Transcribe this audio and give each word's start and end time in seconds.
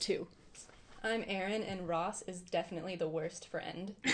muzzles 0.00 0.18
too. 0.18 0.26
I'm 1.02 1.24
Erin, 1.26 1.62
and 1.62 1.88
Ross 1.88 2.22
is 2.26 2.40
definitely 2.42 2.96
the 2.96 3.08
worst 3.08 3.48
friend. 3.48 3.94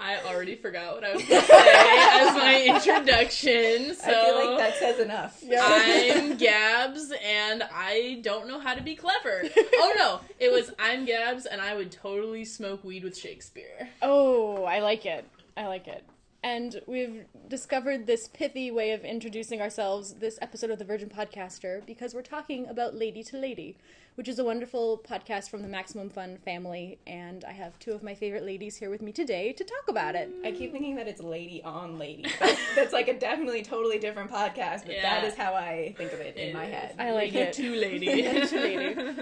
I 0.00 0.16
already 0.26 0.56
forgot 0.56 0.96
what 0.96 1.04
I 1.04 1.14
was 1.14 1.24
going 1.24 1.40
to 1.40 1.46
say 1.46 1.56
as 1.56 2.34
my 2.34 2.64
introduction. 2.66 3.94
So 3.94 4.10
I 4.10 4.24
feel 4.24 4.34
like 4.34 4.58
that 4.58 4.74
says 4.76 4.98
enough. 4.98 5.40
I'm 5.48 6.36
Gabs, 6.36 7.12
and 7.24 7.62
I 7.72 8.18
don't 8.22 8.48
know 8.48 8.58
how 8.58 8.74
to 8.74 8.82
be 8.82 8.96
clever. 8.96 9.44
Oh 9.76 9.92
no, 9.96 10.20
it 10.40 10.50
was 10.50 10.72
I'm 10.78 11.04
Gabs, 11.04 11.46
and 11.46 11.60
I 11.60 11.74
would 11.74 11.92
totally 11.92 12.44
smoke 12.44 12.82
weed 12.84 13.04
with 13.04 13.16
Shakespeare. 13.16 13.88
Oh, 14.02 14.64
I 14.64 14.80
like 14.80 15.06
it. 15.06 15.24
I 15.56 15.66
like 15.66 15.86
it. 15.86 16.04
And 16.44 16.82
we've 16.86 17.24
discovered 17.48 18.06
this 18.06 18.28
pithy 18.28 18.70
way 18.70 18.90
of 18.92 19.02
introducing 19.02 19.62
ourselves 19.62 20.12
this 20.16 20.38
episode 20.42 20.70
of 20.70 20.78
the 20.78 20.84
Virgin 20.84 21.08
Podcaster 21.08 21.84
because 21.86 22.12
we're 22.12 22.20
talking 22.20 22.68
about 22.68 22.94
Lady 22.94 23.22
to 23.22 23.38
Lady, 23.38 23.78
which 24.16 24.28
is 24.28 24.38
a 24.38 24.44
wonderful 24.44 25.00
podcast 25.08 25.48
from 25.48 25.62
the 25.62 25.68
Maximum 25.68 26.10
Fun 26.10 26.36
family. 26.44 26.98
And 27.06 27.46
I 27.46 27.52
have 27.52 27.78
two 27.78 27.92
of 27.92 28.02
my 28.02 28.14
favorite 28.14 28.44
ladies 28.44 28.76
here 28.76 28.90
with 28.90 29.00
me 29.00 29.10
today 29.10 29.54
to 29.54 29.64
talk 29.64 29.84
about 29.88 30.14
it. 30.16 30.28
I 30.44 30.52
keep 30.52 30.70
thinking 30.70 30.96
that 30.96 31.08
it's 31.08 31.22
lady 31.22 31.62
on 31.62 31.98
lady. 31.98 32.26
That's, 32.38 32.60
that's 32.76 32.92
like 32.92 33.08
a 33.08 33.18
definitely 33.18 33.62
totally 33.62 33.98
different 33.98 34.30
podcast, 34.30 34.80
but 34.84 34.96
that 35.00 35.22
Yeah. 35.22 35.24
is 35.24 35.34
how 35.36 35.54
I 35.54 35.94
think 35.96 36.12
of 36.12 36.20
it 36.20 36.36
in 36.36 36.52
my 36.52 36.66
head. 36.66 36.94
I 36.98 37.12
like 37.12 37.32
Lady 37.32 37.38
it. 37.38 37.52
to 37.54 37.74
lady. 37.80 38.06
Lady 38.22 38.46
to 38.48 38.60
lady. 38.60 39.20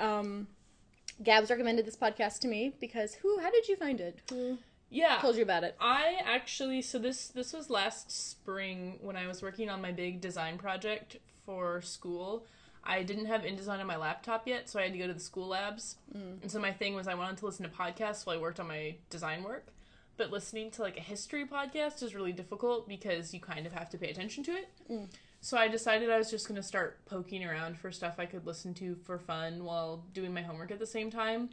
Um, 0.00 0.46
Gabs 1.22 1.50
recommended 1.50 1.84
this 1.86 1.96
podcast 1.96 2.38
to 2.40 2.48
me 2.48 2.72
because 2.80 3.12
who? 3.16 3.40
How 3.40 3.50
did 3.50 3.68
you 3.68 3.76
find 3.76 4.00
it? 4.00 4.20
Who 4.30 4.56
yeah. 4.96 5.18
told 5.20 5.36
you 5.36 5.42
about 5.42 5.64
it? 5.64 5.76
I 5.80 6.16
actually 6.24 6.82
so 6.82 6.98
this 6.98 7.28
this 7.28 7.52
was 7.52 7.70
last 7.70 8.10
spring 8.10 8.98
when 9.00 9.16
I 9.16 9.26
was 9.26 9.42
working 9.42 9.68
on 9.68 9.80
my 9.80 9.92
big 9.92 10.20
design 10.20 10.58
project 10.58 11.16
for 11.44 11.80
school. 11.82 12.46
I 12.88 13.02
didn't 13.02 13.26
have 13.26 13.42
InDesign 13.42 13.80
on 13.80 13.86
my 13.86 13.96
laptop 13.96 14.46
yet, 14.46 14.68
so 14.68 14.78
I 14.78 14.84
had 14.84 14.92
to 14.92 14.98
go 14.98 15.08
to 15.08 15.12
the 15.12 15.20
school 15.20 15.48
labs. 15.48 15.96
Mm. 16.16 16.42
And 16.42 16.50
so 16.50 16.60
my 16.60 16.72
thing 16.72 16.94
was 16.94 17.08
I 17.08 17.14
wanted 17.14 17.38
to 17.38 17.46
listen 17.46 17.64
to 17.64 17.70
podcasts 17.70 18.24
while 18.24 18.36
I 18.36 18.40
worked 18.40 18.60
on 18.60 18.68
my 18.68 18.94
design 19.10 19.42
work. 19.42 19.66
But 20.16 20.30
listening 20.30 20.70
to 20.72 20.82
like 20.82 20.96
a 20.96 21.00
history 21.00 21.44
podcast 21.44 22.02
is 22.02 22.14
really 22.14 22.32
difficult 22.32 22.88
because 22.88 23.34
you 23.34 23.40
kind 23.40 23.66
of 23.66 23.72
have 23.72 23.90
to 23.90 23.98
pay 23.98 24.08
attention 24.08 24.44
to 24.44 24.52
it. 24.52 24.68
Mm. 24.90 25.08
So 25.40 25.58
I 25.58 25.68
decided 25.68 26.10
I 26.10 26.18
was 26.18 26.30
just 26.30 26.48
going 26.48 26.56
to 26.56 26.66
start 26.66 27.04
poking 27.06 27.44
around 27.44 27.78
for 27.78 27.92
stuff 27.92 28.14
I 28.18 28.26
could 28.26 28.46
listen 28.46 28.72
to 28.74 28.96
for 29.04 29.18
fun 29.18 29.64
while 29.64 30.04
doing 30.14 30.32
my 30.32 30.42
homework 30.42 30.70
at 30.70 30.78
the 30.78 30.86
same 30.86 31.10
time. 31.10 31.50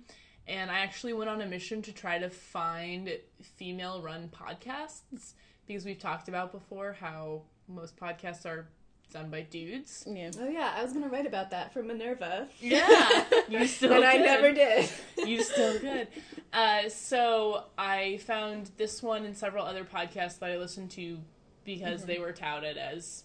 And 0.48 0.70
I 0.70 0.80
actually 0.80 1.14
went 1.14 1.30
on 1.30 1.42
a 1.42 1.46
mission 1.46 1.82
to 1.84 1.94
try 1.94 2.20
to 2.20 2.30
find 2.30 3.10
female 3.42 4.02
run 4.02 4.30
podcasts 4.30 5.34
because 5.66 5.86
we've 5.86 6.00
talked 6.00 6.28
about 6.28 6.52
before 6.52 6.94
how 7.00 7.44
most 7.68 7.96
podcasts 7.96 8.46
are 8.46 8.68
done 9.14 9.30
by 9.30 9.42
dudes. 9.42 10.04
Yeah. 10.08 10.32
Oh 10.40 10.50
yeah, 10.50 10.74
I 10.76 10.84
was 10.84 10.92
gonna 10.92 11.08
write 11.08 11.28
about 11.28 11.52
that 11.52 11.72
for 11.72 11.84
Minerva, 11.84 12.48
Yeah, 12.60 13.26
you 13.48 13.68
still 13.68 13.94
and 13.94 14.04
I 14.04 14.18
never 14.18 14.52
did. 14.52 14.90
You 15.18 15.42
still 15.44 15.80
could. 15.80 16.08
Uh, 16.52 16.90
so 16.90 17.66
I 17.78 18.18
found 18.26 18.72
this 18.78 19.02
one 19.02 19.24
and 19.24 19.38
several 19.38 19.66
other 19.66 19.86
podcasts 19.86 20.40
that 20.40 20.50
I 20.50 20.58
listened 20.58 20.92
to 20.92 21.20
because 21.64 22.06
they 22.06 22.20
were 22.20 22.34
touted 22.34 22.78
as 22.78 23.24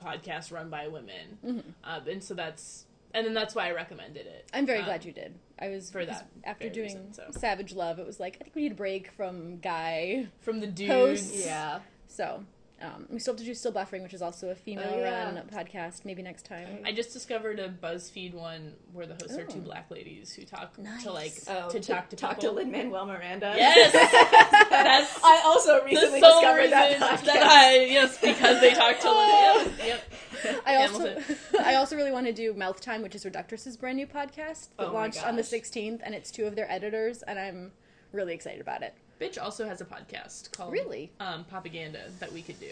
podcasts 0.00 0.52
run 0.52 0.68
by 0.68 0.88
women, 0.88 1.64
um, 1.82 2.02
and 2.08 2.22
so 2.22 2.34
that's 2.34 2.84
and 3.14 3.24
then 3.26 3.32
that's 3.32 3.54
why 3.54 3.68
I 3.68 3.72
recommended 3.72 4.26
it. 4.26 4.48
I'm 4.52 4.66
very 4.66 4.80
Um, 4.80 4.84
glad 4.84 5.04
you 5.04 5.12
did. 5.12 5.34
I 5.58 5.68
was 5.68 5.90
for 5.90 6.04
that 6.04 6.28
after 6.44 6.68
doing 6.68 6.86
reason, 6.88 7.12
so. 7.14 7.24
Savage 7.30 7.72
Love. 7.72 7.98
It 7.98 8.06
was 8.06 8.20
like 8.20 8.36
I 8.40 8.44
think 8.44 8.54
we 8.56 8.62
need 8.62 8.72
a 8.72 8.76
break 8.76 9.10
from 9.12 9.58
Guy. 9.60 10.26
from 10.40 10.60
the 10.60 10.66
dudes. 10.66 11.44
Yeah, 11.46 11.80
So 12.08 12.44
um, 12.82 13.06
we 13.08 13.18
still 13.18 13.32
have 13.34 13.38
to 13.38 13.44
do 13.44 13.54
Still 13.54 13.72
Buffering, 13.72 14.02
which 14.02 14.12
is 14.14 14.20
also 14.20 14.50
a 14.50 14.54
female 14.54 14.90
Oh, 14.92 14.98
yeah. 14.98 15.24
run 15.32 15.42
podcast. 15.52 16.04
Maybe 16.04 16.22
next 16.22 16.44
time. 16.44 16.80
I 16.84 16.92
just 16.92 17.12
discovered 17.12 17.58
a 17.60 17.68
BuzzFeed 17.68 18.34
one 18.34 18.72
where 18.92 19.06
the 19.06 19.14
hosts 19.14 19.36
are 19.38 19.44
two 19.44 19.58
Oh. 19.60 19.62
black 19.62 19.90
ladies 19.90 20.32
who 20.34 20.44
talk 20.44 20.76
Nice. 20.78 21.04
to 21.04 21.12
like 21.12 21.32
oh, 21.48 21.70
to, 21.70 21.80
talk 21.80 22.10
to 22.10 22.16
talk 22.16 22.36
people. 22.36 22.50
to 22.50 22.56
Lin 22.56 22.70
Manuel 22.72 23.06
Miranda. 23.06 23.54
Yes, 23.56 23.92
that's 24.70 25.18
I 25.24 25.42
also 25.44 25.78
the 25.80 25.84
recently 25.86 26.20
sole 26.20 26.40
discovered 26.40 26.58
reason 26.58 26.70
that 26.72 27.00
that, 27.00 27.20
podcast. 27.20 27.42
I 27.42 27.74
yes 27.84 28.18
because 28.20 28.60
they 28.60 28.74
talk 28.74 28.98
to 29.00 29.10
Lin. 29.10 29.72
Yep, 29.78 29.78
yep. 30.44 30.62
I 30.66 30.76
also 30.76 30.98
Hamilton. 31.06 31.36
I 31.64 31.74
also 31.76 31.96
really 31.96 32.12
want 32.12 32.26
to 32.26 32.32
do 32.32 32.52
Mouth 32.54 32.80
Time, 32.80 33.02
which 33.02 33.14
is 33.14 33.24
Reductress's 33.24 33.76
brand 33.76 33.96
new 33.96 34.06
podcast 34.06 34.68
that 34.76 34.80
Oh 34.80 34.86
my 34.88 34.92
launched 35.00 35.24
on 35.26 35.36
the 35.36 35.42
gosh. 35.42 35.50
16th, 35.52 36.00
and 36.02 36.14
it's 36.14 36.30
two 36.30 36.44
of 36.44 36.54
their 36.56 36.70
editors, 36.70 37.22
and 37.22 37.38
I'm 37.38 37.72
really 38.12 38.34
excited 38.34 38.60
about 38.60 38.82
it. 38.82 38.94
Bitch 39.20 39.40
also 39.42 39.66
has 39.66 39.80
a 39.80 39.84
podcast 39.84 40.52
called 40.56 40.72
Really? 40.72 41.10
um, 41.20 41.44
Propaganda 41.44 42.00
that 42.20 42.32
we 42.32 42.42
could 42.42 42.58
do. 42.60 42.70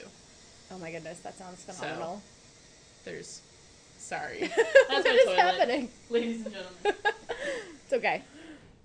Oh 0.73 0.79
my 0.79 0.91
goodness, 0.91 1.21
that 1.21 1.37
sounds 1.37 1.63
phenomenal. 1.65 2.23
There's 3.05 3.41
sorry, 3.99 4.49
what 4.89 5.05
my 5.05 5.11
is 5.11 5.25
toilet. 5.25 5.39
happening? 5.39 5.89
ladies 6.11 6.45
and 6.47 6.55
gentlemen. 6.55 7.03
It's 7.85 7.93
okay. 7.93 8.23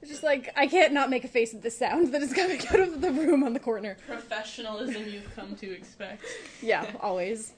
It's 0.01 0.12
just 0.12 0.23
like 0.23 0.51
I 0.57 0.68
can't 0.68 0.91
not 0.94 1.09
make 1.09 1.23
a 1.23 1.28
face 1.29 1.53
at 1.53 1.62
the 1.63 1.72
sound 1.72 2.13
that 2.13 2.22
is 2.22 2.34
coming 2.34 2.59
out 2.68 2.79
of 2.81 3.00
the 3.01 3.12
room 3.12 3.41
on 3.44 3.53
the 3.53 3.59
corner. 3.59 3.95
Professionalism 4.06 5.06
you've 5.07 5.34
come 5.35 5.56
to 5.56 5.72
expect. 5.72 6.25
Yeah, 6.62 6.85
always. 7.00 7.53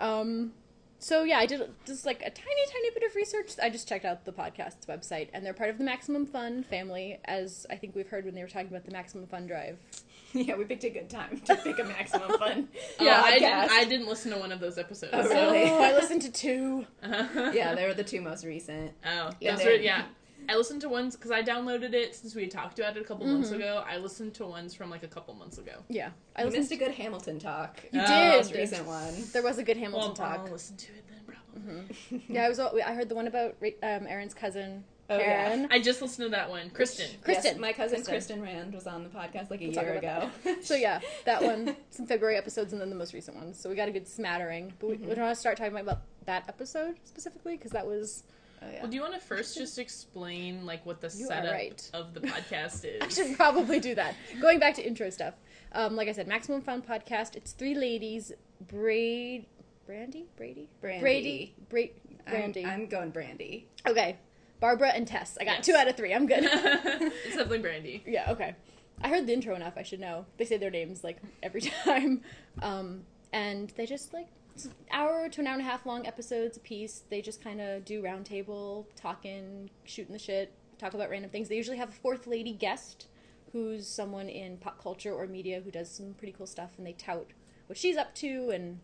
Um, 0.00 0.52
so 1.02 1.24
yeah, 1.24 1.38
I 1.38 1.46
did 1.46 1.60
just 1.86 2.06
like 2.06 2.20
a 2.20 2.30
tiny, 2.30 2.66
tiny 2.72 2.90
bit 2.94 3.02
of 3.02 3.14
research. 3.16 3.52
I 3.62 3.70
just 3.70 3.88
checked 3.88 4.04
out 4.04 4.24
the 4.24 4.32
podcast's 4.32 4.86
website, 4.86 5.28
and 5.34 5.44
they're 5.44 5.52
part 5.52 5.70
of 5.70 5.78
the 5.78 5.84
Maximum 5.84 6.26
Fun 6.26 6.62
family, 6.62 7.18
as 7.24 7.66
I 7.70 7.76
think 7.76 7.94
we've 7.96 8.08
heard 8.08 8.24
when 8.24 8.34
they 8.34 8.42
were 8.42 8.48
talking 8.48 8.68
about 8.68 8.84
the 8.84 8.92
Maximum 8.92 9.26
Fun 9.26 9.46
Drive. 9.46 9.78
Yeah, 10.34 10.56
we 10.56 10.64
picked 10.64 10.84
a 10.84 10.88
good 10.88 11.10
time 11.10 11.42
to 11.44 11.56
pick 11.56 11.78
a 11.78 11.84
maximum 11.84 12.38
fun. 12.38 12.66
Yeah, 12.98 13.20
I 13.22 13.32
podcast. 13.32 13.38
didn't. 13.38 13.70
I 13.72 13.84
didn't 13.84 14.06
listen 14.08 14.30
to 14.32 14.38
one 14.38 14.50
of 14.50 14.60
those 14.60 14.78
episodes. 14.78 15.12
Oh, 15.14 15.22
so- 15.28 15.28
really? 15.52 15.68
I 15.70 15.92
listened 15.92 16.22
to 16.22 16.32
two. 16.32 16.86
yeah, 17.04 17.74
they 17.74 17.86
were 17.86 17.92
the 17.92 18.02
two 18.02 18.22
most 18.22 18.42
recent. 18.46 18.92
Oh, 19.04 19.32
Yeah, 19.42 19.56
those 19.56 19.64
they're- 19.64 19.74
yeah. 19.76 20.04
I 20.48 20.56
listened 20.56 20.80
to 20.82 20.88
ones 20.88 21.16
because 21.16 21.30
I 21.30 21.42
downloaded 21.42 21.92
it 21.94 22.14
since 22.14 22.34
we 22.34 22.42
had 22.42 22.50
talked 22.50 22.78
about 22.78 22.96
it 22.96 23.00
a 23.02 23.04
couple 23.04 23.26
months 23.26 23.50
Mm-hmm. 23.50 23.60
ago. 23.60 23.84
I 23.88 23.96
listened 23.98 24.34
to 24.34 24.46
ones 24.46 24.74
from 24.74 24.90
like 24.90 25.02
a 25.02 25.08
couple 25.08 25.34
months 25.34 25.58
ago. 25.58 25.72
Yeah, 25.88 26.10
I 26.36 26.42
I 26.42 26.44
listened. 26.44 26.60
missed 26.62 26.72
a 26.72 26.76
good 26.76 26.92
Hamilton 26.92 27.38
talk. 27.38 27.82
You 27.92 28.00
Oh, 28.02 28.06
did. 28.06 28.32
The 28.32 28.36
most 28.38 28.54
recent 28.54 28.86
one. 28.86 29.14
There 29.32 29.42
was 29.42 29.58
a 29.58 29.64
good 29.64 29.76
Hamilton 29.76 30.08
Well, 30.08 30.14
talk. 30.14 30.40
I'll 30.46 30.52
listen 30.52 30.76
to 30.76 30.92
it 30.92 31.04
then, 31.08 31.20
probably. 31.26 32.22
Yeah, 32.28 32.44
I 32.44 32.48
was. 32.48 32.58
I 32.60 32.94
heard 32.94 33.08
the 33.08 33.14
one 33.14 33.26
about 33.26 33.56
Ra- 33.60 33.70
um, 33.82 34.06
Erin's 34.06 34.34
cousin 34.34 34.84
Oh, 35.10 35.18
yeah. 35.18 35.48
Karen. 35.48 35.68
I 35.70 35.78
just 35.80 36.00
listened 36.00 36.26
to 36.26 36.30
that 36.30 36.48
one, 36.48 36.70
Kristen. 36.70 37.06
Kristen. 37.22 37.52
Yes, 37.52 37.60
my 37.60 37.72
cousin 37.72 37.96
Kristen. 38.02 38.40
Kristen. 38.40 38.42
Rand 38.42 38.72
was 38.72 38.86
on 38.86 39.02
the 39.02 39.10
podcast 39.10 39.50
like 39.50 39.60
a 39.60 39.66
We'll 39.68 39.82
year 39.84 39.94
ago. 39.94 40.30
So 40.62 40.74
yeah, 40.74 41.00
that 41.26 41.42
one, 41.42 41.76
some 41.90 42.06
February 42.06 42.36
episodes, 42.36 42.72
and 42.72 42.80
then 42.80 42.88
the 42.88 42.96
most 42.96 43.12
recent 43.12 43.36
ones. 43.36 43.58
So 43.60 43.68
we 43.68 43.74
got 43.76 43.88
a 43.88 43.92
good 43.92 44.08
smattering. 44.08 44.72
But 44.78 44.86
we, 44.90 44.96
we 44.96 45.06
don't 45.08 45.24
want 45.24 45.34
to 45.34 45.40
start 45.40 45.58
talking 45.58 45.76
about 45.76 46.02
that 46.26 46.44
episode 46.48 46.96
specifically 47.04 47.56
because 47.56 47.72
that 47.72 47.86
was. 47.86 48.22
Oh, 48.64 48.70
yeah. 48.72 48.80
Well, 48.82 48.90
do 48.90 48.96
you 48.96 49.02
want 49.02 49.14
to 49.14 49.20
first 49.20 49.56
just 49.56 49.78
explain 49.78 50.64
like 50.64 50.84
what 50.86 51.00
the 51.00 51.08
You 51.08 51.26
setup 51.26 51.52
right. 51.52 51.90
of 51.92 52.14
the 52.14 52.20
podcast 52.20 52.84
is? 52.84 53.00
I 53.02 53.08
should 53.08 53.36
probably 53.36 53.80
do 53.80 53.94
that. 53.96 54.14
Going 54.40 54.58
back 54.58 54.74
to 54.74 54.86
intro 54.86 55.10
stuff. 55.10 55.34
Um, 55.72 55.96
like 55.96 56.08
I 56.08 56.12
said, 56.12 56.28
Maximum 56.28 56.60
Fun 56.60 56.82
podcast. 56.82 57.34
It's 57.36 57.52
three 57.52 57.74
ladies. 57.74 58.30
Braid, 58.68 59.46
Brandie, 59.86 60.26
Brady, 60.36 60.68
Brandie. 60.80 61.00
Brady, 61.00 61.54
Bra- 61.68 62.32
I'm, 62.34 62.54
I'm 62.64 62.86
going 62.86 63.10
Brandie. 63.10 63.66
Okay, 63.88 64.16
Barbara 64.60 64.90
and 64.90 65.06
Tess. 65.08 65.36
I 65.40 65.44
got 65.44 65.56
Yes. 65.56 65.66
two 65.66 65.74
out 65.74 65.88
of 65.88 65.96
three. 65.96 66.14
I'm 66.14 66.26
good. 66.26 66.44
it's 66.44 67.34
definitely 67.36 67.58
Brandie. 67.58 68.02
Yeah, 68.06 68.30
okay. 68.30 68.54
I 69.02 69.08
heard 69.08 69.26
the 69.26 69.32
intro 69.32 69.56
enough. 69.56 69.72
I 69.76 69.82
should 69.82 69.98
know. 69.98 70.26
They 70.36 70.44
say 70.44 70.58
their 70.58 70.70
names 70.70 71.02
like 71.02 71.16
every 71.42 71.62
time. 71.62 72.20
Um, 72.60 73.00
and 73.32 73.70
they 73.76 73.86
just 73.86 74.12
like 74.12 74.28
it's 74.28 74.36
an 74.36 74.41
hour 74.90 75.28
to 75.28 75.40
an 75.40 75.46
hour 75.46 75.54
and 75.54 75.62
a 75.62 75.64
half 75.64 75.86
long 75.86 76.06
episodes 76.06 76.56
a 76.56 76.60
piece. 76.60 77.02
They 77.10 77.22
just 77.22 77.42
kind 77.42 77.60
of 77.60 77.84
do 77.84 78.02
roundtable 78.02 78.86
talking, 78.96 79.70
shooting 79.84 80.12
the 80.12 80.18
shit, 80.18 80.52
talk 80.78 80.94
about 80.94 81.10
random 81.10 81.30
things. 81.30 81.48
They 81.48 81.56
usually 81.56 81.78
have 81.78 81.90
a 81.90 81.92
fourth 81.92 82.26
lady 82.26 82.52
guest 82.52 83.06
who's 83.52 83.86
someone 83.86 84.28
in 84.28 84.56
pop 84.56 84.82
culture 84.82 85.12
or 85.12 85.26
media 85.26 85.60
who 85.62 85.70
does 85.70 85.90
some 85.90 86.14
pretty 86.14 86.32
cool 86.32 86.46
stuff, 86.46 86.70
and 86.78 86.86
they 86.86 86.94
tout 86.94 87.26
what 87.66 87.78
she's 87.78 87.96
up 87.96 88.14
to 88.16 88.50
and 88.50 88.80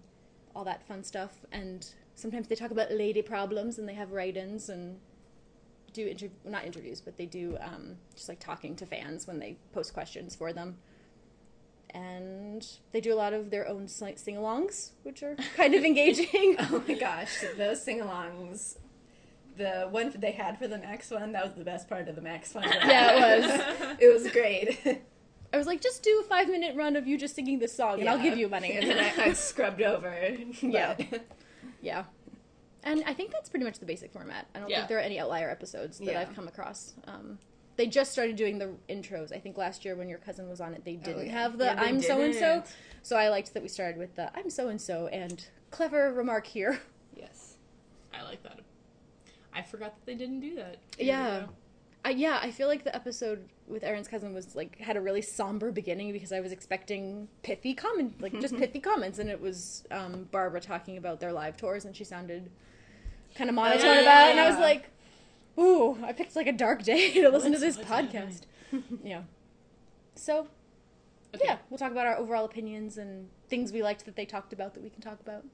all 0.55 0.65
that 0.65 0.87
fun 0.87 1.03
stuff. 1.03 1.45
And 1.53 1.87
sometimes 2.15 2.49
they 2.49 2.55
talk 2.55 2.71
about 2.71 2.93
lady 2.93 3.23
problems, 3.23 3.79
and 3.79 3.89
they 3.89 3.95
have 3.95 4.13
write-ins 4.13 4.69
and 4.69 4.99
do 5.93 6.07
inter- 6.07 6.29
not 6.45 6.65
interviews, 6.65 7.01
but 7.01 7.17
they 7.17 7.27
do 7.27 7.57
um, 7.61 7.97
just 8.15 8.29
like 8.29 8.39
talking 8.39 8.77
to 8.77 8.87
fans 8.87 9.27
when 9.27 9.39
they 9.39 9.57
post 9.73 9.95
questions 9.95 10.37
for 10.37 10.53
them. 10.53 10.77
And 11.95 12.67
they 12.93 13.01
do 13.01 13.13
a 13.13 13.17
lot 13.17 13.33
of 13.33 13.51
their 13.51 13.67
own 13.67 13.89
sing 13.89 14.15
alongs, 14.37 14.91
which 15.05 15.23
are 15.23 15.37
kind 15.57 15.75
of 15.75 15.85
engaging. 15.85 16.57
Oh 16.61 16.83
my 16.87 16.95
gosh, 16.95 17.45
those 17.57 17.83
sing-alongs. 17.83 18.77
The 19.57 19.89
one 19.91 20.13
they 20.17 20.33
had 20.33 20.59
for 20.59 20.69
the 20.69 20.79
Max 20.79 21.11
one, 21.11 21.33
that 21.33 21.45
was 21.45 21.55
the 21.55 21.65
best 21.65 21.89
part 21.89 22.09
of 22.09 22.15
the 22.15 22.23
Max 22.23 22.55
one. 22.55 22.65
Yeah, 22.69 23.37
it 23.37 23.41
was. 23.43 23.97
it 24.01 24.13
was 24.23 24.33
great. 24.33 25.03
I 25.53 25.57
was 25.57 25.67
like, 25.67 25.81
just 25.81 26.03
do 26.03 26.21
a 26.21 26.29
five 26.29 26.49
minute 26.49 26.77
run 26.77 26.95
of 26.95 27.07
you 27.07 27.17
just 27.17 27.35
singing 27.35 27.59
this 27.59 27.73
song, 27.75 28.01
and 28.01 28.09
I'll 28.09 28.23
give 28.23 28.37
you 28.37 28.49
money. 28.49 28.73
And 28.73 28.89
then 28.91 28.99
I, 28.99 29.25
I 29.31 29.33
scrubbed 29.33 29.81
over. 29.83 30.37
Yeah. 30.61 30.97
yeah. 31.81 32.05
And 32.85 33.03
I 33.07 33.15
think 33.15 33.33
that's 33.33 33.49
pretty 33.49 33.65
much 33.65 33.79
the 33.81 33.87
basic 33.87 34.13
format. 34.13 34.47
I 34.55 34.61
don't 34.61 34.69
Yeah. 34.69 34.77
think 34.79 34.89
there 34.91 34.99
are 34.99 35.03
any 35.03 35.19
outlier 35.19 35.51
episodes 35.51 35.99
that 35.99 36.07
Yeah. 36.07 36.21
I've 36.21 36.35
come 36.37 36.47
across. 36.49 36.95
Um, 37.07 37.39
they 37.79 37.87
just 37.87 38.11
started 38.13 38.35
doing 38.35 38.59
the 38.59 38.75
intros. 38.91 39.33
I 39.33 39.39
think 39.39 39.57
last 39.57 39.85
year 39.85 39.95
when 39.95 40.09
your 40.09 40.19
cousin 40.19 40.49
was 40.51 40.61
on 40.61 40.75
it, 40.75 40.85
they 40.85 40.97
didn't 40.97 41.27
yeah. 41.27 41.33
have 41.33 41.57
the 41.57 41.67
Yeah, 41.67 41.81
I'm 41.81 42.03
so 42.03 42.21
and 42.21 42.35
so. 42.35 42.65
So 43.03 43.17
I 43.17 43.29
liked 43.29 43.55
that 43.55 43.63
we 43.63 43.69
started 43.69 43.97
with 43.99 44.17
the 44.17 44.37
I'm 44.37 44.51
so 44.51 44.69
and 44.69 44.81
so 44.81 45.07
and 45.07 45.47
clever 45.71 46.13
remark 46.13 46.47
here. 46.47 46.81
yes. 47.17 47.55
I 48.13 48.23
like 48.25 48.43
that. 48.43 48.59
I 49.55 49.63
forgot 49.63 49.95
that 49.95 50.07
they 50.07 50.17
didn't 50.17 50.41
do 50.41 50.57
that. 50.57 50.79
Yeah. 50.99 51.47
I, 52.05 52.11
yeah, 52.11 52.41
I 52.43 52.51
feel 52.51 52.67
like 52.67 52.83
the 52.83 52.95
episode 52.95 53.49
with 53.69 53.85
Erin's 53.85 54.09
cousin 54.09 54.35
was 54.35 54.57
like 54.57 54.79
had 54.79 54.97
a 54.97 55.01
really 55.01 55.23
somber 55.23 55.71
beginning 55.71 56.13
because 56.13 56.33
I 56.33 56.41
was 56.41 56.51
expecting 56.51 57.29
pithy 57.45 57.75
comment, 57.75 58.21
like 58.21 58.41
just 58.41 58.57
pithy 58.59 58.81
comments, 58.81 59.21
and 59.21 59.31
it 59.31 59.41
was 59.41 59.85
um, 59.93 60.29
Barbara 60.33 60.61
talking 60.61 60.97
about 60.97 61.21
their 61.21 61.33
live 61.33 61.57
tours, 61.57 61.85
and 61.85 61.95
she 61.95 62.05
sounded 62.05 62.51
kind 63.37 63.49
of 63.49 63.55
monotone 63.55 63.85
Yeah. 63.85 64.01
about 64.03 64.29
it, 64.29 64.31
and 64.33 64.41
I 64.41 64.49
was 64.51 64.59
like, 64.59 64.91
"Ooh, 65.59 65.99
I 66.05 66.13
picked 66.13 66.37
like 66.37 66.47
a 66.47 66.53
dark 66.53 66.83
day 66.83 67.13
to 67.23 67.29
listen 67.31 67.53
to 67.53 67.59
this 67.59 67.77
podcast." 67.77 68.43
yeah. 69.05 69.23
So 70.15 70.49
Okay. 71.35 71.45
yeah, 71.45 71.59
we'll 71.69 71.79
talk 71.79 71.93
about 71.93 72.07
our 72.07 72.17
overall 72.17 72.45
opinions 72.47 72.97
and 72.97 73.29
things 73.49 73.71
we 73.73 73.83
liked 73.83 74.05
that 74.07 74.17
they 74.17 74.25
talked 74.25 74.53
about 74.53 74.75
that 74.75 74.83
we 74.83 74.89
can 74.91 75.03
talk 75.03 75.21
about, 75.21 75.45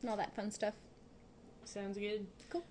and 0.00 0.10
all 0.10 0.16
that 0.16 0.34
fun 0.36 0.50
stuff. 0.50 0.74
Sounds 1.64 1.96
good. 1.96 2.26
Cool. 2.50 2.62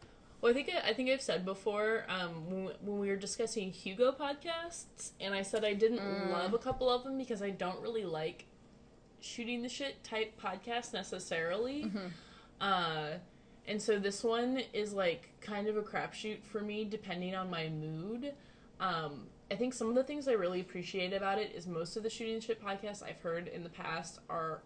Well, 0.41 0.51
I 0.51 0.53
think 0.53 0.69
I, 0.69 0.89
I 0.89 0.93
think 0.93 1.09
I've 1.09 1.21
said 1.21 1.45
before 1.45 2.05
um, 2.09 2.49
when, 2.49 2.65
we- 2.65 2.73
when 2.81 2.99
we 2.99 3.07
were 3.09 3.15
discussing 3.15 3.71
Hugo 3.71 4.11
podcasts, 4.11 5.11
and 5.19 5.33
I 5.33 5.41
said 5.43 5.63
I 5.65 5.73
didn't 5.73 5.99
Mm. 5.99 6.31
love 6.31 6.53
a 6.53 6.57
couple 6.59 6.89
of 6.89 7.03
them 7.03 7.17
because 7.17 7.41
I 7.41 7.49
don't 7.51 7.79
really 7.81 8.05
like 8.05 8.45
shooting 9.19 9.61
the 9.61 9.69
shit 9.69 10.03
type 10.03 10.39
podcasts 10.41 10.93
necessarily. 10.93 11.83
Mm-hmm. 11.85 12.07
Uh, 12.59 13.07
and 13.67 13.81
so 13.81 13.99
this 13.99 14.23
one 14.23 14.61
is 14.73 14.93
like 14.93 15.29
kind 15.41 15.67
of 15.67 15.77
a 15.77 15.81
crapshoot 15.81 16.43
for 16.43 16.61
me, 16.61 16.83
depending 16.85 17.35
on 17.35 17.49
my 17.49 17.69
mood. 17.69 18.33
Um, 18.79 19.27
I 19.51 19.55
think 19.55 19.73
some 19.73 19.89
of 19.89 19.95
the 19.95 20.03
things 20.03 20.27
I 20.27 20.31
really 20.33 20.61
appreciate 20.61 21.13
about 21.13 21.37
it 21.37 21.51
is 21.53 21.67
most 21.67 21.97
of 21.97 22.03
the 22.03 22.09
shooting 22.09 22.39
shit 22.39 22.63
podcasts 22.63 23.03
I've 23.03 23.19
heard 23.21 23.47
in 23.47 23.63
the 23.63 23.69
past 23.69 24.19
are 24.29 24.61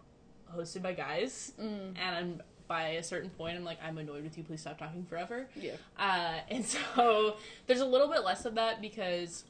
hosted 0.56 0.82
by 0.82 0.92
guys, 0.92 1.52
Mm. 1.60 1.94
and 2.00 2.16
I'm 2.16 2.42
by 2.68 2.88
a 2.90 3.02
certain 3.02 3.30
point 3.30 3.56
I'm 3.56 3.64
like 3.64 3.78
I'm 3.84 3.96
annoyed 3.98 4.24
with 4.24 4.36
you. 4.38 4.42
Please 4.44 4.60
stop 4.60 4.78
talking 4.78 5.04
forever. 5.04 5.46
Yeah. 5.54 5.72
Uh, 5.98 6.38
and 6.50 6.64
so 6.96 7.36
there's 7.66 7.80
a 7.80 7.86
little 7.86 8.08
bit 8.08 8.24
less 8.24 8.44
of 8.44 8.54
that 8.56 8.80
because 8.80 9.44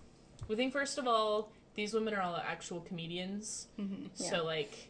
we 0.48 0.56
think 0.56 0.72
first 0.72 0.98
of 0.98 1.06
all 1.06 1.50
these 1.75 1.93
women 1.94 2.14
are 2.14 2.20
all 2.22 2.37
actual 2.37 2.81
comedians, 2.81 3.69
Mm-hmm. 3.78 4.06
Yeah. 4.16 4.31
so 4.31 4.44
like 4.44 4.88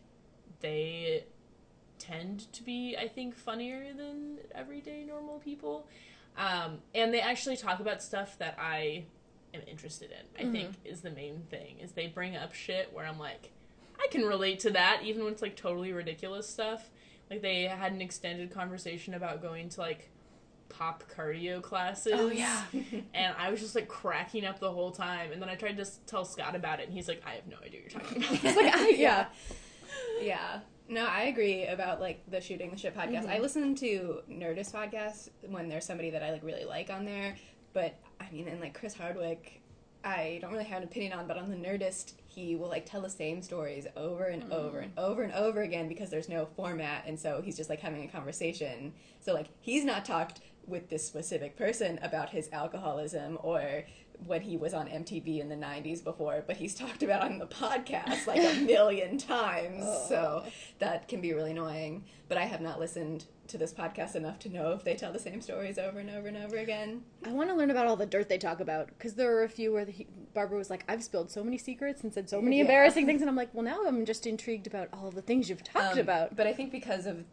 they 0.60 1.24
tend 1.98 2.52
to 2.52 2.62
be 2.62 2.96
I 2.98 3.08
think 3.08 3.36
funnier 3.36 3.92
than 3.96 4.38
everyday 4.54 5.04
normal 5.04 5.38
people, 5.38 5.86
um, 6.36 6.78
and 6.94 7.12
they 7.12 7.20
actually 7.20 7.56
talk 7.56 7.80
about 7.80 8.02
stuff 8.02 8.38
that 8.38 8.56
I 8.60 9.04
am 9.54 9.62
interested 9.66 10.10
in. 10.10 10.48
I 10.48 10.50
think 10.52 10.74
is 10.84 11.00
the 11.00 11.10
main 11.10 11.42
thing 11.50 11.78
is 11.80 11.92
they 11.92 12.06
bring 12.08 12.36
up 12.36 12.54
shit 12.54 12.92
where 12.92 13.06
I'm 13.06 13.18
like 13.18 13.50
I 13.98 14.08
can 14.10 14.22
relate 14.24 14.60
to 14.60 14.70
that 14.70 15.00
even 15.04 15.24
when 15.24 15.32
it's 15.32 15.42
like 15.42 15.56
totally 15.56 15.92
ridiculous 15.92 16.48
stuff. 16.48 16.90
Like 17.30 17.42
they 17.42 17.62
had 17.64 17.92
an 17.92 18.00
extended 18.00 18.50
conversation 18.52 19.14
about 19.14 19.42
going 19.42 19.68
to 19.70 19.80
like 19.80 20.10
pop 20.68 21.04
cardio 21.16 21.62
classes. 21.62 22.12
Oh, 22.14 22.28
yeah. 22.28 22.62
and 23.14 23.34
I 23.38 23.50
was 23.50 23.60
just 23.60 23.74
like 23.74 23.88
cracking 23.88 24.44
up 24.44 24.60
the 24.60 24.70
whole 24.70 24.90
time. 24.90 25.32
And 25.32 25.40
then 25.40 25.48
I 25.48 25.54
tried 25.54 25.76
to 25.76 25.82
s- 25.82 25.98
tell 26.06 26.24
Scott 26.24 26.54
about 26.54 26.80
it, 26.80 26.86
and 26.86 26.92
he's 26.94 27.08
like, 27.08 27.22
"I 27.26 27.30
have 27.32 27.46
no 27.46 27.56
idea 27.64 27.80
what 27.82 27.92
you're 27.92 28.00
talking 28.00 28.18
about." 28.22 28.56
like, 28.56 28.74
I, 28.74 28.88
yeah. 28.90 29.26
Yeah. 30.20 30.60
No, 30.88 31.04
I 31.06 31.22
agree 31.22 31.66
about 31.66 32.00
like 32.00 32.22
the 32.30 32.40
shooting 32.40 32.70
the 32.70 32.76
shit 32.76 32.96
podcast. 32.96 33.22
Mm-hmm. 33.22 33.30
I 33.30 33.38
listen 33.38 33.74
to 33.76 34.20
Nerdist 34.30 34.72
podcasts 34.72 35.28
when 35.48 35.68
there's 35.68 35.84
somebody 35.84 36.10
that 36.10 36.22
I 36.22 36.30
like 36.30 36.44
really 36.44 36.64
like 36.64 36.90
on 36.90 37.04
there. 37.04 37.36
But 37.72 37.98
I 38.20 38.30
mean, 38.30 38.48
and 38.48 38.60
like 38.60 38.78
Chris 38.78 38.94
Hardwick, 38.94 39.60
I 40.04 40.38
don't 40.40 40.52
really 40.52 40.64
have 40.64 40.82
an 40.82 40.88
opinion 40.88 41.12
on, 41.12 41.26
but 41.26 41.36
on 41.36 41.50
the 41.50 41.56
Nerdist, 41.56 42.12
he 42.26 42.54
will 42.54 42.68
like 42.68 42.86
tell 42.86 43.00
the 43.00 43.10
same 43.10 43.42
stories 43.42 43.86
over 43.96 44.26
and 44.26 44.52
over 44.52 44.78
and 44.78 44.92
over 44.96 45.22
and 45.22 45.32
over 45.32 45.62
again 45.62 45.88
because 45.88 46.10
there's 46.10 46.28
no 46.28 46.46
format, 46.56 47.04
and 47.06 47.18
so 47.18 47.42
he's 47.42 47.56
just 47.56 47.68
like 47.68 47.80
having 47.80 48.04
a 48.04 48.08
conversation. 48.08 48.92
So 49.20 49.34
like 49.34 49.48
he's 49.60 49.84
not 49.84 50.04
talked 50.04 50.40
with 50.66 50.88
this 50.88 51.06
specific 51.06 51.56
person 51.56 51.98
about 52.02 52.30
his 52.30 52.48
alcoholism 52.52 53.38
or 53.42 53.84
when 54.24 54.40
he 54.40 54.56
was 54.56 54.72
on 54.74 54.86
MTV 54.88 55.40
in 55.40 55.48
the 55.48 55.54
90s 55.56 56.02
before, 56.02 56.42
but 56.46 56.56
he's 56.56 56.74
talked 56.74 57.02
about 57.02 57.22
on 57.22 57.38
the 57.38 57.46
podcast 57.46 58.26
like 58.26 58.40
a 58.42 58.54
million 58.64 59.18
times. 59.18 59.84
So 60.08 60.44
that 60.78 61.08
can 61.08 61.20
be 61.20 61.32
really 61.32 61.50
annoying. 61.50 62.04
But 62.28 62.38
I 62.38 62.44
have 62.44 62.60
not 62.60 62.80
listened 62.80 63.26
to 63.48 63.58
this 63.58 63.72
podcast 63.72 64.16
enough 64.16 64.38
to 64.40 64.48
know 64.48 64.72
if 64.72 64.82
they 64.82 64.94
tell 64.94 65.12
the 65.12 65.18
same 65.18 65.40
stories 65.40 65.78
over 65.78 65.98
and 66.00 66.10
over 66.10 66.26
and 66.28 66.36
over 66.36 66.56
again. 66.56 67.02
I 67.24 67.30
want 67.32 67.48
to 67.50 67.54
learn 67.54 67.70
about 67.70 67.86
all 67.86 67.94
the 67.96 68.06
dirt 68.06 68.28
they 68.28 68.38
talk 68.38 68.58
about 68.60 68.88
because 68.88 69.14
there 69.14 69.30
were 69.30 69.44
a 69.44 69.48
few 69.48 69.72
where 69.72 69.84
the, 69.84 70.06
Barbara 70.34 70.58
was 70.58 70.68
like, 70.70 70.84
"I've 70.88 71.04
spilled 71.04 71.30
so 71.30 71.44
many 71.44 71.56
secrets 71.58 72.02
and 72.02 72.12
said 72.12 72.28
so 72.28 72.40
many 72.40 72.56
Yeah. 72.56 72.62
embarrassing 72.62 73.06
things," 73.06 73.20
and 73.20 73.30
I'm 73.30 73.36
like, 73.36 73.50
"Well, 73.54 73.62
now 73.64 73.86
I'm 73.86 74.04
just 74.04 74.26
intrigued 74.26 74.66
about 74.66 74.88
all 74.92 75.10
the 75.12 75.22
things 75.22 75.48
you've 75.48 75.62
talked 75.62 75.94
Um, 75.94 75.98
about." 76.00 76.34
But 76.36 76.46
I 76.48 76.52
think 76.52 76.72
because 76.72 77.06
of 77.06 77.24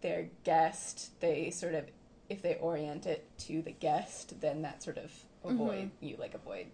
their 0.00 0.30
guest, 0.42 1.20
they 1.20 1.50
sort 1.50 1.74
of, 1.74 1.84
if 2.28 2.42
they 2.42 2.56
orient 2.56 3.06
it 3.06 3.28
to 3.40 3.62
the 3.62 3.70
guest, 3.72 4.40
then 4.40 4.62
that 4.62 4.82
sort 4.82 4.98
of 4.98 5.12
avoid 5.44 5.86
mm-hmm. 5.86 6.04
you 6.04 6.16
like 6.18 6.34
avoid 6.34 6.66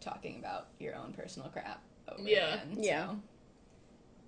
talking 0.00 0.38
about 0.38 0.68
your 0.78 0.94
own 0.94 1.12
personal 1.12 1.48
crap 1.48 1.82
over 2.08 2.28
Yeah. 2.28 2.54
again. 2.54 2.76
Yeah. 2.78 3.14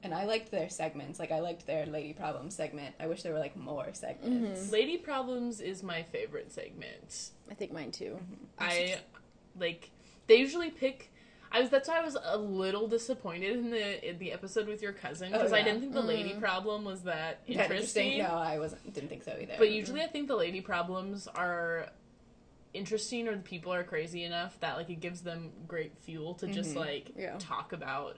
And 0.05 0.13
I 0.13 0.25
liked 0.25 0.51
their 0.51 0.69
segments. 0.69 1.21
Like 1.21 1.31
I 1.31 1.41
liked 1.41 1.67
their 1.67 1.87
Lady 1.87 2.13
Problems 2.13 2.57
segment. 2.57 2.95
I 2.99 3.07
wish 3.07 3.23
there 3.23 3.33
were 3.33 3.39
like 3.39 3.57
more 3.57 3.89
segments. 3.93 4.63
Mm-hmm. 4.63 4.73
Lady 4.73 4.97
Problems 4.97 5.61
is 5.61 5.83
my 5.83 6.03
favorite 6.03 6.53
segment. 6.53 7.31
I 7.51 7.55
think 7.55 7.73
mine 7.73 7.93
too. 7.93 8.19
Mm-hmm. 8.21 8.45
I 8.59 8.99
like 9.59 9.91
they 10.27 10.37
usually 10.37 10.71
pick. 10.71 11.11
I 11.53 11.61
was 11.61 11.71
that's 11.71 11.89
why 11.89 11.99
I 11.99 12.05
was 12.05 12.17
a 12.21 12.37
little 12.37 12.89
disappointed 12.89 13.57
in 13.57 13.71
the 13.71 14.09
in 14.09 14.19
the 14.19 14.33
episode 14.33 14.67
with 14.67 14.83
your 14.83 14.93
cousin 14.93 15.29
Oh, 15.35 15.39
because 15.39 15.53
I 15.53 15.63
didn't 15.63 15.81
think 15.81 15.93
the 15.93 16.01
lady 16.01 16.35
problem 16.35 16.85
was 16.85 17.03
that 17.03 17.47
That 17.47 17.71
interesting. 17.71 18.19
No, 18.19 18.31
I 18.31 18.59
wasn't. 18.59 18.93
Didn't 18.93 19.11
think 19.11 19.23
so 19.23 19.37
either. 19.41 19.55
But 19.59 19.71
usually, 19.71 20.01
I 20.01 20.07
think 20.09 20.29
the 20.29 20.37
lady 20.37 20.63
problems 20.63 21.29
are 21.29 21.91
interesting, 22.75 23.29
or 23.29 23.37
the 23.37 23.43
people 23.43 23.73
are 23.73 23.85
crazy 23.85 24.25
enough 24.25 24.59
that 24.61 24.77
like 24.77 24.91
it 24.91 25.01
gives 25.01 25.23
them 25.23 25.51
great 25.69 25.97
fuel 25.99 26.35
to 26.35 26.47
just 26.47 26.71
mm-hmm. 26.71 26.79
like 26.81 27.13
Yeah. 27.17 27.37
talk 27.39 27.73
about 27.73 28.17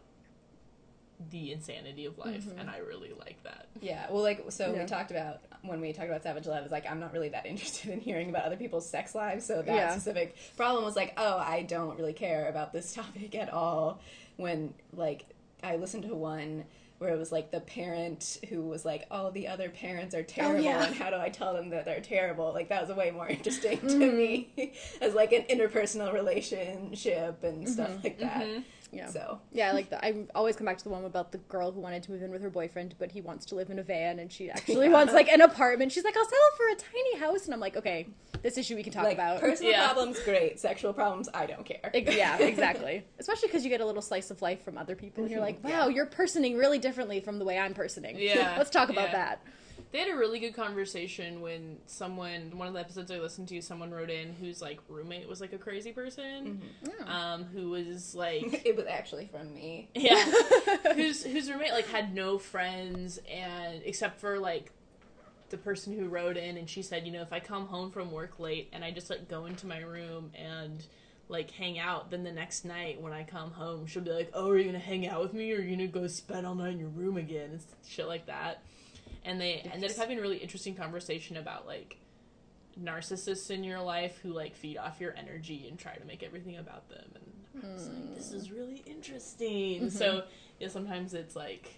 the 1.30 1.52
insanity 1.52 2.06
of 2.06 2.18
life, 2.18 2.44
mm-hmm. 2.44 2.58
and 2.58 2.68
I 2.68 2.78
really 2.78 3.12
like 3.18 3.42
that. 3.44 3.68
Yeah, 3.80 4.06
well, 4.10 4.22
like 4.22 4.50
so 4.50 4.72
Yeah. 4.72 4.82
we 4.82 4.86
talked 4.86 5.10
about 5.10 5.40
when 5.62 5.80
we 5.80 5.92
talked 5.92 6.08
about 6.08 6.22
Savage 6.22 6.46
Love. 6.46 6.64
Is 6.66 6.72
like 6.72 6.90
I'm 6.90 7.00
not 7.00 7.12
really 7.12 7.30
that 7.30 7.46
interested 7.46 7.92
in 7.92 8.00
hearing 8.00 8.30
about 8.30 8.44
other 8.44 8.56
people's 8.56 8.88
sex 8.88 9.14
lives. 9.14 9.46
So 9.46 9.62
that 9.62 9.74
Yeah. 9.74 9.90
specific 9.92 10.36
problem 10.56 10.84
was 10.84 10.96
like, 10.96 11.14
oh, 11.16 11.38
I 11.38 11.62
don't 11.62 11.98
really 11.98 12.12
care 12.12 12.48
about 12.48 12.72
this 12.72 12.92
topic 12.94 13.34
at 13.34 13.52
all. 13.52 14.00
When 14.36 14.74
like 14.92 15.26
I 15.62 15.76
listened 15.76 16.04
to 16.04 16.14
one 16.14 16.64
where 17.04 17.12
it 17.12 17.18
was 17.18 17.30
like 17.30 17.50
the 17.50 17.60
parent 17.60 18.38
who 18.48 18.62
was 18.62 18.84
like, 18.84 19.06
all 19.10 19.30
the 19.30 19.46
other 19.46 19.68
parents 19.68 20.14
are 20.14 20.20
oh, 20.20 20.24
terrible, 20.24 20.64
yeah. 20.64 20.86
and 20.86 20.96
how 20.96 21.10
do 21.10 21.16
I 21.16 21.28
tell 21.28 21.52
them 21.52 21.70
that 21.70 21.84
they're 21.84 22.00
terrible? 22.00 22.52
Like 22.52 22.70
that 22.70 22.88
was 22.88 22.96
way 22.96 23.10
more 23.10 23.28
interesting 23.28 23.78
to 23.80 23.86
mm-hmm. 23.86 24.16
me 24.16 24.72
as 25.00 25.14
like 25.14 25.32
an 25.32 25.42
interpersonal 25.42 26.12
relationship 26.12 27.44
and 27.44 27.68
stuff 27.68 27.90
mm-hmm. 27.90 28.02
like 28.02 28.18
that. 28.18 28.42
Mm-hmm. 28.42 28.60
Yeah. 28.94 29.08
So 29.08 29.40
Yeah, 29.52 29.70
I 29.70 29.72
like 29.72 29.90
that. 29.90 30.04
I 30.04 30.26
always 30.34 30.56
come 30.56 30.66
back 30.66 30.78
to 30.78 30.84
the 30.84 30.90
one 30.90 31.04
about 31.04 31.32
the 31.32 31.38
girl 31.38 31.72
who 31.72 31.80
wanted 31.80 32.02
to 32.04 32.10
move 32.10 32.22
in 32.22 32.30
with 32.30 32.42
her 32.42 32.50
boyfriend, 32.50 32.94
but 32.98 33.10
he 33.10 33.20
wants 33.20 33.46
to 33.46 33.54
live 33.54 33.70
in 33.70 33.78
a 33.78 33.82
van, 33.82 34.18
and 34.18 34.30
she 34.30 34.50
actually 34.50 34.88
wants 34.88 35.12
like 35.12 35.28
an 35.28 35.40
apartment. 35.40 35.92
She's 35.92 36.04
like, 36.04 36.16
"I'll 36.16 36.24
settle 36.24 36.38
for 36.56 36.68
a 36.68 36.76
tiny 36.76 37.18
house," 37.18 37.44
and 37.44 37.54
I'm 37.54 37.60
like, 37.60 37.76
"Okay, 37.76 38.06
this 38.42 38.58
issue 38.58 38.76
we 38.76 38.82
can 38.82 38.92
talk 38.92 39.04
like 39.04 39.14
about." 39.14 39.40
personal 39.40 39.72
Yeah. 39.72 39.92
problems, 39.92 40.18
great. 40.20 40.60
Sexual 40.60 40.92
problems, 40.92 41.28
I 41.32 41.46
don't 41.46 41.64
care. 41.64 41.90
Ex- 41.92 42.16
yeah, 42.16 42.38
exactly. 42.40 43.04
Especially 43.18 43.48
because 43.48 43.64
you 43.64 43.70
get 43.70 43.80
a 43.80 43.86
little 43.86 44.02
slice 44.02 44.30
of 44.30 44.42
life 44.42 44.62
from 44.64 44.78
other 44.78 44.94
people, 44.94 45.24
and 45.24 45.30
you're 45.30 45.42
mm-hmm. 45.42 45.64
like, 45.64 45.72
"Wow, 45.72 45.88
you're 45.88 46.06
personing 46.06 46.56
really 46.56 46.78
differently 46.78 47.20
from 47.20 47.38
the 47.38 47.44
way 47.44 47.58
I'm 47.58 47.74
personing." 47.74 48.18
Yeah, 48.18 48.54
let's 48.58 48.70
talk 48.70 48.88
about 48.88 49.08
yeah. 49.08 49.12
that. 49.12 49.42
They 49.94 50.00
had 50.00 50.08
a 50.08 50.16
really 50.16 50.40
good 50.40 50.56
conversation 50.56 51.40
when 51.40 51.76
someone, 51.86 52.58
one 52.58 52.66
of 52.66 52.74
the 52.74 52.80
episodes 52.80 53.12
I 53.12 53.20
listened 53.20 53.46
to, 53.50 53.62
someone 53.62 53.92
wrote 53.92 54.10
in 54.10 54.34
whose 54.34 54.60
like 54.60 54.80
roommate 54.88 55.28
was 55.28 55.40
like 55.40 55.52
a 55.52 55.56
crazy 55.56 55.92
person, 55.92 56.60
um, 57.06 57.44
who 57.44 57.70
was 57.70 58.12
like 58.12 58.62
it 58.66 58.74
was 58.74 58.86
actually 58.86 59.26
from 59.26 59.54
me. 59.54 59.88
Yeah. 59.94 60.20
whose 60.96 61.22
whose 61.22 61.48
roommate 61.48 61.70
like 61.70 61.86
had 61.86 62.12
no 62.12 62.38
friends 62.38 63.20
and 63.32 63.82
except 63.84 64.18
for 64.18 64.40
like 64.40 64.72
the 65.50 65.58
person 65.58 65.96
who 65.96 66.08
wrote 66.08 66.36
in 66.36 66.56
and 66.56 66.68
she 66.68 66.82
said, 66.82 67.06
you 67.06 67.12
know, 67.12 67.22
if 67.22 67.32
I 67.32 67.38
come 67.38 67.68
home 67.68 67.92
from 67.92 68.10
work 68.10 68.40
late 68.40 68.70
and 68.72 68.82
I 68.84 68.90
just 68.90 69.10
like 69.10 69.28
go 69.28 69.46
into 69.46 69.68
my 69.68 69.78
room 69.78 70.32
and 70.34 70.84
like 71.28 71.52
hang 71.52 71.78
out, 71.78 72.10
then 72.10 72.24
the 72.24 72.32
next 72.32 72.64
night 72.64 73.00
when 73.00 73.12
I 73.12 73.22
come 73.22 73.52
home, 73.52 73.86
she'll 73.86 74.02
be 74.02 74.10
like, 74.10 74.32
"Oh, 74.34 74.50
are 74.50 74.58
you 74.58 74.64
gonna 74.64 74.80
hang 74.80 75.06
out 75.06 75.22
with 75.22 75.34
me, 75.34 75.52
or 75.52 75.58
are 75.58 75.60
you 75.60 75.76
gonna 75.76 75.86
go 75.86 76.08
spend 76.08 76.48
all 76.48 76.56
night 76.56 76.72
in 76.72 76.80
your 76.80 76.88
room 76.88 77.16
again?" 77.16 77.50
and 77.52 77.60
shit 77.88 78.08
like 78.08 78.26
that. 78.26 78.60
And 79.24 79.40
they 79.40 79.68
ended 79.72 79.90
up 79.90 79.96
having 79.96 80.18
a 80.18 80.20
really 80.20 80.36
interesting 80.36 80.74
conversation 80.74 81.36
about 81.36 81.66
like 81.66 81.96
narcissists 82.82 83.50
in 83.50 83.64
your 83.64 83.80
life 83.80 84.18
who 84.22 84.30
like 84.30 84.54
feed 84.54 84.76
off 84.78 85.00
your 85.00 85.14
energy 85.16 85.66
and 85.68 85.78
try 85.78 85.94
to 85.94 86.04
make 86.04 86.22
everything 86.22 86.56
about 86.56 86.88
them 86.88 87.04
and 87.14 87.64
I 87.64 87.72
was 87.72 87.88
like 87.88 88.16
this 88.16 88.32
is 88.32 88.48
hmm. 88.48 88.54
really 88.56 88.82
interesting 88.86 89.82
mm-hmm. 89.82 89.88
so 89.88 90.24
yeah 90.58 90.68
sometimes 90.68 91.14
it's 91.14 91.36
like 91.36 91.72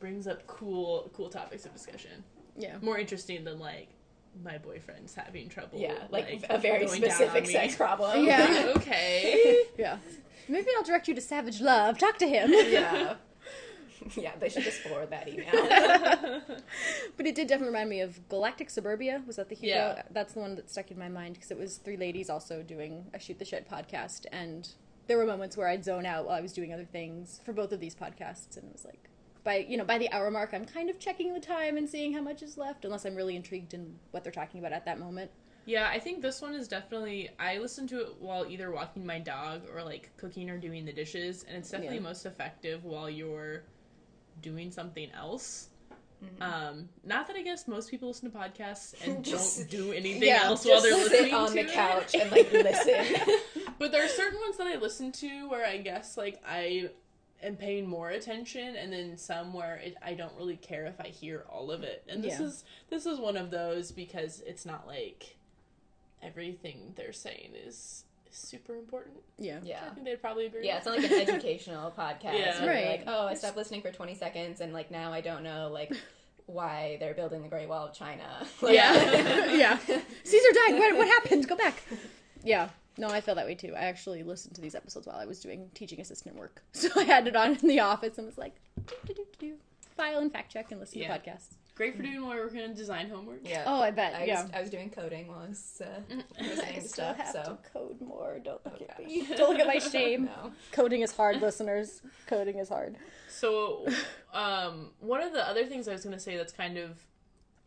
brings 0.00 0.26
up 0.26 0.46
cool 0.46 1.10
cool 1.14 1.28
topics 1.28 1.66
of 1.66 1.72
discussion 1.72 2.24
Yeah. 2.56 2.76
more 2.80 2.98
interesting 2.98 3.44
than 3.44 3.58
like 3.58 3.88
my 4.42 4.58
boyfriend's 4.58 5.14
having 5.14 5.48
trouble 5.48 5.78
Yeah, 5.78 5.92
like, 6.10 6.42
a 6.48 6.56
very 6.56 6.86
going 6.86 7.02
down 7.02 7.10
on 7.10 7.16
specific 7.16 7.46
sex 7.46 7.76
problem. 7.76 8.24
Yeah. 8.24 8.72
okay 8.76 9.64
Yeah. 9.78 9.98
Maybe 10.48 10.68
I'll 10.76 10.82
direct 10.82 11.06
you 11.06 11.14
to 11.14 11.20
Savage 11.20 11.60
Love. 11.60 11.98
Talk 11.98 12.18
to 12.18 12.26
him. 12.26 12.50
yeah. 12.50 13.14
yeah, 14.16 14.32
they 14.38 14.48
should 14.48 14.62
just 14.64 14.80
forward 14.80 15.10
that 15.10 15.28
email. 15.28 15.50
But 17.16 17.26
it 17.26 17.34
did 17.34 17.46
definitely 17.48 17.72
remind 17.72 17.90
me 17.90 18.00
of 18.00 18.26
Galactic 18.28 18.70
Suburbia. 18.70 19.22
Was 19.26 19.36
that 19.36 19.48
the 19.48 19.54
Hugo? 19.54 19.94
Yeah. 19.96 20.02
That's 20.10 20.34
the 20.34 20.40
one 20.40 20.54
that 20.56 20.70
stuck 20.70 20.90
in 20.90 20.98
my 20.98 21.08
mind 21.08 21.34
because 21.34 21.50
it 21.50 21.58
was 21.58 21.76
three 21.78 21.96
ladies 21.96 22.30
also 22.30 22.62
doing 22.62 23.06
a 23.14 23.18
Shoot 23.18 23.38
the 23.38 23.44
Shit 23.44 23.68
podcast. 23.70 24.26
And 24.32 24.68
there 25.06 25.18
were 25.18 25.26
moments 25.26 25.56
where 25.56 25.68
I'd 25.68 25.84
zone 25.84 26.06
out 26.06 26.26
while 26.26 26.36
I 26.36 26.40
was 26.40 26.52
doing 26.52 26.72
other 26.72 26.84
things 26.86 27.40
for 27.44 27.52
both 27.52 27.72
of 27.72 27.80
these 27.80 27.94
podcasts. 27.94 28.56
And 28.56 28.66
it 28.66 28.72
was 28.72 28.84
like, 28.84 29.08
by, 29.44 29.58
you 29.68 29.76
know, 29.76 29.84
by 29.84 29.98
the 29.98 30.10
hour 30.12 30.30
mark, 30.30 30.50
I'm 30.54 30.64
kind 30.64 30.88
of 30.88 30.98
checking 30.98 31.34
the 31.34 31.40
time 31.40 31.76
and 31.76 31.88
seeing 31.88 32.12
how 32.14 32.22
much 32.22 32.42
is 32.42 32.56
left, 32.56 32.84
unless 32.84 33.04
I'm 33.04 33.14
really 33.16 33.36
intrigued 33.36 33.74
in 33.74 33.96
what 34.12 34.22
they're 34.24 34.32
talking 34.32 34.60
about 34.60 34.72
at 34.72 34.84
that 34.86 34.98
moment. 34.98 35.30
Yeah, 35.64 35.88
I 35.88 36.00
think 36.00 36.22
this 36.22 36.42
one 36.42 36.54
is 36.54 36.66
definitely. 36.66 37.30
I 37.38 37.58
listen 37.58 37.86
to 37.88 38.00
it 38.00 38.08
while 38.18 38.46
either 38.48 38.72
walking 38.72 39.06
my 39.06 39.20
dog 39.20 39.62
or 39.72 39.82
like 39.84 40.10
cooking 40.16 40.50
or 40.50 40.58
doing 40.58 40.84
the 40.84 40.92
dishes, 40.92 41.44
and 41.46 41.56
it's 41.56 41.70
definitely 41.70 41.98
Yeah. 41.98 42.02
most 42.02 42.26
effective 42.26 42.84
while 42.84 43.08
you're 43.08 43.62
doing 44.40 44.70
something 44.70 45.10
else. 45.12 45.68
Mm-hmm. 46.24 46.42
Um, 46.42 46.88
not 47.04 47.26
that 47.26 47.36
I 47.36 47.42
guess 47.42 47.66
most 47.66 47.90
people 47.90 48.08
listen 48.08 48.30
to 48.30 48.36
podcasts 48.38 48.94
and 49.04 49.24
Just- 49.32 49.58
don't 49.58 49.70
do 49.70 49.92
anything 49.92 50.22
yeah, 50.22 50.42
else 50.44 50.64
while 50.64 50.80
they're 50.80 50.92
listening 50.96 51.34
on 51.34 51.54
the 51.54 51.64
couch 51.64 52.14
and 52.14 52.30
like 52.30 52.52
listen. 52.52 53.16
But 53.78 53.90
there 53.90 54.04
are 54.04 54.08
certain 54.08 54.38
ones 54.38 54.58
that 54.58 54.68
I 54.68 54.76
listen 54.76 55.10
to 55.12 55.48
where 55.48 55.66
I 55.66 55.78
guess 55.78 56.16
like 56.16 56.40
I 56.48 56.90
am 57.42 57.56
paying 57.56 57.88
more 57.88 58.10
attention, 58.10 58.76
and 58.76 58.92
then 58.92 59.16
some 59.18 59.52
where 59.52 59.76
it, 59.76 59.96
I 60.00 60.14
don't 60.14 60.32
really 60.38 60.54
care 60.54 60.86
if 60.86 61.00
I 61.00 61.08
hear 61.08 61.44
all 61.48 61.72
of 61.72 61.82
it. 61.82 62.04
And 62.08 62.22
this 62.22 62.38
Yeah. 62.38 62.46
is 62.46 62.64
this 62.90 63.06
is 63.06 63.18
one 63.18 63.36
of 63.36 63.50
those 63.50 63.90
because 63.90 64.40
it's 64.46 64.64
not 64.64 64.86
like 64.86 65.36
everything 66.22 66.92
they're 66.96 67.12
saying 67.12 67.54
is 67.66 68.04
super 68.32 68.74
important. 68.76 69.16
Yeah. 69.38 69.60
Yeah. 69.62 69.80
I 69.82 69.86
yeah. 69.86 69.94
think 69.94 70.06
they'd 70.06 70.20
probably 70.20 70.46
agree. 70.46 70.66
Yeah, 70.66 70.76
it's 70.78 70.86
not 70.86 70.98
like 70.98 71.10
an 71.10 71.20
educational 71.20 71.90
podcast. 71.98 72.38
Yeah. 72.38 72.64
where 72.64 72.74
you're 72.78 72.88
Right. 72.90 73.06
Like, 73.06 73.14
oh, 73.14 73.26
I 73.26 73.34
stopped 73.34 73.56
listening 73.56 73.82
for 73.82 73.90
20 73.90 74.14
seconds, 74.14 74.60
and 74.60 74.72
like 74.72 74.90
now 74.90 75.12
I 75.12 75.20
don't 75.20 75.42
know 75.42 75.68
like 75.72 75.92
why 76.46 76.96
they're 77.00 77.14
building 77.14 77.42
the 77.42 77.48
Great 77.48 77.68
Wall 77.68 77.86
of 77.86 77.94
China. 77.94 78.46
Like, 78.62 78.74
Yeah. 78.74 78.92
yeah. 79.52 79.78
Caesar 80.24 80.48
died. 80.54 80.78
What, 80.78 80.96
what 80.96 81.06
happened? 81.08 81.48
Go 81.48 81.56
back. 81.56 81.82
Yeah. 82.42 82.68
No, 82.98 83.08
I 83.08 83.20
feel 83.22 83.34
that 83.36 83.46
way 83.46 83.54
too. 83.54 83.72
I 83.74 83.84
actually 83.84 84.22
listened 84.22 84.54
to 84.56 84.60
these 84.60 84.74
episodes 84.74 85.06
while 85.06 85.16
I 85.16 85.24
was 85.24 85.40
doing 85.40 85.70
teaching 85.74 86.00
assistant 86.00 86.36
work. 86.36 86.62
So 86.72 86.88
I 86.96 87.04
had 87.04 87.26
it 87.26 87.34
on 87.36 87.56
in 87.56 87.68
the 87.68 87.80
office 87.80 88.18
and 88.18 88.26
was 88.26 88.36
like, 88.36 88.56
do, 88.86 88.94
do, 89.06 89.14
do, 89.14 89.24
do, 89.38 89.54
file 89.96 90.18
and 90.18 90.30
fact 90.32 90.52
check 90.52 90.70
and 90.72 90.78
listen 90.80 90.98
Yeah. 91.00 91.16
to 91.16 91.22
podcasts. 91.30 91.54
Great 91.82 91.96
for 91.96 92.02
doing 92.02 92.20
while 92.22 92.30
we're 92.36 92.44
working 92.44 92.60
on 92.62 92.74
design 92.74 93.08
homework. 93.08 93.40
yeah. 93.44 93.64
Oh, 93.66 93.80
I 93.80 93.90
bet. 93.90 94.14
I 94.14 94.24
yeah. 94.24 94.42
was, 94.42 94.50
I 94.54 94.60
was 94.60 94.70
doing 94.70 94.88
coding 94.90 95.26
while 95.28 95.40
I 95.40 95.48
was 95.48 95.82
uh, 95.84 96.14
I 96.40 96.74
to 96.74 96.80
stuff. 96.80 97.16
have 97.16 97.28
So 97.32 97.42
to 97.42 97.70
code 97.72 98.00
more. 98.00 98.38
Don't 98.42 98.64
look 98.64 98.74
Oh, 98.80 98.84
at 98.88 98.98
gosh. 98.98 99.06
me. 99.06 99.26
Don't 99.36 99.50
look 99.50 99.58
at 99.60 99.66
my 99.66 99.78
shame. 99.90 100.26
no. 100.26 100.52
Coding 100.70 101.00
is 101.02 101.12
hard, 101.12 101.40
listeners. 101.40 102.02
Coding 102.26 102.58
is 102.58 102.68
hard. 102.68 102.96
So, 103.28 103.86
um, 104.32 104.90
one 105.00 105.20
of 105.22 105.32
the 105.32 105.46
other 105.48 105.64
things 105.66 105.88
I 105.88 105.92
was 105.92 106.04
going 106.04 106.14
to 106.14 106.20
say 106.20 106.36
that's 106.36 106.52
kind 106.52 106.76
of, 106.78 106.98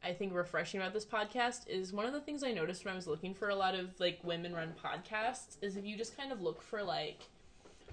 I 0.04 0.14
think, 0.14 0.34
refreshing 0.34 0.80
about 0.80 0.94
this 0.94 1.06
podcast 1.06 1.68
is 1.68 1.92
one 1.92 2.06
of 2.06 2.14
the 2.14 2.22
things 2.22 2.44
I 2.44 2.52
noticed 2.52 2.86
when 2.86 2.94
I 2.94 2.96
was 2.96 3.08
looking 3.08 3.34
for 3.34 3.50
a 3.50 3.56
lot 3.56 3.76
of 3.76 4.00
like 4.00 4.20
women 4.24 4.54
run 4.54 4.74
podcasts 4.82 5.58
is 5.62 5.76
if 5.76 5.84
you 5.86 5.98
just 5.98 6.16
kind 6.16 6.32
of 6.32 6.42
look 6.42 6.62
for 6.62 6.82
like 6.84 7.24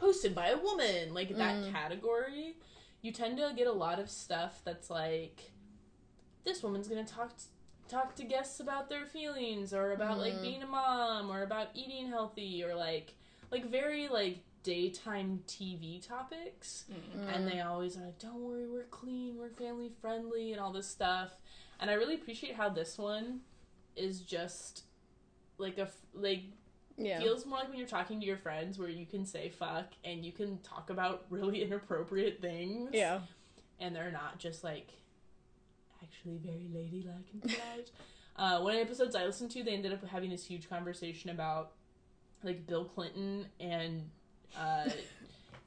hosted 0.00 0.35
by 0.35 0.49
a 0.50 0.59
woman, 0.59 1.12
like 1.14 1.37
that 1.37 1.73
category, 1.73 2.55
you 3.00 3.11
tend 3.11 3.38
to 3.38 3.52
get 3.57 3.67
a 3.67 3.73
lot 3.73 3.99
of 3.99 4.09
stuff 4.09 4.61
that's 4.64 4.88
like 4.91 5.50
this 6.44 6.62
woman's 6.62 6.88
going 6.88 7.04
to 7.04 7.12
talk 7.12 7.32
talk 7.88 8.14
to 8.16 8.25
guests 8.25 8.61
about 8.61 8.88
their 8.88 9.04
feelings 9.06 9.75
or 9.75 9.92
about 9.92 10.18
like 10.18 10.34
mm-hmm. 10.34 10.42
being 10.42 10.62
a 10.62 10.66
mom 10.66 11.30
or 11.30 11.42
about 11.42 11.68
eating 11.75 12.08
healthy 12.08 12.64
or 12.64 12.75
like 12.75 13.14
like 13.50 13.70
very 13.70 14.08
like 14.08 14.38
daytime 14.62 15.40
TV 15.46 16.06
topics 16.06 16.84
mm-hmm. 16.90 17.28
and 17.28 17.46
they 17.46 17.61
always 17.61 17.96
are 17.96 18.02
like, 18.02 18.18
"Don't 18.18 18.40
worry, 18.40 18.66
we're 18.66 18.84
clean, 18.84 19.37
we're 19.38 19.50
family 19.50 19.90
friendly, 20.00 20.52
and 20.52 20.61
all 20.61 20.72
this 20.72 20.88
stuff." 20.88 21.30
And 21.80 21.90
I 21.90 21.94
really 21.94 22.14
appreciate 22.14 22.54
how 22.54 22.68
this 22.68 22.96
one 22.96 23.40
is 23.96 24.20
just 24.20 24.84
like 25.58 25.78
a 25.78 25.88
like 26.14 26.42
Yeah. 26.96 27.18
feels 27.18 27.44
more 27.44 27.58
like 27.58 27.68
when 27.68 27.78
you're 27.78 27.87
talking 27.87 28.20
to 28.20 28.26
your 28.26 28.37
friends, 28.37 28.78
where 28.78 28.88
you 28.88 29.04
can 29.04 29.26
say 29.26 29.50
"fuck" 29.50 29.87
and 30.04 30.25
you 30.25 30.32
can 30.32 30.58
talk 30.58 30.90
about 30.90 31.26
really 31.28 31.62
inappropriate 31.66 32.40
things. 32.40 32.90
yeah. 32.92 33.20
and 33.80 33.94
they're 33.94 34.12
not 34.12 34.38
just 34.38 34.62
like 34.64 34.92
actually 36.02 36.38
very 36.38 36.68
ladylike 36.73 37.26
and 37.32 37.42
polite. 37.42 37.90
uh, 38.37 38.61
one 38.61 38.73
of 38.73 38.78
the 38.78 38.82
episodes 38.82 39.14
I 39.14 39.25
listened 39.25 39.50
to, 39.52 39.62
they 39.62 39.73
ended 39.73 39.92
up 39.92 40.04
having 40.06 40.30
this 40.30 40.44
huge 40.44 40.68
conversation 40.68 41.30
about 41.30 41.73
like 42.42 42.66
Bill 42.66 42.85
Clinton 42.85 43.47
and 43.61 44.02
uh, 44.59 44.88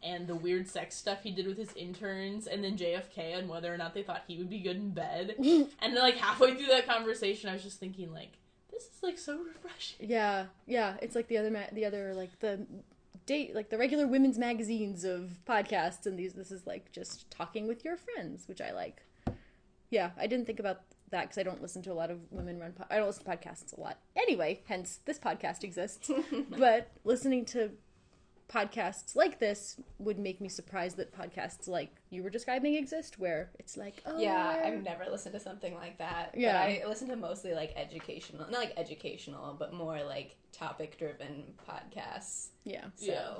and 0.03 0.27
the 0.27 0.35
weird 0.35 0.67
sex 0.67 0.95
stuff 0.95 1.23
he 1.23 1.31
did 1.31 1.47
with 1.47 1.57
his 1.57 1.73
interns, 1.73 2.47
and 2.47 2.63
then 2.63 2.77
JFK 2.77 3.37
and 3.37 3.49
whether 3.49 3.73
or 3.73 3.77
not 3.77 3.93
they 3.93 4.03
thought 4.03 4.23
he 4.27 4.37
would 4.37 4.49
be 4.49 4.59
good 4.59 4.77
in 4.77 4.91
bed. 4.91 5.35
and 5.39 5.69
then 5.81 5.95
like 5.95 6.15
halfway 6.15 6.55
through 6.55 6.67
that 6.67 6.87
conversation, 6.87 7.49
I 7.49 7.53
was 7.53 7.63
just 7.63 7.79
thinking 7.79 8.13
like, 8.13 8.33
this 8.71 8.83
is 8.83 9.01
like 9.01 9.17
so 9.17 9.37
refreshing. 9.37 10.07
Yeah, 10.07 10.45
yeah. 10.67 10.95
It's 11.01 11.15
like 11.15 11.27
the 11.27 11.37
other, 11.37 11.49
ma- 11.49 11.71
the 11.71 11.85
other 11.85 12.13
like 12.13 12.39
the 12.39 12.67
date, 13.25 13.55
like 13.55 13.69
the 13.69 13.77
regular 13.77 14.05
women's 14.05 14.37
magazines 14.37 15.03
of 15.03 15.39
podcasts, 15.47 16.05
and 16.05 16.19
these. 16.19 16.33
This 16.33 16.51
is 16.51 16.67
like 16.67 16.91
just 16.91 17.31
talking 17.31 17.67
with 17.67 17.83
your 17.83 17.97
friends, 17.97 18.47
which 18.47 18.61
I 18.61 18.71
like. 18.71 19.01
Yeah, 19.95 20.11
I 20.17 20.27
didn't 20.27 20.45
think 20.45 20.59
about 20.59 20.81
that 21.11 21.21
because 21.23 21.37
I 21.37 21.43
don't 21.43 21.61
listen 21.61 21.81
to 21.83 21.91
a 21.91 21.97
lot 22.01 22.09
of 22.11 22.19
women 22.31 22.59
run. 22.59 22.73
Po- 22.73 22.85
I 22.89 22.97
don't 22.97 23.07
listen 23.07 23.23
to 23.25 23.29
podcasts 23.31 23.75
a 23.77 23.79
lot 23.79 23.97
anyway. 24.15 24.61
Hence, 24.67 24.99
this 25.05 25.19
podcast 25.19 25.63
exists. 25.63 26.09
but 26.49 26.91
listening 27.03 27.45
to 27.45 27.71
podcasts 28.47 29.15
like 29.15 29.39
this 29.39 29.77
would 29.97 30.19
make 30.19 30.39
me 30.39 30.47
surprised 30.47 30.97
that 30.97 31.11
podcasts 31.11 31.67
like 31.67 31.89
you 32.11 32.21
were 32.23 32.29
describing 32.29 32.75
exist, 32.75 33.17
where 33.17 33.49
it's 33.57 33.75
like, 33.77 33.95
oh, 34.05 34.19
Yeah, 34.19 34.55
we're- 34.55 34.67
I've 34.77 34.83
never 34.83 35.05
listened 35.09 35.33
to 35.33 35.39
something 35.39 35.73
like 35.73 35.97
that. 35.97 36.31
Yeah. 36.35 36.53
But 36.67 36.83
I 36.83 36.87
listen 36.87 37.07
to 37.09 37.15
mostly 37.15 37.53
like 37.53 37.73
educational, 37.75 38.41
not 38.49 38.51
like 38.59 38.73
educational, 38.77 39.55
but 39.57 39.73
more 39.73 40.03
like 40.03 40.35
topic 40.51 40.97
driven 40.97 41.43
podcasts. 41.67 42.49
yeah. 42.63 42.85
So 42.95 43.05
Yeah. 43.11 43.33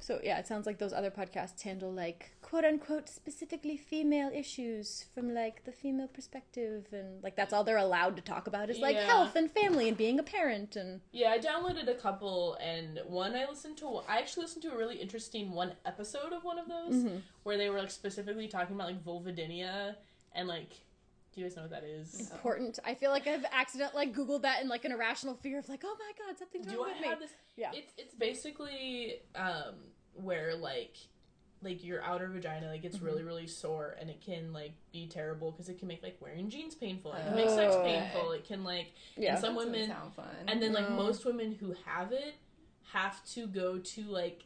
So 0.00 0.20
yeah, 0.22 0.38
it 0.38 0.46
sounds 0.46 0.66
like 0.66 0.78
those 0.78 0.92
other 0.92 1.10
podcasts 1.10 1.62
handle 1.62 1.92
like 1.92 2.32
quote 2.42 2.64
unquote 2.64 3.08
specifically 3.08 3.76
female 3.76 4.30
issues 4.34 5.04
from 5.14 5.34
like 5.34 5.64
the 5.64 5.72
female 5.72 6.08
perspective 6.08 6.86
and 6.92 7.22
like 7.22 7.36
that's 7.36 7.52
all 7.52 7.64
they're 7.64 7.76
allowed 7.76 8.16
to 8.16 8.22
talk 8.22 8.46
about 8.46 8.70
is 8.70 8.78
like 8.78 8.96
Yeah. 8.96 9.06
health 9.06 9.36
and 9.36 9.50
family 9.50 9.88
and 9.88 9.96
being 9.96 10.18
a 10.18 10.22
parent 10.22 10.76
and 10.76 11.00
Yeah, 11.12 11.30
I 11.30 11.38
downloaded 11.38 11.88
a 11.88 11.94
couple, 11.94 12.54
and 12.54 13.00
one 13.06 13.34
I 13.34 13.46
listened 13.48 13.76
to. 13.78 14.02
I 14.08 14.18
actually 14.18 14.44
listened 14.44 14.62
to 14.62 14.72
a 14.72 14.76
really 14.78 14.96
interesting 14.96 15.52
one 15.52 15.72
episode 15.84 16.32
of 16.32 16.44
one 16.44 16.58
of 16.58 16.68
those 16.68 16.94
mm-hmm. 16.94 17.16
where 17.42 17.56
they 17.56 17.68
were 17.68 17.78
like 17.78 17.90
specifically 17.90 18.48
talking 18.48 18.74
about 18.74 18.88
like 18.88 19.04
vulvodynia 19.04 19.96
and 20.34 20.48
like. 20.48 20.70
Do 21.34 21.40
you 21.40 21.46
guys 21.46 21.56
know 21.56 21.62
what 21.62 21.70
that 21.70 21.84
is? 21.84 22.30
important. 22.32 22.78
I 22.84 22.94
feel 22.94 23.10
like 23.10 23.26
I've 23.26 23.44
accidentally 23.52 24.06
like 24.06 24.14
googled 24.14 24.42
that 24.42 24.62
in 24.62 24.68
like 24.68 24.84
an 24.84 24.92
irrational 24.92 25.34
fear 25.36 25.58
of 25.58 25.68
like, 25.68 25.82
oh 25.84 25.96
my 25.98 26.26
god, 26.26 26.38
something's 26.38 26.66
Do 26.66 26.78
wrong 26.78 26.86
I 26.90 26.92
with 26.92 27.00
me. 27.02 27.08
have 27.08 27.18
this? 27.20 27.30
Yeah. 27.56 27.70
It's 27.74 27.92
it's 27.98 28.14
basically 28.14 29.20
um 29.34 29.74
where 30.14 30.56
like 30.56 30.96
like 31.62 31.82
your 31.84 32.02
outer 32.04 32.28
vagina 32.28 32.68
like 32.68 32.82
gets 32.82 33.00
really 33.00 33.22
really 33.24 33.46
sore 33.48 33.96
and 34.00 34.08
it 34.08 34.20
can 34.24 34.52
like 34.52 34.72
be 34.92 35.08
terrible 35.08 35.50
because 35.50 35.68
it 35.68 35.76
can 35.78 35.88
make 35.88 36.02
like 36.02 36.16
wearing 36.20 36.48
jeans 36.48 36.74
painful. 36.74 37.12
It 37.12 37.24
can 37.24 37.34
make 37.36 37.50
sex 37.50 37.74
Oh. 37.76 37.82
painful. 37.82 38.32
It 38.32 38.44
can 38.46 38.64
like 38.64 38.92
Yeah. 39.16 39.32
and 39.32 39.40
some 39.40 39.54
that 39.54 39.66
women 39.66 39.88
sound 39.88 40.14
fun. 40.14 40.26
And 40.46 40.62
then, 40.62 40.72
like, 40.72 40.88
No. 40.88 40.96
most 40.96 41.24
women 41.24 41.52
who 41.52 41.74
have 41.84 42.12
it 42.12 42.34
have 42.92 43.22
to 43.34 43.46
go 43.46 43.78
to, 43.78 44.02
like, 44.04 44.44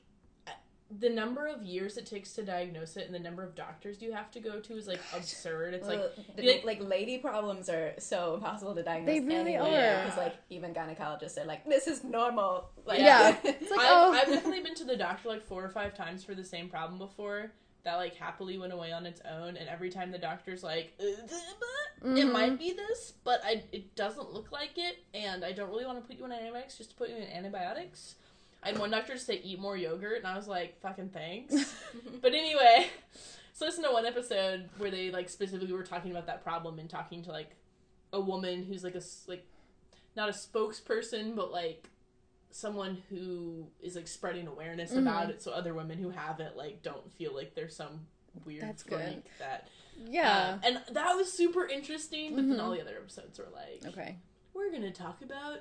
the 0.99 1.09
number 1.11 1.47
of 1.47 1.63
years 1.63 1.97
it 1.97 2.07
takes 2.07 2.33
to 2.35 2.43
diagnose 2.43 2.97
it 2.97 3.07
and 3.07 3.15
the 3.15 3.19
number 3.19 3.43
of 3.43 3.55
doctors 3.55 4.03
you 4.03 4.13
have 4.13 4.31
to 4.33 4.41
go 4.41 4.61
to 4.61 4.77
is, 4.77 4.87
like, 4.87 5.01
absurd. 5.15 5.75
It's 5.75 5.87
like, 5.89 6.01
the- 6.37 6.47
like- 6.47 6.65
like, 6.65 6.81
lady 6.83 7.19
problems 7.19 7.69
are 7.69 7.95
so 7.99 8.35
impossible 8.35 8.75
to 8.75 8.83
diagnose. 8.83 9.07
They 9.07 9.21
really 9.21 9.55
anyway, 9.55 9.77
are. 9.77 10.03
Because 10.05 10.19
like 10.19 10.35
even 10.51 10.75
gynecologists 10.75 11.39
are 11.43 11.47
like, 11.47 11.65
this 11.65 11.87
is 11.87 12.05
normal. 12.05 12.71
Like, 12.85 13.01
Yeah. 13.01 13.37
It's 13.45 13.71
like, 13.71 13.81
I've, 13.81 13.87
oh. 13.91 14.13
I've 14.13 14.29
definitely 14.29 14.63
been 14.63 14.75
to 14.77 14.85
the 14.85 14.97
doctor, 14.97 15.29
like, 15.29 15.45
four 15.45 15.65
or 15.65 15.69
five 15.71 15.95
times 15.95 16.25
for 16.25 16.35
the 16.35 16.45
same 16.45 16.69
problem 16.69 16.99
before 16.99 17.53
that, 17.85 17.97
like, 17.97 18.15
happily 18.15 18.59
went 18.59 18.73
away 18.73 18.93
on 18.93 19.07
its 19.07 19.21
own. 19.29 19.57
And 19.57 19.69
every 19.69 19.91
time 19.91 20.11
the 20.13 20.19
doctor's 20.19 20.63
like, 20.63 20.93
"Uh, 21.01 22.17
it 22.17 22.25
might 22.33 22.59
be 22.59 22.73
this, 22.73 23.13
but 23.25 23.41
I, 23.45 23.65
it 23.73 23.95
doesn't 23.97 24.33
look 24.33 24.53
like 24.53 24.77
it. 24.77 24.99
And 25.15 25.45
I 25.45 25.53
don't 25.53 25.69
really 25.71 25.87
want 25.87 26.01
to 26.01 26.07
put 26.07 26.17
you 26.19 26.25
on 26.25 26.33
antibiotics 26.33 26.79
just 26.79 26.91
to 26.91 26.97
put 26.97 27.09
you 27.11 27.17
in 27.17 27.23
antibiotics. 27.25 28.17
I 28.63 28.69
had 28.69 28.79
one 28.79 28.91
doctor 28.91 29.19
say 29.19 29.41
eat 29.43 29.61
more 29.61 29.77
yogurt, 29.77 30.19
and 30.19 30.27
I 30.27 30.37
was 30.37 30.47
like, 30.47 30.81
fucking 30.81 31.11
thanks. 31.11 31.75
but 32.21 32.33
anyway, 32.33 32.87
so 33.53 33.67
listen 33.67 33.83
to 33.85 33.91
one 33.91 34.07
episode 34.07 34.69
where 34.79 34.91
they 34.91 35.11
like 35.11 35.29
specifically 35.29 35.73
were 35.73 35.83
talking 35.83 36.11
about 36.11 36.27
that 36.27 36.45
problem 36.45 36.79
and 36.79 36.89
talking 36.89 37.23
to 37.25 37.33
like 37.33 37.57
a 38.13 38.21
woman 38.21 38.63
who's 38.63 38.85
like 38.85 38.95
a 38.95 39.03
like 39.27 39.45
not 40.17 40.29
a 40.29 40.33
spokesperson, 40.33 41.35
but 41.35 41.51
like 41.51 41.89
someone 42.51 43.03
who 43.09 43.67
is 43.81 43.97
like 43.97 44.07
spreading 44.07 44.47
awareness 44.47 44.93
about 44.93 45.31
it, 45.31 45.43
so 45.43 45.51
other 45.51 45.75
women 45.75 45.99
who 45.99 46.11
have 46.11 46.39
it 46.39 46.57
like 46.57 46.83
don't 46.83 47.11
feel 47.13 47.35
like 47.35 47.55
there's 47.55 47.75
some 47.75 48.07
weird 48.45 48.63
That's 48.63 48.83
freak 48.83 49.01
good. 49.01 49.23
that. 49.39 49.69
yeah. 50.07 50.55
um, 50.55 50.61
and 50.65 50.95
that 50.95 51.15
was 51.15 51.33
super 51.33 51.67
interesting. 51.67 52.37
But 52.37 52.49
then 52.49 52.61
all 52.61 52.71
the 52.71 52.81
other 52.81 52.97
episodes 52.97 53.39
were 53.39 53.49
like, 53.53 53.83
okay. 53.87 54.17
we're 54.55 54.71
gonna 54.71 54.93
talk 54.93 55.23
about 55.23 55.61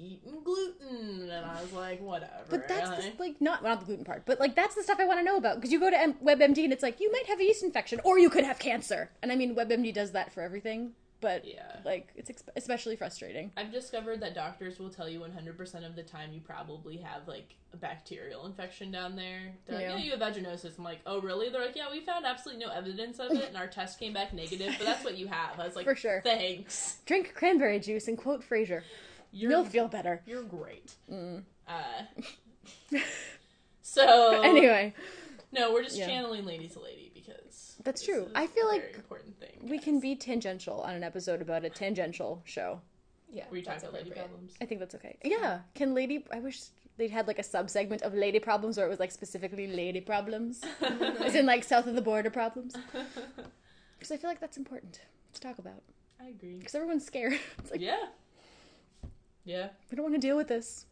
eating 0.00 0.42
gluten, 0.42 1.30
and 1.30 1.46
I 1.46 1.60
was 1.60 1.72
like, 1.72 2.00
whatever. 2.00 2.32
But 2.48 2.68
that's 2.68 2.90
the, 2.90 3.12
like 3.18 3.40
not 3.40 3.62
not 3.62 3.80
the 3.80 3.86
gluten 3.86 4.04
part, 4.04 4.24
but 4.26 4.40
like 4.40 4.54
that's 4.56 4.74
the 4.74 4.82
stuff 4.82 4.98
I 5.00 5.06
want 5.06 5.20
to 5.20 5.24
know 5.24 5.36
about 5.36 5.56
because 5.56 5.72
you 5.72 5.80
go 5.80 5.90
to 5.90 6.00
M- 6.00 6.14
WebMD 6.24 6.64
and 6.64 6.72
it's 6.72 6.82
like 6.82 7.00
you 7.00 7.10
might 7.12 7.26
have 7.26 7.40
a 7.40 7.44
yeast 7.44 7.62
infection 7.62 8.00
or 8.04 8.18
you 8.18 8.30
could 8.30 8.44
have 8.44 8.58
cancer, 8.58 9.10
and 9.22 9.30
I 9.30 9.36
mean 9.36 9.54
WebMD 9.54 9.92
does 9.94 10.12
that 10.12 10.32
for 10.32 10.42
everything, 10.42 10.92
but 11.20 11.44
yeah. 11.46 11.76
like 11.84 12.08
it's 12.16 12.30
ex- 12.30 12.44
especially 12.56 12.96
frustrating. 12.96 13.52
I've 13.56 13.72
discovered 13.72 14.20
that 14.20 14.34
doctors 14.34 14.78
will 14.78 14.90
tell 14.90 15.08
you 15.08 15.20
100% 15.20 15.86
of 15.86 15.96
the 15.96 16.02
time 16.02 16.32
you 16.32 16.40
probably 16.40 16.96
have 16.98 17.28
like 17.28 17.54
a 17.72 17.76
bacterial 17.76 18.46
infection 18.46 18.90
down 18.90 19.16
there. 19.16 19.52
They're 19.66 19.76
like, 19.76 19.84
Yeah. 19.84 19.96
yeah, 19.96 20.02
you 20.02 20.10
have 20.12 20.20
vaginosis. 20.20 20.76
I'm 20.78 20.84
like, 20.84 21.00
oh, 21.06 21.20
really? 21.20 21.50
They're 21.50 21.64
like, 21.64 21.76
yeah, 21.76 21.90
we 21.90 22.00
found 22.00 22.24
absolutely 22.26 22.64
no 22.64 22.72
evidence 22.72 23.18
of 23.18 23.30
it, 23.32 23.44
and 23.48 23.56
our 23.56 23.68
test 23.68 24.00
came 24.00 24.12
back 24.12 24.32
negative, 24.32 24.74
but 24.78 24.86
that's 24.86 25.04
what 25.04 25.16
you 25.16 25.28
have. 25.28 25.60
I 25.60 25.66
was 25.66 25.76
like, 25.76 25.84
For 25.84 25.94
sure. 25.94 26.20
Thanks. 26.24 26.96
Drink 27.06 27.32
cranberry 27.34 27.78
juice 27.78 28.08
and 28.08 28.18
quote 28.18 28.42
Frasier. 28.48 28.82
You're, 29.32 29.50
You'll 29.52 29.64
feel 29.64 29.88
better. 29.88 30.22
you're 30.26 30.42
great. 30.42 30.92
Mm. 31.10 31.42
Uh, 31.68 32.02
so, 33.82 34.42
Anyway, 34.42 34.94
no, 35.52 35.72
we're 35.72 35.82
just 35.82 35.96
Yeah. 35.96 36.06
channeling 36.06 36.44
lady 36.44 36.68
to 36.68 36.80
lady 36.80 37.10
because 37.14 37.76
That's 37.84 38.02
true. 38.04 38.28
I 38.34 38.46
feel 38.46 38.66
like 38.68 38.94
important 38.94 39.38
thing. 39.38 39.58
we 39.62 39.76
guys. 39.76 39.84
can 39.84 40.00
be 40.00 40.16
tangential 40.16 40.80
on 40.80 40.94
an 40.94 41.02
episode 41.04 41.40
about 41.42 41.64
a 41.64 41.70
tangential 41.70 42.42
show. 42.44 42.80
Yeah, 43.32 43.44
Were 43.50 43.58
you 43.58 43.62
that's 43.64 43.82
talking 43.82 43.96
about 43.96 44.08
lady 44.08 44.20
problems? 44.20 44.54
I 44.60 44.64
think 44.66 44.80
that's 44.80 44.94
okay. 44.96 45.16
Yeah, 45.24 45.60
can 45.74 45.94
lady? 45.94 46.24
I 46.32 46.40
wish 46.40 46.60
they'd 46.96 47.12
had 47.12 47.28
like 47.28 47.38
a 47.38 47.44
sub 47.44 47.70
segment 47.70 48.02
of 48.02 48.12
lady 48.12 48.40
problems, 48.40 48.76
or 48.78 48.84
it 48.86 48.88
was 48.88 48.98
like 48.98 49.12
specifically 49.12 49.68
lady 49.68 50.00
problems, 50.00 50.60
as 51.20 51.36
in 51.36 51.46
like 51.46 51.62
south 51.62 51.86
of 51.86 51.94
the 51.94 52.02
border 52.02 52.30
problems. 52.30 52.74
Because 53.98 54.12
I 54.12 54.16
feel 54.16 54.30
like 54.30 54.40
that's 54.40 54.56
important 54.56 55.00
to 55.34 55.40
talk 55.42 55.58
about. 55.58 55.82
I 56.18 56.28
agree. 56.28 56.54
Because 56.56 56.74
everyone's 56.74 57.04
scared. 57.04 57.34
It's 57.58 57.70
like 57.70 57.82
Yeah. 57.82 57.98
Yeah. 59.44 59.68
we 59.90 59.96
don't 59.96 60.04
want 60.04 60.14
to 60.14 60.20
deal 60.20 60.36
with 60.36 60.48
this. 60.48 60.86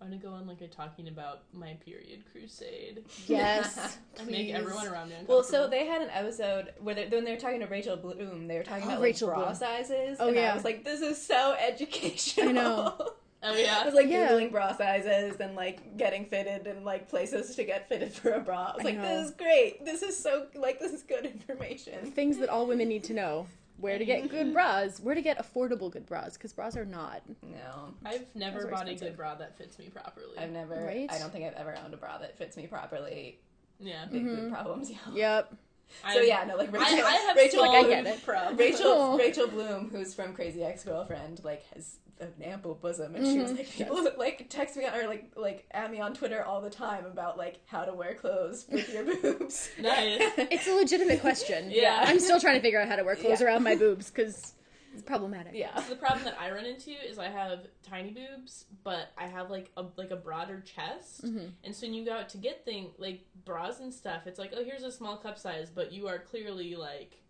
I'm 0.00 0.08
gonna 0.08 0.20
go 0.20 0.28
on 0.32 0.46
like 0.46 0.60
a 0.60 0.68
talking 0.68 1.08
about 1.08 1.44
my 1.54 1.72
period 1.84 2.24
crusade. 2.30 3.04
Yes, 3.26 3.96
And 4.18 4.28
make 4.28 4.52
everyone 4.52 4.86
around 4.86 5.08
me 5.08 5.14
Well, 5.26 5.42
so 5.42 5.68
they 5.68 5.86
had 5.86 6.02
an 6.02 6.10
episode 6.10 6.74
where 6.80 6.94
they, 6.94 7.06
when 7.06 7.24
they 7.24 7.32
were 7.32 7.40
talking 7.40 7.60
to 7.60 7.66
Rachel 7.66 7.96
Bloom, 7.96 8.46
they 8.46 8.58
were 8.58 8.62
talking 8.62 8.84
Oh, 8.84 8.88
about 8.92 9.00
Rachel 9.00 9.28
like 9.28 9.36
bra 9.36 9.44
Bloom. 9.46 9.56
sizes. 9.56 10.18
Oh, 10.20 10.28
and 10.28 10.36
yeah. 10.36 10.52
I 10.52 10.54
was 10.54 10.64
like, 10.64 10.84
this 10.84 11.00
is 11.00 11.20
so 11.24 11.56
educational. 11.58 12.48
I 12.48 12.52
know. 12.52 13.10
Oh 13.42 13.52
yeah, 13.52 13.56
I 13.58 13.60
yeah. 13.80 13.84
was 13.84 13.94
like 13.94 14.08
Yeah. 14.08 14.28
googling 14.30 14.50
bra 14.50 14.74
sizes 14.76 15.36
and 15.40 15.54
like 15.54 15.96
getting 15.98 16.24
fitted 16.24 16.66
and 16.66 16.84
like 16.84 17.08
places 17.08 17.54
to 17.54 17.64
get 17.64 17.86
fitted 17.88 18.12
for 18.12 18.32
a 18.32 18.40
bra. 18.40 18.72
I 18.72 18.76
was 18.76 18.80
I 18.80 18.84
like, 18.88 18.96
know. 18.96 19.02
this 19.02 19.28
is 19.28 19.34
great. 19.36 19.84
This 19.84 20.02
is 20.02 20.18
so 20.18 20.46
like 20.56 20.80
this 20.80 20.92
is 20.92 21.02
good 21.02 21.26
information. 21.26 22.10
Things 22.12 22.38
that 22.38 22.48
all 22.48 22.66
women 22.66 22.88
need 22.88 23.04
to 23.04 23.12
know: 23.12 23.46
where 23.78 23.98
to 23.98 24.04
get 24.04 24.28
good 24.30 24.52
bras, 24.52 25.00
where 25.00 25.14
to 25.14 25.22
get 25.22 25.38
affordable 25.38 25.90
good 25.90 26.06
bras, 26.06 26.34
because 26.36 26.52
bras 26.52 26.76
are 26.76 26.84
not. 26.84 27.22
No, 27.42 27.94
I've 28.04 28.24
never 28.34 28.58
Those 28.60 28.66
are 28.66 28.70
bought 28.70 28.88
a 28.88 28.94
good 28.94 29.16
bra 29.16 29.34
that 29.36 29.56
fits 29.58 29.78
me 29.78 29.88
properly. 29.88 30.38
I've 30.38 30.50
never. 30.50 30.74
Right? 30.74 31.06
I 31.10 31.18
don't 31.18 31.32
think 31.32 31.44
I've 31.44 31.54
ever 31.54 31.76
owned 31.84 31.94
a 31.94 31.96
bra 31.96 32.18
that 32.18 32.36
fits 32.38 32.56
me 32.56 32.66
properly. 32.66 33.38
yeah. 33.78 34.06
Big 34.10 34.24
Mhm. 34.24 34.36
boob 34.36 34.52
problems. 34.52 34.90
Yeah. 34.90 34.96
Yep. 35.12 35.50
So 35.50 36.08
I've- 36.18 36.26
yeah, 36.26 36.44
no, 36.44 36.56
like 36.56 36.72
Rachel. 36.72 37.04
I 37.04 37.12
have 37.12 37.36
Rachel, 37.36 37.60
Like, 37.60 37.84
I 37.84 37.88
get 37.88 38.06
it. 38.06 38.24
problems. 38.24 38.58
Rachel, 38.58 39.18
Rachel 39.18 39.46
Bloom, 39.56 39.90
who's 39.90 40.14
from 40.14 40.32
Crazy 40.34 40.64
Ex-Girlfriend, 40.64 41.44
like 41.44 41.62
has 41.74 41.98
an 42.20 42.32
ample 42.42 42.74
bosom, 42.74 43.14
and 43.14 43.26
she 43.26 43.38
was 43.38 43.52
Mhm. 43.52 43.56
like, 43.58 43.68
people 43.68 44.08
like 44.16 44.46
text 44.48 44.76
me 44.76 44.84
or 44.86 45.06
like 45.06 45.32
like 45.36 45.66
at 45.70 45.90
me 45.90 46.00
on 46.00 46.14
Twitter 46.14 46.44
all 46.44 46.60
the 46.60 46.70
time 46.70 47.04
about 47.06 47.36
like 47.38 47.60
how 47.66 47.84
to 47.84 47.92
wear 47.94 48.14
clothes 48.14 48.66
with 48.70 48.92
your 48.92 49.04
boobs. 49.22 49.68
Nice. 49.78 50.20
It's 50.38 50.66
a 50.66 50.74
legitimate 50.74 51.20
question. 51.20 51.70
Yeah. 51.70 52.00
I'm 52.06 52.18
still 52.20 52.40
trying 52.40 52.56
to 52.56 52.62
figure 52.62 52.80
out 52.80 52.88
how 52.88 52.96
to 52.96 53.04
wear 53.04 53.16
clothes 53.16 53.40
Yeah. 53.40 53.46
around 53.48 53.62
my 53.64 53.74
boobs 53.76 54.10
because 54.10 54.54
it's 54.94 55.02
problematic. 55.02 55.52
yeah. 55.54 55.74
So 55.82 55.90
the 55.90 55.96
problem 56.00 56.24
that 56.24 56.40
I 56.40 56.50
run 56.52 56.64
into 56.64 56.90
is 56.90 57.18
I 57.18 57.28
have 57.28 57.66
tiny 57.82 58.12
boobs, 58.12 58.64
but 58.82 59.10
I 59.18 59.26
have 59.26 59.50
like 59.50 59.70
a 59.76 59.84
like 59.96 60.10
a 60.10 60.16
broader 60.16 60.60
chest, 60.62 61.24
Mhm. 61.26 61.50
and 61.64 61.74
so 61.74 61.86
when 61.86 61.92
you 61.94 62.04
go 62.06 62.12
out 62.14 62.30
to 62.30 62.38
get 62.38 62.64
things 62.64 62.94
like 62.98 63.26
bras 63.44 63.80
and 63.80 63.92
stuff, 63.92 64.26
it's 64.26 64.38
like, 64.38 64.54
oh, 64.56 64.64
here's 64.64 64.84
a 64.84 64.90
small 64.92 65.18
cup 65.18 65.38
size, 65.38 65.68
but 65.68 65.92
you 65.92 66.08
are 66.08 66.18
clearly 66.18 66.76
like 66.76 67.20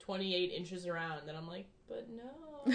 28 0.00 0.50
inches 0.52 0.86
around, 0.86 1.28
and 1.28 1.36
I'm 1.36 1.46
like, 1.46 1.66
but 1.88 2.08
no. 2.10 2.74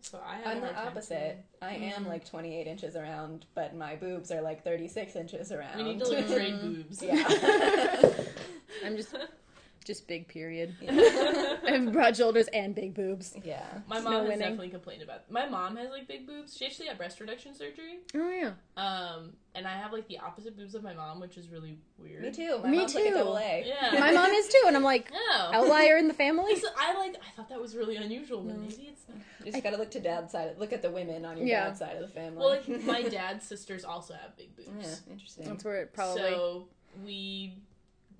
So 0.00 0.20
I 0.26 0.36
have 0.36 0.46
I'm 0.46 0.60
the 0.60 0.66
hard 0.66 0.76
time 0.76 0.86
opposite. 0.88 1.44
I 1.60 1.74
am 1.74 2.04
Mhm. 2.04 2.08
like 2.08 2.24
28 2.28 2.66
inches 2.66 2.96
around, 2.96 3.46
but 3.54 3.74
my 3.74 3.96
boobs 3.96 4.30
are 4.30 4.40
like 4.40 4.62
36 4.64 5.16
inches 5.16 5.52
around. 5.52 5.76
We 5.76 5.82
need 5.82 5.98
to 6.00 6.08
like 6.08 6.26
trade 6.28 6.60
boobs. 6.62 7.02
yeah. 7.02 7.22
I'm 8.84 8.96
just 8.96 9.14
just 9.88 10.06
big 10.06 10.28
period. 10.28 10.76
yeah. 10.80 10.92
I 11.66 11.70
have 11.72 11.92
broad 11.92 12.16
shoulders 12.16 12.46
and 12.48 12.74
big 12.74 12.94
boobs. 12.94 13.34
Yeah. 13.42 13.64
My 13.88 13.98
mom 13.98 14.12
no 14.12 14.18
has 14.20 14.28
winning. 14.28 14.38
definitely 14.40 14.68
complained 14.68 15.02
about. 15.02 15.28
My 15.30 15.46
mom 15.48 15.74
has 15.76 15.90
like 15.90 16.06
big 16.06 16.26
boobs. 16.26 16.56
She 16.56 16.66
actually 16.66 16.86
had 16.86 16.96
breast 16.98 17.18
reduction 17.18 17.54
surgery. 17.54 17.98
Oh 18.14 18.30
yeah. 18.30 18.52
Um, 18.76 19.32
and 19.56 19.66
I 19.66 19.72
have 19.72 19.92
like 19.92 20.06
the 20.06 20.18
opposite 20.18 20.56
boobs 20.56 20.76
of 20.76 20.84
my 20.84 20.94
mom, 20.94 21.18
which 21.18 21.36
is 21.36 21.48
really 21.48 21.78
weird. 21.98 22.22
Me 22.22 22.30
too. 22.30 22.60
My 22.62 22.68
Me 22.68 22.76
mom's 22.78 22.94
like 22.94 23.06
a 23.06 23.08
too. 23.08 23.14
double 23.14 23.36
A. 23.38 23.64
Yeah. 23.66 23.98
My 23.98 24.12
mom 24.12 24.30
is 24.30 24.46
too, 24.48 24.62
and 24.68 24.76
I'm 24.76 24.84
like 24.84 25.10
No. 25.10 25.50
outlier 25.52 25.96
in 25.96 26.06
the 26.06 26.14
family. 26.14 26.52
It's- 26.52 26.72
I 26.78 26.96
like. 26.98 27.16
I 27.16 27.30
thought 27.36 27.48
that 27.48 27.60
was 27.60 27.74
really 27.74 27.96
unusual, 27.96 28.42
but 28.42 28.54
No. 28.54 28.60
maybe 28.60 28.88
it's 28.92 29.02
not. 29.08 29.18
You 29.44 29.50
just 29.52 29.64
gotta 29.64 29.78
look 29.78 29.90
to 29.92 30.00
dad's 30.00 30.30
side. 30.32 30.56
Look 30.58 30.72
at 30.72 30.82
the 30.82 30.90
women 30.90 31.24
on 31.24 31.38
your 31.38 31.46
Yeah. 31.46 31.64
dad's 31.64 31.78
side 31.80 31.96
of 31.96 32.02
the 32.02 32.08
family. 32.08 32.38
Well, 32.38 32.50
like 32.50 32.68
my 32.84 33.02
dad's 33.08 33.46
sisters 33.46 33.84
also 33.84 34.14
have 34.14 34.36
big 34.36 34.54
boobs. 34.54 34.68
yeah, 34.80 35.12
interesting. 35.12 35.46
That's 35.46 35.64
where 35.64 35.76
it 35.82 35.92
probably. 35.94 36.20
So 36.22 36.68
we, 37.04 37.54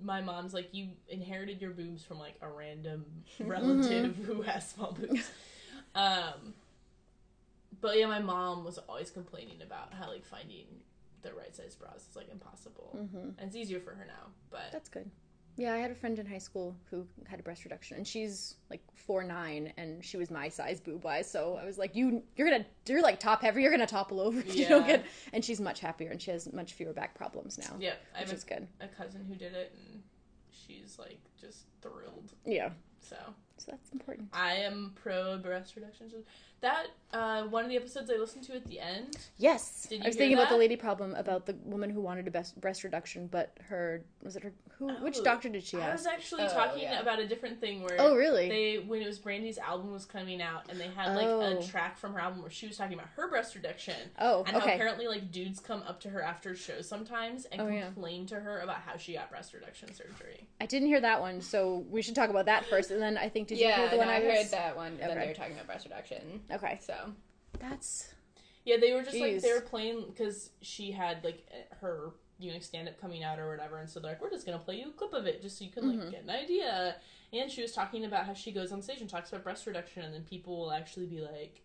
my 0.02 0.20
mom's 0.20 0.54
like, 0.54 0.68
you 0.72 0.88
inherited 1.08 1.60
your 1.60 1.70
boobs 1.70 2.04
from 2.04 2.18
like 2.18 2.34
a 2.40 2.48
random 2.48 3.04
relative 3.40 4.16
who 4.16 4.42
has 4.42 4.68
small 4.68 4.92
boobs. 4.92 5.30
Um, 5.94 6.54
but 7.80 7.98
yeah, 7.98 8.06
my 8.06 8.20
mom 8.20 8.64
was 8.64 8.78
always 8.78 9.10
complaining 9.10 9.60
about 9.62 9.92
how 9.94 10.08
like 10.08 10.24
finding 10.24 10.66
the 11.22 11.32
right 11.34 11.54
size 11.54 11.74
bras 11.74 12.06
is 12.10 12.16
like 12.16 12.30
impossible. 12.30 12.96
Mhm. 12.96 13.34
And 13.38 13.48
it's 13.48 13.56
easier 13.56 13.80
for 13.80 13.90
her 13.90 14.04
now, 14.06 14.32
but 14.50 14.70
That's 14.72 14.88
good. 14.88 15.10
Yeah, 15.58 15.74
I 15.74 15.78
had 15.78 15.90
a 15.90 15.94
friend 15.94 16.16
in 16.20 16.24
high 16.24 16.38
school 16.38 16.76
who 16.88 17.04
had 17.26 17.40
a 17.40 17.42
breast 17.42 17.64
reduction, 17.64 17.96
and 17.96 18.06
she's 18.06 18.54
like 18.70 18.80
four 18.94 19.24
nine, 19.24 19.72
and 19.76 20.04
she 20.04 20.16
was 20.16 20.30
my 20.30 20.48
size 20.48 20.78
boob 20.78 21.02
wise. 21.02 21.28
So 21.28 21.58
I 21.60 21.64
was 21.64 21.78
like, 21.78 21.96
"You, 21.96 22.22
you're 22.36 22.48
gonna, 22.48 22.64
you're 22.86 23.02
like 23.02 23.18
top 23.18 23.42
heavy. 23.42 23.62
You're 23.62 23.72
gonna 23.72 23.84
topple 23.86 24.20
over 24.20 24.38
if 24.38 24.56
you 24.56 24.68
don't 24.68 24.82
Yeah. 24.82 24.98
get." 24.98 25.06
And 25.32 25.44
she's 25.44 25.60
much 25.60 25.80
happier, 25.80 26.10
and 26.10 26.22
she 26.22 26.30
has 26.30 26.50
much 26.52 26.74
fewer 26.74 26.92
back 26.92 27.16
problems 27.16 27.58
now, 27.58 27.74
yeah, 27.80 27.94
I 28.16 28.20
which 28.20 28.28
have 28.28 28.38
is 28.38 28.44
good. 28.44 28.68
a, 28.80 28.84
a 28.84 28.88
cousin 28.88 29.24
who 29.28 29.34
did 29.34 29.52
it, 29.54 29.74
and 29.76 30.00
she's 30.52 30.96
like 30.96 31.18
just 31.40 31.64
thrilled. 31.82 32.32
Yeah, 32.46 32.70
So 33.00 33.16
so 33.58 33.72
that's 33.72 33.90
important. 33.90 34.28
I 34.32 34.54
am 34.54 34.92
pro 34.94 35.38
breast 35.38 35.74
reduction. 35.74 36.08
So 36.08 36.18
That 36.60 36.86
uh, 37.12 37.44
one 37.44 37.62
of 37.64 37.70
the 37.70 37.76
episodes 37.76 38.10
I 38.10 38.16
listened 38.18 38.44
to 38.44 38.56
at 38.56 38.66
the 38.66 38.80
end. 38.80 39.16
Yes, 39.38 39.86
Did 39.88 40.00
you 40.00 40.04
I 40.04 40.08
was 40.08 40.14
hear 40.16 40.22
thinking 40.22 40.38
about 40.38 40.50
the 40.50 40.56
lady 40.56 40.74
problem 40.76 41.14
about 41.14 41.46
the 41.46 41.54
woman 41.64 41.88
who 41.88 42.00
wanted 42.00 42.26
a 42.26 42.30
best 42.32 42.60
breast 42.60 42.82
reduction, 42.84 43.28
but 43.28 43.56
her 43.68 44.02
was 44.22 44.34
it 44.36 44.42
her 44.42 44.52
who? 44.78 44.88
which 44.96 45.18
Oh, 45.20 45.24
doctor 45.24 45.48
did 45.48 45.62
she 45.64 45.76
have? 45.76 45.86
I 45.86 45.90
ask? 45.92 45.98
was 46.04 46.06
actually 46.06 46.42
Oh, 46.44 46.48
talking 46.52 46.82
yeah. 46.82 47.00
about 47.00 47.20
a 47.20 47.26
different 47.28 47.60
thing 47.60 47.82
where 47.82 47.96
Oh, 48.00 48.14
really? 48.16 48.48
they 48.48 48.78
when 48.86 49.00
it 49.00 49.06
was 49.06 49.18
Brandie's 49.20 49.56
album 49.58 49.92
was 49.92 50.04
coming 50.04 50.42
out 50.42 50.64
and 50.68 50.78
they 50.80 50.88
had 50.88 51.14
like 51.14 51.28
Oh. 51.28 51.58
a 51.60 51.62
track 51.62 51.96
from 51.96 52.12
her 52.14 52.20
album 52.20 52.42
where 52.42 52.50
she 52.50 52.66
was 52.66 52.76
talking 52.76 52.94
about 52.94 53.08
her 53.14 53.28
breast 53.28 53.54
reduction 53.54 53.96
oh, 54.18 54.40
and 54.46 54.56
how 54.56 54.58
apparently 54.66 55.06
like 55.06 55.30
dudes 55.30 55.60
come 55.60 55.82
up 55.86 56.00
to 56.00 56.10
her 56.10 56.20
after 56.22 56.54
shows 56.56 56.88
sometimes 56.88 57.44
and 57.46 57.60
Oh, 57.62 57.68
yeah. 57.68 57.84
complain 57.86 58.26
to 58.26 58.40
her 58.40 58.60
about 58.60 58.78
how 58.84 58.96
she 58.96 59.14
got 59.14 59.30
breast 59.30 59.54
reduction 59.54 59.94
surgery. 59.94 60.48
I 60.60 60.66
didn't 60.66 60.88
hear 60.88 61.00
that 61.00 61.20
one, 61.20 61.40
so 61.40 61.86
we 61.88 62.02
should 62.02 62.16
talk 62.16 62.30
about 62.30 62.46
that 62.46 62.66
first, 62.66 62.90
and 62.90 63.00
then 63.00 63.16
I 63.16 63.28
think 63.28 63.46
did 63.48 63.58
you 63.58 63.66
hear 63.68 63.88
the 63.88 63.92
no, 63.96 63.98
one 63.98 64.08
I, 64.08 64.16
I, 64.16 64.20
was? 64.26 64.34
heard 64.36 64.50
that 64.50 64.76
one. 64.76 64.96
Then 64.98 65.10
Okay. 65.12 65.20
they 65.20 65.26
were 65.28 65.34
talking 65.34 65.52
about 65.54 65.66
breast 65.66 65.84
reduction. 65.86 66.40
Okay, 66.50 66.78
So 66.82 67.12
that's 67.58 68.12
Yeah, 68.64 68.76
they 68.80 68.92
were 68.92 69.02
just 69.02 69.18
like 69.20 69.40
they 69.40 69.52
were 69.52 69.60
playing 69.60 70.06
because 70.08 70.50
she 70.62 70.92
had 70.92 71.24
like 71.24 71.46
her 71.80 72.12
you 72.38 72.52
know 72.52 72.58
stand 72.60 72.88
up 72.88 73.00
coming 73.00 73.24
out 73.24 73.38
or 73.38 73.50
whatever, 73.50 73.78
and 73.78 73.88
so 73.90 73.98
they're 74.00 74.12
like, 74.12 74.20
we're 74.22 74.30
just 74.30 74.46
gonna 74.46 74.58
play 74.58 74.76
you 74.76 74.88
a 74.88 74.92
clip 74.92 75.12
of 75.12 75.26
it 75.26 75.42
just 75.42 75.58
so 75.58 75.64
you 75.64 75.70
can 75.70 75.88
like 75.88 75.98
Mhm. 75.98 76.10
get 76.10 76.22
an 76.22 76.30
idea. 76.30 76.96
And 77.32 77.50
she 77.50 77.60
was 77.62 77.72
talking 77.72 78.04
about 78.04 78.24
how 78.26 78.32
she 78.34 78.52
goes 78.52 78.72
on 78.72 78.80
stage 78.80 79.00
and 79.00 79.10
talks 79.10 79.30
about 79.30 79.44
breast 79.44 79.66
reduction, 79.66 80.02
and 80.04 80.14
then 80.14 80.22
people 80.24 80.56
will 80.58 80.72
actually 80.72 81.06
be 81.06 81.20
like, 81.20 81.62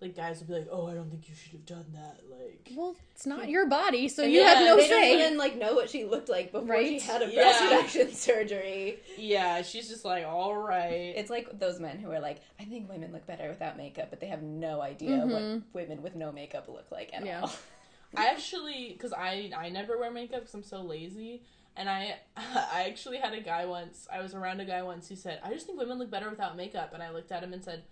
like 0.00 0.16
guys 0.16 0.40
will 0.40 0.48
be 0.48 0.52
like, 0.54 0.68
oh, 0.70 0.86
I 0.88 0.94
don't 0.94 1.08
think 1.10 1.28
you 1.28 1.34
should 1.34 1.52
have 1.52 1.66
done 1.66 1.86
that. 1.94 2.20
Like, 2.30 2.72
well, 2.76 2.94
it's 3.14 3.26
not 3.26 3.48
your 3.48 3.66
body, 3.66 4.08
so 4.08 4.22
you 4.22 4.40
yeah, 4.40 4.54
have 4.54 4.64
no 4.66 4.76
they 4.76 4.88
say. 4.88 5.18
don't 5.18 5.38
like 5.38 5.56
know 5.56 5.74
what 5.74 5.88
she 5.88 6.04
looked 6.04 6.28
like 6.28 6.52
before 6.52 6.76
she 6.84 6.98
had 6.98 7.22
a 7.22 7.26
breast 7.26 7.60
Yeah. 7.62 7.64
reduction 7.76 8.12
surgery. 8.12 8.98
yeah, 9.16 9.62
she's 9.62 9.88
just 9.88 10.04
like, 10.04 10.26
all 10.26 10.54
right. 10.56 11.14
It's 11.16 11.30
like 11.30 11.58
those 11.58 11.80
men 11.80 11.98
who 11.98 12.10
are 12.10 12.20
like, 12.20 12.40
I 12.60 12.64
think 12.64 12.88
women 12.90 13.12
look 13.12 13.26
better 13.26 13.48
without 13.48 13.76
makeup, 13.76 14.08
but 14.10 14.20
they 14.20 14.26
have 14.26 14.42
no 14.42 14.80
idea 14.82 15.18
Mhm. 15.18 15.30
what 15.30 15.62
women 15.72 16.02
with 16.02 16.16
no 16.16 16.32
makeup 16.32 16.68
look 16.68 16.90
like 16.90 17.10
at 17.14 17.24
Yeah. 17.24 17.42
all. 17.42 17.52
I 18.16 18.26
actually, 18.28 18.90
because 18.92 19.12
I 19.12 19.50
I 19.56 19.70
never 19.70 19.98
wear 19.98 20.10
makeup 20.10 20.40
because 20.40 20.54
I'm 20.54 20.62
so 20.62 20.82
lazy, 20.82 21.42
and 21.76 21.88
I 21.88 22.16
I 22.36 22.84
actually 22.88 23.18
had 23.18 23.32
a 23.32 23.40
guy 23.40 23.64
once. 23.64 24.06
I 24.12 24.20
was 24.20 24.34
around 24.34 24.60
a 24.60 24.64
guy 24.64 24.82
once 24.82 25.08
who 25.08 25.16
said, 25.16 25.40
"I 25.42 25.52
just 25.52 25.66
think 25.66 25.78
women 25.80 25.98
look 25.98 26.10
better 26.10 26.30
without 26.30 26.56
makeup," 26.56 26.92
and 26.94 27.02
I 27.02 27.10
looked 27.10 27.32
at 27.32 27.42
him 27.42 27.52
and 27.52 27.64
said, 27.64 27.82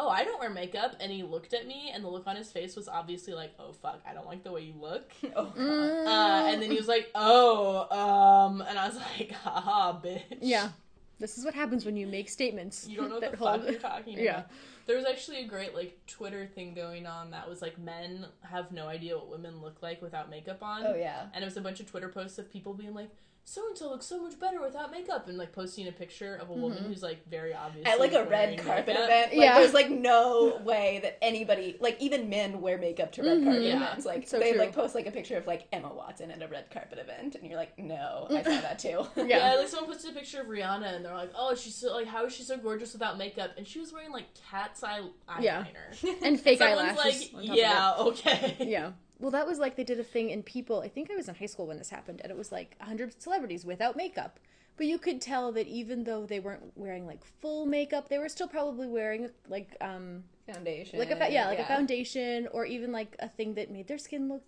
"Oh, 0.00 0.08
I 0.08 0.24
don't 0.24 0.40
wear 0.40 0.48
makeup," 0.48 0.96
and 0.98 1.12
he 1.12 1.22
looked 1.22 1.52
at 1.52 1.66
me, 1.66 1.90
and 1.92 2.02
the 2.02 2.08
look 2.08 2.26
on 2.26 2.34
his 2.34 2.50
face 2.50 2.74
was 2.74 2.88
obviously 2.88 3.34
like, 3.34 3.52
"Oh 3.58 3.72
fuck, 3.72 4.00
I 4.08 4.14
don't 4.14 4.26
like 4.26 4.42
the 4.42 4.50
way 4.50 4.62
you 4.62 4.72
look." 4.80 5.12
oh, 5.36 5.44
God. 5.44 5.56
Mm. 5.56 6.06
Uh, 6.06 6.50
and 6.50 6.62
then 6.62 6.70
he 6.70 6.76
was 6.78 6.88
like, 6.88 7.10
"Oh, 7.14 7.86
um," 7.90 8.62
and 8.62 8.78
I 8.78 8.88
was 8.88 8.96
like, 9.18 9.32
"Haha, 9.32 10.00
bitch." 10.00 10.38
yeah, 10.40 10.70
This 11.18 11.36
is 11.36 11.44
what 11.44 11.52
happens 11.54 11.84
when 11.84 11.96
you 11.96 12.06
make 12.06 12.30
statements. 12.30 12.88
You 12.88 12.96
don't 12.96 13.10
know 13.10 13.18
what 13.18 13.30
the 13.30 13.36
fuck 13.36 13.62
you're 13.70 13.78
talking 13.78 14.14
about. 14.14 14.24
Yeah. 14.24 14.30
about. 14.38 14.50
There 14.86 14.96
was 14.96 15.04
actually 15.06 15.44
a 15.44 15.46
great 15.46 15.74
like 15.74 16.00
Twitter 16.06 16.46
thing 16.46 16.74
going 16.74 17.06
on 17.06 17.30
that 17.30 17.48
was 17.48 17.60
like 17.62 17.78
men 17.78 18.26
have 18.42 18.72
no 18.72 18.88
idea 18.88 19.16
what 19.16 19.30
women 19.30 19.60
look 19.60 19.82
like 19.82 20.00
without 20.02 20.30
makeup 20.30 20.62
on. 20.62 20.84
Oh 20.84 20.94
yeah. 20.96 21.26
And 21.32 21.44
it 21.44 21.46
was 21.46 21.56
a 21.56 21.60
bunch 21.60 21.78
of 21.78 21.86
Twitter 21.88 22.08
posts 22.08 22.38
of 22.38 22.50
people 22.50 22.74
being 22.74 22.94
like, 22.94 23.10
"So 23.44 23.66
and 23.66 23.76
so 23.76 23.88
looks 23.90 24.06
so 24.06 24.22
much 24.22 24.38
better 24.38 24.60
without 24.60 24.90
makeup," 24.92 25.28
and 25.28 25.36
like 25.36 25.52
posting 25.52 25.88
a 25.88 25.92
picture 25.92 26.36
of 26.36 26.50
a 26.50 26.52
woman 26.52 26.84
who's 26.84 27.02
like 27.02 27.26
very 27.28 27.52
obviously 27.54 27.90
At 27.90 27.98
like 27.98 28.12
a 28.12 28.24
red 28.24 28.58
carpet 28.58 28.86
makeup. 28.88 29.04
event, 29.04 29.32
like 29.32 29.40
Yeah. 29.40 29.58
there's 29.58 29.74
like 29.74 29.90
no 29.90 30.56
way 30.64 31.00
that 31.02 31.18
anybody, 31.22 31.76
like 31.80 31.96
even 32.00 32.28
men, 32.28 32.60
wear 32.60 32.78
makeup 32.78 33.12
to 33.12 33.22
red 33.22 33.38
Mhm. 33.38 33.44
carpet 33.44 33.62
Yeah. 33.64 33.76
events. 33.76 34.06
Like 34.06 34.28
So 34.28 34.38
they 34.38 34.50
true. 34.52 34.60
like 34.60 34.72
post 34.74 34.94
like 34.94 35.06
a 35.06 35.10
picture 35.10 35.36
of 35.36 35.46
like 35.46 35.66
Emma 35.72 35.92
Watson 35.92 36.30
at 36.30 36.42
a 36.42 36.48
red 36.48 36.70
carpet 36.70 36.98
event, 36.98 37.34
and 37.34 37.46
you're 37.48 37.58
like, 37.58 37.78
no, 37.78 38.26
I 38.30 38.42
saw 38.42 38.50
that 38.60 38.78
too. 38.78 39.06
Yeah. 39.16 39.24
Yeah, 39.26 39.54
like 39.56 39.68
someone 39.68 39.90
posted 39.92 40.12
a 40.12 40.14
picture 40.14 40.40
of 40.40 40.46
Rihanna, 40.46 40.94
and 40.94 41.04
they're 41.04 41.14
like, 41.14 41.32
"Oh, 41.34 41.54
she's 41.54 41.74
so 41.74 41.92
like, 41.92 42.06
how 42.06 42.26
is 42.26 42.34
she 42.34 42.42
so 42.44 42.56
gorgeous 42.56 42.92
without 42.92 43.18
makeup?" 43.18 43.50
And 43.56 43.66
she 43.66 43.80
was 43.80 43.92
wearing 43.92 44.12
like 44.12 44.26
cat's 44.50 44.82
eye 44.84 45.00
Yeah. 45.40 45.64
eyeliner. 45.64 46.18
and 46.22 46.40
fake 46.40 46.58
Someone's 46.58 46.98
eyelashes. 46.98 47.32
like, 47.32 47.42
on 47.42 47.46
top 47.48 47.56
"Yeah, 47.56 47.94
okay." 47.98 48.56
Yeah. 48.60 48.92
Well, 49.20 49.30
that 49.30 49.46
was 49.46 49.58
like 49.58 49.76
they 49.76 49.84
did 49.84 50.00
a 50.00 50.04
thing 50.04 50.30
in 50.30 50.42
People. 50.42 50.80
I 50.80 50.88
think 50.88 51.10
I 51.10 51.16
was 51.16 51.28
in 51.28 51.34
high 51.34 51.46
school 51.46 51.66
when 51.66 51.78
this 51.78 51.90
happened, 51.90 52.20
and 52.22 52.30
it 52.32 52.38
was 52.38 52.50
like 52.50 52.74
100 52.78 53.20
celebrities 53.22 53.64
without 53.64 53.96
makeup. 53.96 54.40
But 54.76 54.86
you 54.86 54.98
could 54.98 55.20
tell 55.20 55.52
that 55.52 55.66
even 55.66 56.04
though 56.04 56.24
they 56.24 56.40
weren't 56.40 56.72
wearing 56.74 57.06
like 57.06 57.22
full 57.42 57.66
makeup, 57.66 58.08
they 58.08 58.18
were 58.18 58.30
still 58.30 58.48
probably 58.48 58.86
wearing 58.86 59.28
like 59.48 59.76
um 59.80 60.24
Foundation, 60.50 60.98
like 60.98 61.10
a 61.10 61.16
fa- 61.16 61.28
yeah 61.30 61.46
like 61.48 61.58
a 61.60 61.64
foundation 61.66 62.48
or 62.52 62.64
even 62.64 62.90
like 62.90 63.14
a 63.20 63.28
thing 63.28 63.54
that 63.54 63.70
made 63.70 63.86
their 63.86 63.98
skin 63.98 64.28
look 64.28 64.42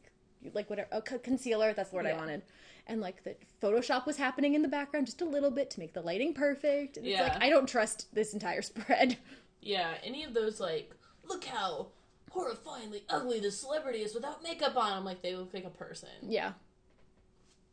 like 0.55 0.69
whatever 0.71 0.89
a 0.91 1.03
co- 1.03 1.19
concealer. 1.19 1.73
That's 1.75 1.91
the 1.91 1.97
word 1.97 2.07
I 2.07 2.15
wanted. 2.15 2.43
And 2.89 3.01
like 3.01 3.23
that 3.25 3.39
Photoshop 3.63 4.07
was 4.07 4.17
happening 4.17 4.55
in 4.55 4.63
the 4.63 4.69
background 4.69 5.07
just 5.07 5.21
a 5.21 5.25
little 5.27 5.51
bit 5.51 5.71
to 5.71 5.81
make 5.81 5.93
the 5.93 6.01
lighting 6.01 6.33
perfect. 6.35 6.97
And 6.97 7.07
It's 7.07 7.13
Yeah. 7.19 7.25
like 7.25 7.43
I 7.43 7.51
don't 7.51 7.69
trust 7.69 8.13
this 8.15 8.33
entire 8.33 8.63
spread. 8.73 9.19
Yeah, 9.61 9.95
any 10.03 10.25
of 10.25 10.33
those 10.35 10.59
like, 10.59 10.91
look 11.25 11.45
how 11.45 11.89
horrifyingly 12.35 13.03
ugly 13.09 13.41
the 13.41 13.51
celebrity 13.51 14.01
is 14.01 14.15
without 14.15 14.43
makeup 14.43 14.77
on. 14.77 14.93
I'm 14.93 15.05
like, 15.05 15.23
they 15.23 15.35
look 15.37 15.53
like 15.55 15.65
a 15.65 15.71
person. 15.71 16.09
Yeah. 16.23 16.53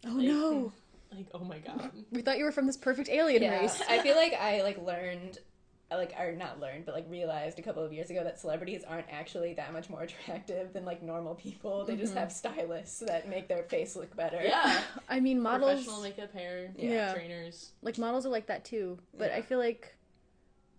Oh 0.06 0.10
Like- 0.14 0.28
no. 0.28 0.72
Like, 1.12 1.26
oh 1.34 1.40
my 1.40 1.58
god. 1.58 1.92
We 2.12 2.22
thought 2.22 2.38
you 2.38 2.44
were 2.44 2.52
from 2.52 2.68
this 2.68 2.78
perfect 2.78 3.10
alien 3.10 3.42
Yeah, 3.42 3.62
race. 3.62 3.82
I 3.90 4.00
feel 4.00 4.16
like 4.16 4.34
I 4.34 4.62
like 4.62 4.78
learned, 4.78 5.40
like 5.90 6.14
or 6.20 6.34
not 6.34 6.60
learned, 6.60 6.86
but 6.86 6.94
like 6.94 7.10
realized 7.10 7.58
a 7.58 7.64
couple 7.64 7.84
of 7.84 7.92
years 7.92 8.12
ago 8.12 8.24
that 8.24 8.40
celebrities 8.40 8.84
aren't 8.88 9.08
actually 9.10 9.56
that 9.56 9.74
much 9.74 9.90
more 9.90 10.02
attractive 10.04 10.72
than 10.72 10.86
like 10.86 11.02
normal 11.02 11.34
people. 11.34 11.84
They 11.84 11.96
just 11.96 12.12
mm-hmm. 12.12 12.20
have 12.20 12.32
stylists 12.32 13.00
that 13.00 13.28
make 13.28 13.48
their 13.48 13.64
face 13.64 13.96
look 13.96 14.16
better. 14.16 14.40
Yeah, 14.44 14.82
I 15.10 15.20
mean, 15.20 15.42
models 15.42 15.84
professional 15.84 16.04
makeup, 16.04 16.32
hair, 16.32 16.72
Yeah. 16.78 17.12
trainers. 17.14 17.72
like 17.82 17.98
models 17.98 18.28
are 18.28 18.30
like 18.30 18.46
that 18.46 18.64
too. 18.64 19.00
But 19.18 19.32
I 19.32 19.42
feel 19.42 19.58
like 19.58 19.96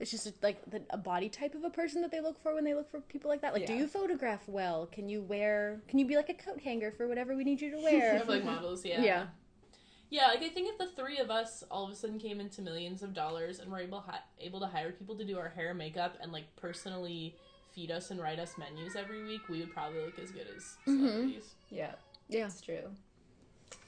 it's 0.01 0.11
just 0.11 0.33
like 0.43 0.69
the, 0.71 0.81
a 0.91 0.97
body 0.97 1.29
type 1.29 1.55
of 1.55 1.63
a 1.63 1.71
person 1.71 2.01
that 2.03 2.11
they 2.11 2.21
look 2.21 2.43
for 2.43 2.55
when 2.55 2.65
they 2.65 2.75
look 2.75 2.91
for 2.91 3.01
people 3.03 3.31
like 3.31 3.43
that. 3.43 3.53
Like, 3.53 3.67
do 3.67 3.75
you 3.75 3.87
photograph 3.87 4.43
well? 4.49 4.87
Can 4.91 5.09
you 5.09 5.21
wear? 5.23 5.81
Can 5.89 5.99
you 5.99 6.07
be 6.07 6.17
like 6.17 6.31
a 6.31 6.35
coat 6.35 6.61
hanger 6.61 6.91
for 6.91 7.07
whatever 7.07 7.37
we 7.37 7.45
need 7.45 7.61
you 7.61 7.71
to 7.73 7.79
I 7.79 7.83
wear? 7.85 8.19
have 8.19 8.29
like 8.29 8.45
models, 8.45 8.85
yeah. 8.85 9.03
yeah. 9.03 9.27
Yeah, 10.09 10.27
like 10.29 10.43
I 10.43 10.49
think 10.49 10.69
if 10.71 10.79
the 10.79 10.89
three 11.01 11.19
of 11.19 11.31
us 11.31 11.63
all 11.71 11.85
of 11.85 11.93
a 11.93 11.95
sudden 11.95 12.19
came 12.19 12.41
into 12.41 12.63
millions 12.63 13.03
of 13.05 13.15
dollars 13.15 13.61
and 13.61 13.71
were 13.71 13.79
able 13.79 14.01
hi- 14.01 14.19
able 14.41 14.59
to 14.59 14.67
hire 14.67 14.91
people 14.91 15.15
to 15.17 15.25
do 15.25 15.39
our 15.39 15.51
hair, 15.51 15.73
makeup, 15.75 16.17
and 16.21 16.33
like 16.33 16.45
personally 16.57 17.37
feed 17.75 17.93
us 17.93 18.11
and 18.11 18.19
write 18.21 18.41
us 18.41 18.55
menus 18.59 18.97
every 18.97 19.23
week, 19.23 19.43
we 19.49 19.61
would 19.61 19.73
probably 19.73 20.01
look 20.01 20.19
as 20.19 20.31
good 20.33 20.47
as 20.57 20.63
Mm-hmm. 20.89 21.07
celebrities. 21.07 21.55
yeah, 21.69 21.93
Yeah. 22.29 22.43
that's 22.45 22.61
true. 22.61 22.89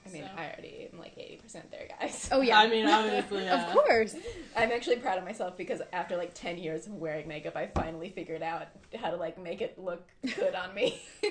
I 0.07 0.11
mean, 0.11 0.23
So. 0.25 0.31
I 0.37 0.47
already 0.47 0.89
am 0.93 0.99
like 0.99 1.13
eighty 1.17 1.37
percent 1.37 1.71
there, 1.71 1.87
guys. 2.01 2.29
Oh 2.33 2.41
yeah. 2.41 2.59
I 2.59 2.69
mean, 2.69 2.87
obviously, 2.87 3.45
yeah. 3.45 3.67
Of 3.67 3.73
course. 3.73 4.15
I'm 4.57 4.71
actually 4.73 4.97
proud 4.97 5.19
of 5.19 5.25
myself 5.25 5.57
because 5.57 5.81
after 5.93 6.17
like 6.17 6.35
10 6.35 6.59
years 6.59 6.87
of 6.87 6.95
wearing 6.95 7.29
makeup, 7.29 7.57
I 7.57 7.69
finally 7.69 8.11
figured 8.11 8.43
out 8.43 8.67
how 9.01 9.11
to 9.11 9.17
like 9.17 9.39
make 9.39 9.61
it 9.61 9.79
look 9.79 10.07
good 10.23 10.55
on 10.55 10.75
me. 10.75 11.01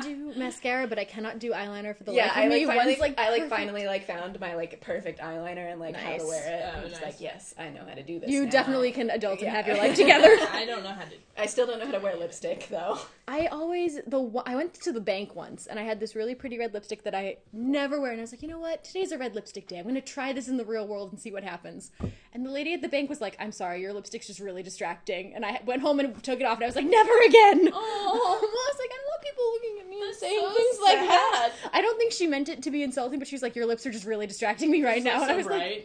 I 0.00 0.04
can 0.04 0.32
do 0.32 0.38
mascara, 0.38 0.86
but 0.86 0.98
I 0.98 1.04
cannot 1.04 1.38
do 1.38 1.52
eyeliner 1.52 1.96
for 1.96 2.04
the 2.04 2.12
yeah, 2.12 2.26
life 2.26 2.32
of 2.32 2.36
I 2.36 2.48
like 2.48 2.52
me. 2.52 2.66
finally, 2.66 2.96
like 2.96 3.18
I 3.18 3.30
like 3.30 3.48
finally 3.48 3.86
like 3.86 4.06
found 4.06 4.40
my 4.40 4.54
like 4.54 4.80
perfect 4.80 5.20
eyeliner 5.20 5.70
and 5.70 5.80
like 5.80 5.96
how 5.96 6.16
to 6.16 6.24
wear 6.24 6.42
it. 6.46 6.64
Oh, 6.64 6.78
I'm 6.78 6.88
just 6.88 7.02
nice. 7.02 7.12
like, 7.12 7.20
yes, 7.20 7.54
I 7.58 7.68
know 7.70 7.84
how 7.86 7.94
to 7.94 8.02
do 8.02 8.20
this. 8.20 8.30
You 8.30 8.44
now. 8.44 8.50
definitely 8.50 8.92
can 8.92 9.10
adult 9.10 9.40
and 9.40 9.50
have 9.50 9.66
your 9.66 9.76
life 9.78 9.96
together. 9.96 10.28
I 10.52 10.64
don't 10.66 10.82
know 10.82 10.92
how 10.92 11.04
to. 11.04 11.16
I 11.36 11.46
still 11.46 11.66
don't 11.66 11.78
know 11.78 11.86
how 11.86 11.92
to 11.92 12.00
wear 12.00 12.16
lipstick 12.16 12.68
though. 12.68 12.98
I 13.26 13.46
always 13.46 14.00
the 14.06 14.42
I 14.46 14.56
went 14.56 14.74
to 14.74 14.92
the 14.92 15.00
bank 15.00 15.34
once 15.34 15.66
and 15.66 15.78
I 15.78 15.82
had 15.82 16.00
this 16.00 16.14
really 16.14 16.34
pretty 16.34 16.58
red 16.58 16.74
lipstick 16.74 17.04
that 17.04 17.14
I 17.14 17.38
never 17.52 18.00
wear 18.00 18.10
and 18.10 18.20
I 18.20 18.22
was 18.22 18.32
like, 18.32 18.42
you 18.42 18.48
know 18.48 18.58
what? 18.58 18.84
Today's 18.84 19.12
a 19.12 19.18
red 19.18 19.34
lipstick 19.34 19.68
day. 19.68 19.78
I'm 19.78 19.86
gonna 19.86 20.00
try 20.00 20.32
this 20.32 20.48
in 20.48 20.56
the 20.56 20.64
real 20.64 20.86
world 20.86 21.12
and 21.12 21.20
see 21.20 21.30
what 21.30 21.44
happens. 21.44 21.90
And 22.34 22.44
the 22.44 22.50
lady 22.50 22.74
at 22.74 22.82
the 22.82 22.88
bank 22.88 23.08
was 23.08 23.20
like, 23.20 23.36
I'm 23.38 23.52
sorry, 23.52 23.80
your 23.80 23.92
lipstick's 23.92 24.26
just 24.26 24.40
really 24.40 24.62
distracting. 24.62 25.34
And 25.34 25.44
I 25.44 25.60
went 25.64 25.82
home 25.82 26.00
and 26.00 26.22
took 26.22 26.40
it 26.40 26.44
off 26.44 26.56
and 26.56 26.64
I 26.64 26.66
was 26.66 26.76
like, 26.76 26.86
never 26.86 27.12
again. 27.26 27.70
Oh, 27.72 28.38
I 28.42 28.46
was 28.46 28.78
like, 28.78 28.90
I 28.90 28.96
don't 28.96 29.06
want 29.06 29.22
people 29.22 29.44
looking 29.52 29.81
at 29.82 29.88
me 29.90 30.00
That's 30.04 30.18
saying 30.20 30.40
so 30.40 30.52
things 30.54 30.78
like 30.82 30.98
that. 30.98 31.52
I 31.72 31.82
don't 31.82 31.98
think 31.98 32.12
she 32.12 32.26
meant 32.26 32.48
it 32.48 32.62
to 32.62 32.70
be 32.70 32.82
insulting, 32.82 33.18
but 33.18 33.28
she 33.28 33.34
was 33.34 33.42
like, 33.42 33.56
your 33.56 33.66
lips 33.66 33.84
are 33.86 33.90
just 33.90 34.06
really 34.06 34.26
distracting 34.26 34.70
me 34.70 34.82
right 34.82 35.02
now. 35.02 35.22
And 35.22 35.30
I 35.30 35.36
was 35.36 35.46
like. 35.46 35.62
I 35.62 35.84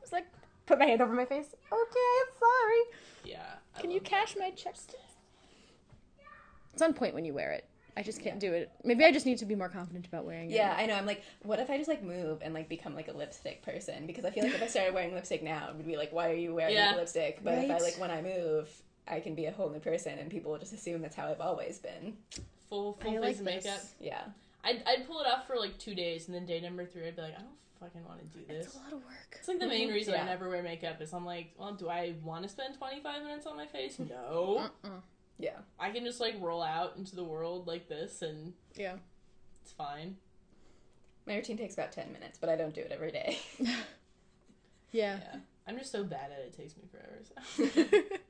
was 0.00 0.12
like, 0.12 0.26
put 0.66 0.78
my 0.78 0.86
hand 0.86 1.00
over 1.00 1.12
my 1.12 1.24
face. 1.24 1.46
Okay, 1.46 1.72
I'm 1.72 2.32
sorry. 2.38 2.82
Yeah. 3.24 3.42
I 3.76 3.80
Can 3.80 3.90
you 3.90 4.00
cash 4.00 4.36
my 4.38 4.50
checks? 4.50 4.86
It's 6.72 6.82
on 6.82 6.94
point 6.94 7.14
when 7.14 7.24
you 7.24 7.34
wear 7.34 7.52
it. 7.52 7.64
I 7.96 8.02
just 8.02 8.22
can't 8.22 8.38
do 8.38 8.52
it. 8.52 8.70
Maybe 8.84 9.04
I 9.04 9.12
just 9.12 9.26
need 9.26 9.38
to 9.38 9.44
be 9.44 9.54
more 9.54 9.68
confident 9.68 10.06
about 10.06 10.24
wearing 10.24 10.50
it. 10.50 10.54
Yeah, 10.54 10.74
I 10.78 10.86
know. 10.86 10.94
I'm 10.94 11.06
like, 11.06 11.22
what 11.42 11.58
if 11.58 11.68
I 11.68 11.76
just 11.76 11.88
like 11.88 12.02
move 12.02 12.38
and 12.40 12.54
like 12.54 12.68
become 12.68 12.94
like 12.94 13.08
a 13.08 13.12
lipstick 13.12 13.62
person? 13.62 14.06
Because 14.06 14.24
I 14.24 14.30
feel 14.30 14.44
like 14.44 14.54
if 14.54 14.62
I 14.62 14.66
started 14.68 14.94
wearing 14.94 15.12
lipstick 15.12 15.42
now, 15.42 15.68
it 15.68 15.76
would 15.76 15.86
be 15.86 15.96
like, 15.96 16.12
why 16.12 16.30
are 16.30 16.34
you 16.34 16.54
wearing 16.54 16.74
Yeah. 16.74 16.94
lipstick? 16.96 17.40
But 17.42 17.58
if 17.58 17.70
I 17.70 17.78
like 17.78 17.98
when 17.98 18.10
I 18.10 18.22
move, 18.22 18.70
I 19.08 19.20
can 19.20 19.34
be 19.34 19.46
a 19.46 19.52
whole 19.52 19.68
new 19.70 19.80
person, 19.80 20.18
and 20.18 20.30
people 20.30 20.52
will 20.52 20.58
just 20.58 20.72
assume 20.72 21.02
that's 21.02 21.16
how 21.16 21.26
I've 21.28 21.40
always 21.40 21.78
been. 21.78 22.16
Full 22.70 22.94
full 22.94 23.10
I 23.10 23.14
face 23.16 23.22
like 23.22 23.36
of 23.38 23.44
makeup. 23.44 23.62
this. 23.64 23.94
Yeah. 24.00 24.22
I'd, 24.64 24.82
I'd 24.86 25.06
pull 25.06 25.20
it 25.20 25.26
off 25.26 25.46
for 25.46 25.56
like 25.56 25.78
two 25.78 25.94
days, 25.94 26.26
and 26.26 26.34
then 26.34 26.46
day 26.46 26.60
number 26.60 26.84
three, 26.86 27.06
I'd 27.06 27.16
be 27.16 27.22
like, 27.22 27.34
I 27.34 27.42
don't 27.42 27.48
fucking 27.80 28.04
want 28.06 28.20
to 28.20 28.38
do 28.38 28.44
this. 28.46 28.66
It's 28.66 28.74
a 28.76 28.78
lot 28.78 28.92
of 28.92 28.98
work. 29.04 29.36
It's 29.38 29.48
like 29.48 29.58
the 29.58 29.66
main 29.66 29.88
Mhm. 29.90 29.94
reason 29.94 30.14
I 30.14 30.24
never 30.24 30.48
wear 30.48 30.62
makeup 30.62 31.00
is 31.02 31.12
I'm 31.12 31.24
like, 31.26 31.52
well, 31.58 31.72
do 31.74 31.88
I 31.88 32.14
want 32.22 32.42
to 32.44 32.48
spend 32.48 32.76
25 32.78 33.22
minutes 33.22 33.46
on 33.46 33.56
my 33.56 33.66
face? 33.66 33.98
No. 34.10 34.68
Uh-uh. 34.84 35.00
Yeah. 35.38 35.58
I 35.78 35.90
can 35.90 36.04
just 36.04 36.20
like 36.20 36.34
roll 36.40 36.62
out 36.62 36.96
into 36.96 37.16
the 37.16 37.24
world 37.24 37.66
like 37.66 37.88
this, 37.88 38.22
and 38.22 38.52
Yeah. 38.76 38.96
it's 39.62 39.72
fine. 39.72 40.16
My 41.26 41.36
routine 41.36 41.56
takes 41.56 41.74
about 41.74 41.92
10 41.92 42.12
minutes, 42.12 42.38
but 42.38 42.50
I 42.50 42.56
don't 42.56 42.74
do 42.74 42.80
it 42.82 42.92
every 42.92 43.10
day. 43.12 43.38
Yeah. 44.92 45.18
Yeah. 45.22 45.36
I'm 45.68 45.78
just 45.78 45.92
so 45.92 46.02
bad 46.02 46.32
at 46.32 46.40
it, 46.40 46.52
it 46.52 46.56
takes 46.56 46.74
me 46.76 46.82
forever. 46.90 47.22
So. 47.22 47.98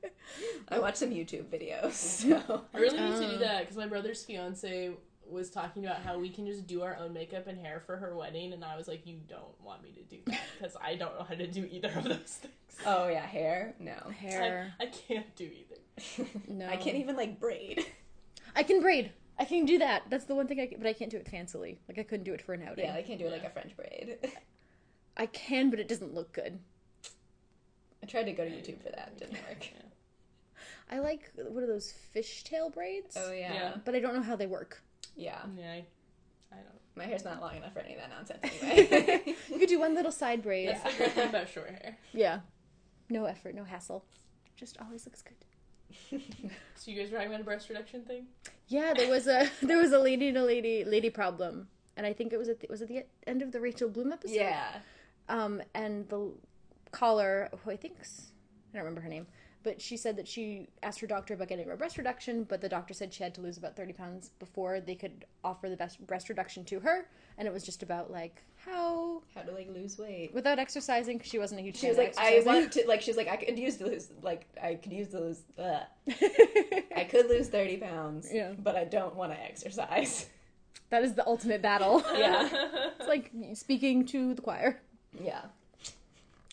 I 0.69 0.79
watch 0.79 0.95
some 0.95 1.09
YouTube 1.11 1.45
videos, 1.45 1.91
so. 1.93 2.63
I 2.73 2.77
really 2.77 2.99
need 2.99 3.17
to 3.17 3.27
Oh. 3.27 3.31
do 3.31 3.37
that 3.39 3.61
because 3.61 3.77
my 3.77 3.87
brother's 3.87 4.23
fiance 4.23 4.91
was 5.29 5.49
talking 5.49 5.85
about 5.85 6.01
how 6.01 6.19
we 6.19 6.29
can 6.29 6.45
just 6.45 6.67
do 6.67 6.81
our 6.81 6.95
own 6.97 7.13
makeup 7.13 7.47
and 7.47 7.57
hair 7.57 7.81
for 7.85 7.95
her 7.97 8.15
wedding, 8.15 8.51
and 8.53 8.65
I 8.65 8.75
was 8.75 8.87
like, 8.87 9.05
you 9.07 9.17
don't 9.27 9.59
want 9.63 9.81
me 9.83 9.91
to 9.91 10.01
do 10.03 10.17
that 10.27 10.39
because 10.59 10.75
I 10.81 10.95
don't 10.95 11.17
know 11.17 11.23
how 11.27 11.35
to 11.35 11.47
do 11.47 11.67
either 11.71 11.89
of 11.95 12.03
those 12.03 12.39
things. 12.41 12.53
Oh, 12.85 13.07
yeah, 13.07 13.25
hair? 13.25 13.73
No. 13.79 13.93
Hair. 14.17 14.73
I, 14.79 14.83
I 14.83 14.87
can't 14.87 15.33
do 15.35 15.45
either. 15.45 16.27
No. 16.47 16.67
I 16.67 16.75
can't 16.77 16.97
even 16.97 17.15
like 17.15 17.39
braid. 17.39 17.85
I 18.55 18.63
can 18.63 18.81
braid. 18.81 19.11
I 19.39 19.45
can 19.45 19.65
do 19.65 19.77
that. 19.79 20.03
That's 20.09 20.25
the 20.25 20.35
one 20.35 20.47
thing 20.47 20.59
I 20.59 20.65
can, 20.67 20.79
but 20.79 20.87
I 20.87 20.93
can't 20.93 21.09
do 21.11 21.17
it 21.17 21.25
fancily. 21.31 21.77
Like 21.87 21.97
I 21.99 22.03
couldn't 22.03 22.23
do 22.25 22.33
it 22.33 22.41
for 22.41 22.53
an 22.53 22.63
outing. 22.67 22.85
Yeah, 22.85 22.95
I 22.95 23.01
can't 23.01 23.19
do 23.19 23.25
it 23.27 23.31
like 23.31 23.43
a 23.43 23.49
French 23.49 23.75
braid. 23.75 24.17
I 25.17 25.25
can, 25.27 25.69
but 25.69 25.79
it 25.79 25.87
doesn't 25.87 26.13
look 26.13 26.31
good. 26.33 26.59
I 28.03 28.05
tried 28.07 28.23
to 28.23 28.31
go 28.33 28.43
to 28.45 28.49
YouTube 28.51 28.81
for 28.83 28.89
that, 28.89 29.17
didn't 29.17 29.33
work. 29.47 29.67
Yeah. 29.71 29.81
I 30.91 30.99
like 30.99 31.31
what 31.35 31.63
are 31.63 31.67
those 31.67 31.93
fishtail 32.15 32.73
braids? 32.73 33.17
Oh, 33.19 33.31
yeah. 33.31 33.53
Yeah. 33.53 33.73
But 33.85 33.95
I 33.95 33.99
don't 33.99 34.13
know 34.15 34.21
how 34.21 34.35
they 34.35 34.47
work. 34.47 34.81
Yeah. 35.15 35.39
Yeah, 35.57 35.71
I, 35.71 35.85
I 36.51 36.55
don't. 36.57 36.79
My 36.95 37.05
hair's 37.05 37.23
not 37.23 37.39
long 37.41 37.55
enough 37.55 37.73
for 37.73 37.79
any 37.79 37.93
of 37.95 37.99
that 38.01 38.09
nonsense 38.09 38.39
anyway. 38.61 39.35
You 39.49 39.59
could 39.59 39.69
do 39.69 39.79
one 39.79 39.95
little 39.95 40.11
side 40.11 40.41
braid. 40.43 40.69
That's 40.69 40.83
the 40.83 40.97
great 40.97 41.11
thing 41.13 41.29
about 41.29 41.47
short 41.49 41.69
hair. 41.69 41.97
Yeah. 42.13 42.39
No 43.09 43.25
effort, 43.25 43.55
no 43.55 43.63
hassle. 43.63 44.03
Just 44.55 44.77
always 44.81 45.05
looks 45.05 45.21
good. 45.21 46.21
So 46.75 46.89
you 46.89 46.99
guys 46.99 47.11
were 47.11 47.17
talking 47.17 47.29
about 47.31 47.41
a 47.41 47.43
breast 47.43 47.69
reduction 47.69 48.01
thing? 48.03 48.25
Yeah, 48.67 48.93
there 48.95 49.09
was 49.09 49.27
a 49.27 49.49
there 49.61 49.77
was 49.77 49.91
a 49.91 49.99
lady 49.99 50.29
and 50.29 50.37
a 50.37 50.43
lady 50.43 50.83
lady 50.83 51.09
problem, 51.11 51.67
and 51.95 52.07
I 52.07 52.13
think 52.13 52.33
it 52.33 52.37
was 52.37 52.49
at 52.49 52.59
the, 52.59 52.67
was 52.69 52.81
at 52.81 52.87
the 52.87 53.05
end 53.27 53.41
of 53.43 53.51
the 53.51 53.59
Rachel 53.59 53.87
Bloom 53.87 54.11
episode. 54.11 54.33
yeah. 54.35 54.79
Um, 55.29 55.61
and 55.75 56.09
the 56.09 56.31
caller, 56.91 57.49
who 57.63 57.71
I 57.71 57.75
think's 57.77 58.31
I 58.73 58.77
don't 58.77 58.85
remember 58.85 59.01
her 59.01 59.09
name, 59.09 59.27
but 59.63 59.81
she 59.81 59.97
said 59.97 60.15
that 60.17 60.27
she 60.27 60.67
asked 60.83 60.99
her 60.99 61.07
doctor 61.07 61.33
about 61.33 61.47
getting 61.47 61.69
a 61.69 61.75
breast 61.75 61.97
reduction, 61.97 62.43
but 62.43 62.61
the 62.61 62.69
doctor 62.69 62.93
said 62.93 63.13
she 63.13 63.23
had 63.23 63.33
to 63.35 63.41
lose 63.41 63.57
about 63.57 63.75
thirty 63.75 63.93
pounds 63.93 64.29
before 64.39 64.79
they 64.79 64.95
could 64.95 65.25
offer 65.43 65.69
the 65.69 65.75
best 65.77 66.05
breast 66.07 66.29
reduction 66.29 66.63
to 66.65 66.79
her, 66.79 67.07
and 67.37 67.47
it 67.47 67.53
was 67.53 67.63
just 67.63 67.83
about 67.83 68.11
like 68.11 68.41
how 68.65 69.21
How 69.35 69.41
to 69.41 69.51
like 69.51 69.69
lose 69.73 69.97
weight. 69.97 70.33
without 70.33 70.59
exercising 70.59 71.17
because 71.17 71.31
she 71.31 71.39
wasn't 71.39 71.59
a 71.61 71.63
huge. 71.63 71.77
She 71.77 71.87
was 71.89 71.97
like, 71.97 72.15
I 72.17 72.41
want 72.45 72.71
to 72.73 72.83
like. 72.87 73.01
She 73.01 73.11
was 73.11 73.17
like, 73.17 73.27
I 73.29 73.37
could 73.37 73.57
use 73.59 73.77
to 73.77 73.85
lose 73.85 74.09
like 74.21 74.47
I 74.61 74.75
could 74.75 74.93
use 74.93 75.13
lose. 75.13 75.41
Uh, 75.57 75.79
I 76.95 77.07
could 77.09 77.27
lose 77.27 77.47
thirty 77.47 77.77
pounds. 77.77 78.29
Yeah. 78.31 78.53
but 78.59 78.75
I 78.75 78.83
don't 78.83 79.15
want 79.15 79.31
to 79.33 79.39
exercise. 79.41 80.27
that 80.89 81.03
is 81.03 81.13
the 81.13 81.25
ultimate 81.27 81.61
battle. 81.61 82.03
Yeah. 82.17 82.49
it's 82.99 83.07
like 83.07 83.31
speaking 83.53 84.05
to 84.07 84.33
the 84.33 84.41
choir. 84.41 84.79
Yeah, 85.19 85.41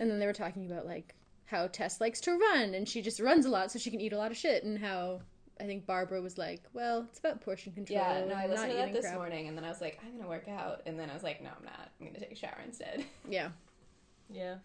and 0.01 0.11
then 0.11 0.19
they 0.19 0.27
were 0.27 0.33
talking 0.33 0.71
about 0.71 0.87
like 0.87 1.15
how 1.51 1.67
Tess 1.67 2.01
likes 2.01 2.21
to 2.23 2.33
run 2.37 2.75
and 2.75 2.89
she 2.89 3.01
just 3.03 3.21
runs 3.21 3.47
a 3.47 3.49
lot 3.51 3.71
so 3.73 3.79
she 3.79 3.91
can 3.91 4.01
eat 4.01 4.13
a 4.13 4.19
lot 4.19 4.31
of 4.31 4.37
shit 4.37 4.65
and 4.65 4.79
how 4.79 5.21
I 5.61 5.65
think 5.65 5.87
Barbara 5.87 6.21
was 6.21 6.39
like, 6.39 6.63
well, 6.73 7.07
it's 7.11 7.19
about 7.19 7.41
portion 7.41 7.73
control. 7.73 7.99
Yeah, 7.99 8.25
no, 8.29 8.35
I 8.35 8.43
and 8.43 8.51
listened 8.53 8.69
not 8.69 8.73
to 8.75 8.79
that 8.79 8.83
eating 8.85 8.95
this 8.95 9.05
crap. 9.07 9.15
morning, 9.17 9.49
and 9.49 9.57
then 9.59 9.65
I 9.65 9.69
was 9.71 9.81
like, 9.81 9.99
I'm 10.07 10.17
gonna 10.17 10.29
work 10.29 10.47
out, 10.47 10.83
and 10.87 10.97
then 11.01 11.11
I 11.11 11.15
was 11.15 11.25
like, 11.25 11.43
no, 11.43 11.51
I'm 11.59 11.65
not. 11.65 11.91
I'm 12.01 12.07
gonna 12.07 12.21
take 12.21 12.31
a 12.31 12.37
shower 12.37 12.59
instead. 12.65 13.05
Yeah, 13.29 13.49
Yeah. 14.31 14.57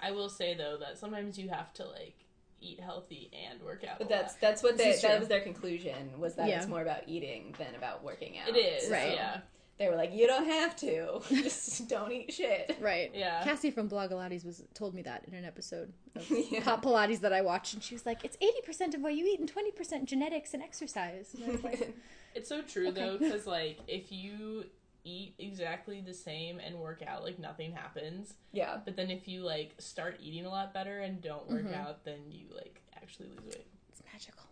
I 0.00 0.10
will 0.12 0.28
say 0.28 0.54
though 0.54 0.76
that 0.78 0.98
sometimes 0.98 1.38
you 1.38 1.48
have 1.48 1.72
to 1.74 1.84
like 1.86 2.14
eat 2.60 2.78
healthy 2.80 3.30
and 3.50 3.60
work 3.62 3.82
out. 3.84 3.98
But 3.98 4.06
a 4.06 4.10
that's 4.10 4.34
lot. 4.34 4.40
that's 4.42 4.62
what 4.62 4.76
they 4.78 4.94
that 5.02 5.18
was 5.18 5.28
their 5.28 5.40
conclusion 5.40 6.10
was 6.20 6.34
that 6.36 6.48
Yeah. 6.48 6.58
it's 6.58 6.68
more 6.68 6.82
about 6.82 7.02
eating 7.08 7.54
than 7.58 7.74
about 7.74 8.04
working 8.04 8.38
out. 8.38 8.48
it 8.48 8.56
is 8.56 8.90
Right. 8.90 9.12
Yeah. 9.14 9.38
They 9.78 9.88
were 9.88 9.96
like, 9.96 10.14
you 10.14 10.26
don't 10.26 10.46
have 10.46 10.74
to, 10.76 11.20
just 11.28 11.86
don't 11.88 12.10
eat 12.10 12.32
shit. 12.32 12.76
right. 12.80 13.10
Yeah. 13.14 13.44
Cassie 13.44 13.70
from 13.70 13.88
Blogilates 13.90 14.44
was 14.44 14.62
told 14.72 14.94
me 14.94 15.02
that 15.02 15.24
in 15.28 15.34
an 15.34 15.44
episode 15.44 15.92
of 16.14 16.26
Yeah. 16.50 16.60
Pop 16.62 16.82
Pilates 16.82 17.20
that 17.20 17.32
I 17.34 17.42
watched, 17.42 17.74
and 17.74 17.82
she 17.82 17.94
was 17.94 18.06
like, 18.06 18.24
"It's 18.24 18.38
eighty 18.40 18.60
percent 18.64 18.94
of 18.94 19.02
what 19.02 19.14
you 19.14 19.26
eat 19.26 19.38
and 19.38 19.48
twenty 19.48 19.70
percent 19.72 20.06
genetics 20.06 20.54
and 20.54 20.62
exercise." 20.62 21.34
And 21.34 21.44
I 21.44 21.50
was 21.52 21.62
like, 21.64 21.94
It's 22.34 22.48
so 22.48 22.62
true 22.62 22.88
Okay. 22.88 23.00
though, 23.00 23.18
because 23.18 23.46
like 23.46 23.78
if 23.86 24.10
you 24.12 24.64
eat 25.04 25.34
exactly 25.38 26.00
the 26.00 26.14
same 26.14 26.58
and 26.58 26.76
work 26.78 27.02
out, 27.06 27.22
like 27.22 27.38
nothing 27.38 27.72
happens. 27.72 28.34
yeah, 28.52 28.78
But 28.84 28.96
then 28.96 29.10
if 29.10 29.28
you 29.28 29.42
like 29.42 29.74
start 29.78 30.18
eating 30.22 30.46
a 30.46 30.50
lot 30.50 30.72
better 30.74 30.98
and 31.00 31.20
don't 31.22 31.48
work 31.48 31.62
Mhm. 31.64 31.76
out, 31.76 32.04
then 32.04 32.20
you 32.30 32.46
like 32.54 32.80
actually 32.96 33.28
lose 33.28 33.44
weight. 33.44 33.66
"It's 33.90 34.02
magical." 34.12 34.42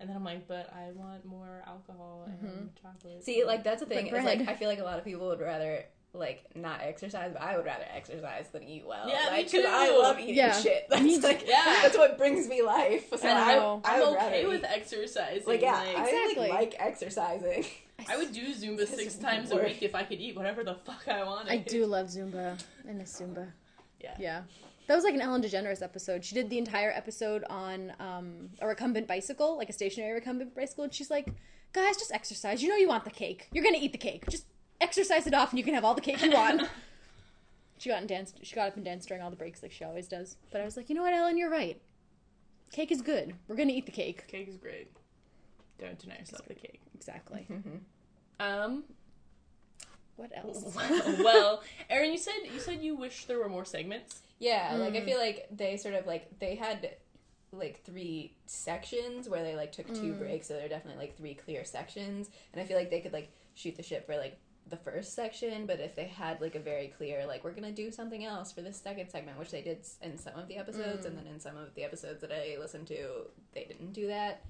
And 0.00 0.08
then 0.08 0.16
I'm 0.16 0.24
like, 0.24 0.46
but 0.46 0.72
I 0.72 0.92
want 0.92 1.24
more 1.24 1.62
alcohol 1.66 2.28
and 2.28 2.50
mm-hmm. 2.50 2.66
chocolate. 2.80 3.24
See, 3.24 3.44
like 3.44 3.64
that's 3.64 3.80
the 3.80 3.86
thing. 3.86 4.08
But 4.10 4.20
Is 4.20 4.24
like. 4.24 4.48
I 4.48 4.54
feel 4.54 4.68
like 4.68 4.78
a 4.78 4.84
lot 4.84 4.98
of 4.98 5.04
people 5.04 5.26
would 5.28 5.40
rather 5.40 5.84
like 6.14 6.44
not 6.54 6.80
exercise, 6.82 7.32
but 7.32 7.42
I 7.42 7.56
would 7.56 7.66
rather 7.66 7.84
exercise 7.94 8.48
than 8.48 8.62
eat 8.62 8.84
well. 8.86 9.08
Yeah, 9.08 9.24
me 9.24 9.38
like, 9.38 9.50
'cause 9.50 9.64
I 9.66 9.90
love 9.90 10.18
eating 10.18 10.36
Yeah. 10.36 10.52
shit. 10.52 10.86
That's 10.90 11.22
like 11.22 11.44
Yeah. 11.46 11.80
that's 11.82 11.98
what 11.98 12.16
brings 12.16 12.48
me 12.48 12.62
life. 12.62 13.10
So 13.16 13.28
I 13.28 13.32
I, 13.32 13.56
know. 13.56 13.80
I, 13.84 13.96
I'm 13.96 14.08
okay 14.14 14.46
with 14.46 14.60
eat- 14.60 14.70
exercising. 14.70 15.46
like 15.46 15.60
yeah, 15.60 15.72
like, 15.72 15.96
I 15.96 16.08
Exactly. 16.08 16.48
like, 16.48 16.52
like 16.52 16.76
exercising. 16.78 17.66
I 18.08 18.16
would 18.16 18.32
do 18.32 18.54
Zumba 18.54 18.78
This 18.78 18.90
six 18.90 19.14
is 19.14 19.18
times 19.18 19.50
a 19.50 19.56
week 19.56 19.82
if 19.82 19.94
I 19.94 20.04
could 20.04 20.20
eat 20.20 20.36
whatever 20.36 20.62
the 20.64 20.74
fuck 20.74 21.06
I 21.08 21.24
wanted. 21.24 21.52
I 21.52 21.58
do 21.58 21.84
love 21.84 22.06
Zumba. 22.06 22.56
I 22.88 22.92
miss 22.92 23.20
Zumba. 23.20 23.48
Yeah. 24.00 24.14
Yeah. 24.18 24.42
That 24.88 24.94
was 24.94 25.04
like 25.04 25.12
an 25.14 25.20
Ellen 25.20 25.42
DeGeneres 25.42 25.82
episode. 25.82 26.24
She 26.24 26.34
did 26.34 26.48
the 26.48 26.56
entire 26.56 26.90
episode 26.90 27.44
on 27.50 27.92
um, 28.00 28.48
a 28.60 28.66
recumbent 28.66 29.06
bicycle, 29.06 29.58
like 29.58 29.68
a 29.68 29.72
stationary 29.72 30.14
recumbent 30.14 30.56
bicycle, 30.56 30.84
and 30.84 30.94
she's 30.94 31.10
like, 31.10 31.28
"Guys, 31.74 31.98
just 31.98 32.10
exercise. 32.10 32.62
You 32.62 32.70
know 32.70 32.76
you 32.76 32.88
want 32.88 33.04
the 33.04 33.10
cake. 33.10 33.48
You're 33.52 33.62
gonna 33.62 33.76
eat 33.78 33.92
the 33.92 33.98
cake. 33.98 34.24
Just 34.30 34.46
exercise 34.80 35.26
it 35.26 35.34
off, 35.34 35.50
and 35.50 35.58
you 35.58 35.64
can 35.64 35.74
have 35.74 35.84
all 35.84 35.94
the 35.94 36.00
cake 36.00 36.22
you 36.22 36.30
want." 36.30 36.62
she 37.78 37.90
got 37.90 37.98
and 37.98 38.08
danced. 38.08 38.38
She 38.42 38.54
got 38.54 38.68
up 38.68 38.76
and 38.76 38.84
danced 38.84 39.08
during 39.08 39.22
all 39.22 39.28
the 39.28 39.36
breaks, 39.36 39.62
like 39.62 39.72
she 39.72 39.84
always 39.84 40.08
does. 40.08 40.38
But 40.50 40.62
I 40.62 40.64
was 40.64 40.74
like, 40.74 40.88
you 40.88 40.94
know 40.94 41.02
what, 41.02 41.12
Ellen, 41.12 41.36
you're 41.36 41.50
right. 41.50 41.78
Cake 42.72 42.90
is 42.90 43.02
good. 43.02 43.34
We're 43.46 43.56
gonna 43.56 43.72
eat 43.72 43.84
the 43.84 43.92
cake. 43.92 44.26
Cake 44.26 44.48
is 44.48 44.56
great. 44.56 44.90
Don't 45.78 45.98
deny 45.98 46.18
yourself 46.18 46.48
the 46.48 46.54
cake. 46.54 46.80
Exactly. 46.94 47.46
Um. 48.40 48.84
What 50.14 50.30
else? 50.32 50.76
well, 51.18 51.64
Erin, 51.90 52.12
you 52.12 52.18
said 52.18 52.34
you 52.54 52.60
said 52.60 52.80
you 52.80 52.94
wish 52.94 53.24
there 53.24 53.40
were 53.40 53.48
more 53.48 53.64
segments. 53.64 54.20
Yeah, 54.38 54.76
like 54.78 54.94
Mm. 54.94 55.02
I 55.02 55.04
feel 55.04 55.18
like 55.18 55.46
they 55.50 55.76
sort 55.76 55.94
of 55.94 56.06
like 56.06 56.38
they 56.38 56.54
had 56.54 56.96
like 57.52 57.82
three 57.84 58.36
sections 58.46 59.28
where 59.28 59.42
they 59.42 59.56
like 59.56 59.72
took 59.72 59.86
two 59.94 60.12
Mm. 60.14 60.18
breaks, 60.18 60.46
so 60.48 60.54
they're 60.54 60.68
definitely 60.68 61.00
like 61.06 61.16
three 61.16 61.34
clear 61.34 61.64
sections. 61.64 62.30
And 62.52 62.60
I 62.60 62.64
feel 62.64 62.76
like 62.76 62.90
they 62.90 63.00
could 63.00 63.12
like 63.12 63.30
shoot 63.54 63.76
the 63.76 63.82
ship 63.82 64.06
for 64.06 64.16
like 64.16 64.38
the 64.66 64.76
first 64.76 65.14
section, 65.14 65.64
but 65.64 65.80
if 65.80 65.96
they 65.96 66.04
had 66.04 66.40
like 66.42 66.54
a 66.54 66.60
very 66.60 66.88
clear 66.88 67.26
like 67.26 67.42
we're 67.42 67.54
gonna 67.54 67.72
do 67.72 67.90
something 67.90 68.24
else 68.24 68.52
for 68.52 68.60
this 68.60 68.78
second 68.80 69.08
segment, 69.10 69.38
which 69.38 69.50
they 69.50 69.62
did 69.62 69.78
in 70.02 70.18
some 70.18 70.34
of 70.38 70.46
the 70.46 70.58
episodes, 70.58 71.06
and 71.06 71.16
then 71.16 71.26
in 71.26 71.40
some 71.40 71.56
of 71.56 71.74
the 71.74 71.84
episodes 71.84 72.20
that 72.20 72.30
I 72.30 72.58
listened 72.60 72.86
to, 72.88 73.30
they 73.54 73.64
didn't 73.64 73.92
do 73.92 74.08
that. 74.08 74.42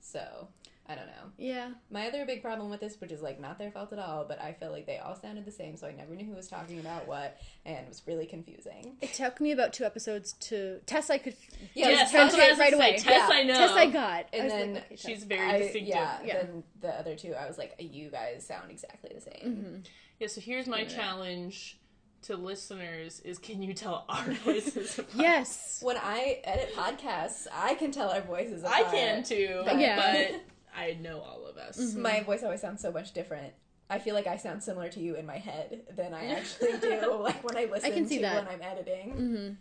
So 0.00 0.48
I 0.88 0.94
don't 0.94 1.06
know. 1.06 1.32
Yeah. 1.36 1.70
My 1.90 2.06
other 2.06 2.24
big 2.24 2.42
problem 2.42 2.70
with 2.70 2.80
this, 2.80 3.00
which 3.00 3.10
is 3.10 3.20
like 3.20 3.40
not 3.40 3.58
their 3.58 3.70
fault 3.72 3.92
at 3.92 3.98
all, 3.98 4.24
but 4.24 4.40
I 4.40 4.52
felt 4.52 4.72
like 4.72 4.86
they 4.86 4.98
all 4.98 5.16
sounded 5.16 5.44
the 5.44 5.50
same, 5.50 5.76
so 5.76 5.86
I 5.88 5.92
never 5.92 6.14
knew 6.14 6.24
who 6.24 6.32
was 6.34 6.46
talking 6.48 6.78
about 6.78 7.08
what, 7.08 7.40
and 7.64 7.76
it 7.78 7.88
was 7.88 8.02
really 8.06 8.26
confusing. 8.26 8.96
It 9.00 9.12
took 9.14 9.40
me 9.40 9.50
about 9.52 9.72
two 9.72 9.84
episodes 9.84 10.34
to 10.34 10.78
Tess. 10.86 11.10
I 11.10 11.18
could 11.18 11.34
Yeah, 11.74 11.88
yes, 11.88 12.12
Tess 12.12 12.12
that's 12.12 12.34
what 12.34 12.42
I 12.44 12.50
was 12.50 12.58
right 12.58 12.70
say. 12.70 12.76
away. 12.76 12.92
Tess, 12.98 13.04
Yeah. 13.06 13.28
I 13.32 13.42
know. 13.42 13.54
Tess, 13.54 13.70
I 13.72 13.86
got. 13.90 14.26
I 14.32 14.36
And 14.36 14.48
like, 14.48 14.58
then 14.58 14.76
okay, 14.76 14.96
She's 14.96 15.24
very 15.24 15.48
I- 15.48 15.58
distinctive. 15.58 15.88
Yeah, 15.96 16.18
Yeah. 16.24 16.34
Then 16.42 16.62
the 16.80 16.88
other 16.98 17.16
two, 17.16 17.34
I 17.34 17.46
was 17.48 17.58
like, 17.58 17.74
you 17.78 18.08
guys 18.10 18.46
sound 18.46 18.70
exactly 18.70 19.10
the 19.14 19.20
same. 19.20 19.42
Mm-hmm. 19.44 19.76
Yeah. 20.20 20.28
So 20.28 20.40
here's 20.40 20.66
my 20.68 20.82
Yeah. 20.82 20.88
challenge 20.88 21.78
to 22.22 22.36
listeners: 22.36 23.20
is 23.20 23.38
can 23.38 23.62
you 23.62 23.74
tell 23.74 24.04
our 24.08 24.24
voices? 24.44 24.98
apart? 24.98 25.16
Yes. 25.16 25.80
When 25.82 25.96
I 25.96 26.40
edit 26.44 26.74
podcasts, 26.74 27.46
I 27.52 27.74
can 27.74 27.90
tell 27.92 28.10
our 28.10 28.20
voices. 28.22 28.64
I 28.64 28.82
can 28.84 29.22
too. 29.24 29.62
But- 29.64 29.78
Yeah. 29.78 30.30
But 30.32 30.40
I 30.76 30.98
know 31.00 31.20
all 31.20 31.46
of 31.46 31.56
us. 31.56 31.78
Mhm. 31.78 31.96
My 31.96 32.20
voice 32.22 32.42
always 32.42 32.60
sounds 32.60 32.82
so 32.82 32.92
much 32.92 33.12
different. 33.12 33.54
I 33.88 33.98
feel 33.98 34.14
like 34.14 34.26
I 34.26 34.36
sound 34.36 34.62
similar 34.62 34.88
to 34.90 35.00
you 35.00 35.14
in 35.14 35.26
my 35.26 35.38
head 35.38 35.82
than 35.96 36.12
I 36.12 36.26
actually 36.26 36.78
do, 36.80 37.14
like 37.20 37.42
when 37.44 37.56
I 37.56 37.64
listen 37.64 37.92
can 37.92 38.06
see 38.06 38.16
to 38.16 38.22
that. 38.22 38.44
when 38.44 38.52
I'm 38.54 38.62
editing. 38.62 39.12
Mm-hmm. 39.14 39.52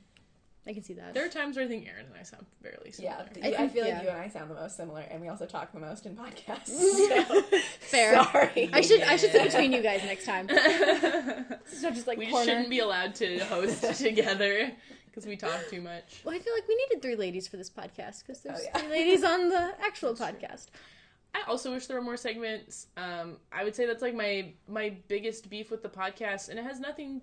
I 0.68 0.74
can 0.74 0.82
see 0.84 0.96
that. 0.96 1.14
There 1.14 1.24
are 1.24 1.30
times 1.30 1.58
where 1.58 1.66
I 1.66 1.68
think 1.68 1.88
Erin 1.88 2.08
and 2.08 2.16
I 2.20 2.24
sound 2.24 2.44
fairly 2.64 2.92
Yeah, 2.98 3.18
similar. 3.18 3.30
th- 3.36 3.46
I 3.60 3.64
I, 3.66 3.68
feel 3.68 3.86
yeah. 3.86 3.94
like 3.98 4.04
you 4.04 4.10
and 4.10 4.20
I 4.20 4.28
sound 4.30 4.50
the 4.50 4.56
most 4.56 4.76
similar, 4.76 5.02
and 5.02 5.22
we 5.22 5.28
also 5.28 5.46
talk 5.46 5.72
the 5.72 5.80
most 5.80 6.08
in 6.08 6.16
podcasts. 6.16 6.70
So, 6.70 7.42
Fair. 7.82 8.16
Sorry. 8.16 8.70
I 8.74 8.82
should 8.82 9.02
I 9.04 9.16
should 9.16 9.32
sit 9.32 9.44
between 9.44 9.72
you 9.72 9.84
guys 9.84 10.02
next 10.04 10.26
time. 10.26 10.48
It's 10.50 11.84
not 11.84 11.94
just 11.94 12.08
like 12.08 12.18
we 12.18 12.28
corner. 12.32 12.46
shouldn't 12.46 12.70
be 12.72 12.80
allowed 12.80 13.14
to 13.16 13.38
host 13.46 13.84
together 14.02 14.72
because 15.06 15.28
we 15.28 15.36
talk 15.38 15.70
too 15.70 15.82
much. 15.82 16.22
Well, 16.24 16.36
I 16.36 16.40
feel 16.40 16.54
like 16.54 16.68
we 16.68 16.76
needed 16.76 17.02
three 17.02 17.16
ladies 17.16 17.48
for 17.48 17.58
this 17.58 17.70
podcast 17.70 18.24
because 18.26 18.42
there's 18.42 18.60
Oh, 18.60 18.64
yeah. 18.64 18.78
three 18.80 18.90
ladies 18.90 19.24
on 19.24 19.50
the 19.50 19.74
actual 19.84 20.16
podcast. 20.16 20.68
I 21.36 21.42
also 21.50 21.74
wish 21.74 21.88
there 21.88 21.98
were 21.98 22.04
more 22.04 22.16
segments. 22.18 22.88
Um, 22.96 23.38
I 23.52 23.66
would 23.66 23.76
say 23.76 23.86
that's 23.86 24.02
like 24.02 24.16
my 24.16 24.54
my 24.68 24.96
biggest 25.10 25.50
beef 25.50 25.70
with 25.70 25.84
the 25.84 25.90
podcast, 25.90 26.48
and 26.50 26.58
it 26.58 26.64
has 26.64 26.80
nothing. 26.80 27.22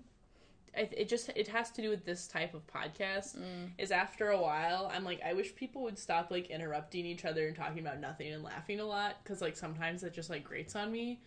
It 0.75 1.07
just 1.07 1.29
it 1.35 1.47
has 1.47 1.71
to 1.71 1.81
do 1.81 1.89
with 1.89 2.05
this 2.05 2.27
type 2.27 2.53
of 2.53 2.65
podcast. 2.67 3.37
Is 3.79 3.91
after 3.91 4.29
a 4.29 4.39
while, 4.41 4.91
I'm 4.93 5.03
like, 5.03 5.19
I 5.25 5.33
wish 5.33 5.55
people 5.55 5.81
would 5.83 5.97
stop 5.97 6.29
like 6.29 6.49
interrupting 6.51 7.05
each 7.05 7.25
other 7.25 7.47
and 7.47 7.55
talking 7.55 7.79
about 7.79 7.99
nothing 7.99 8.31
and 8.33 8.43
laughing 8.43 8.79
a 8.79 8.85
lot 8.85 9.17
because 9.23 9.41
like 9.41 9.55
sometimes 9.55 10.03
it 10.03 10.13
just 10.13 10.29
like 10.29 10.43
grates 10.43 10.75
on 10.75 10.91
me. 10.91 11.19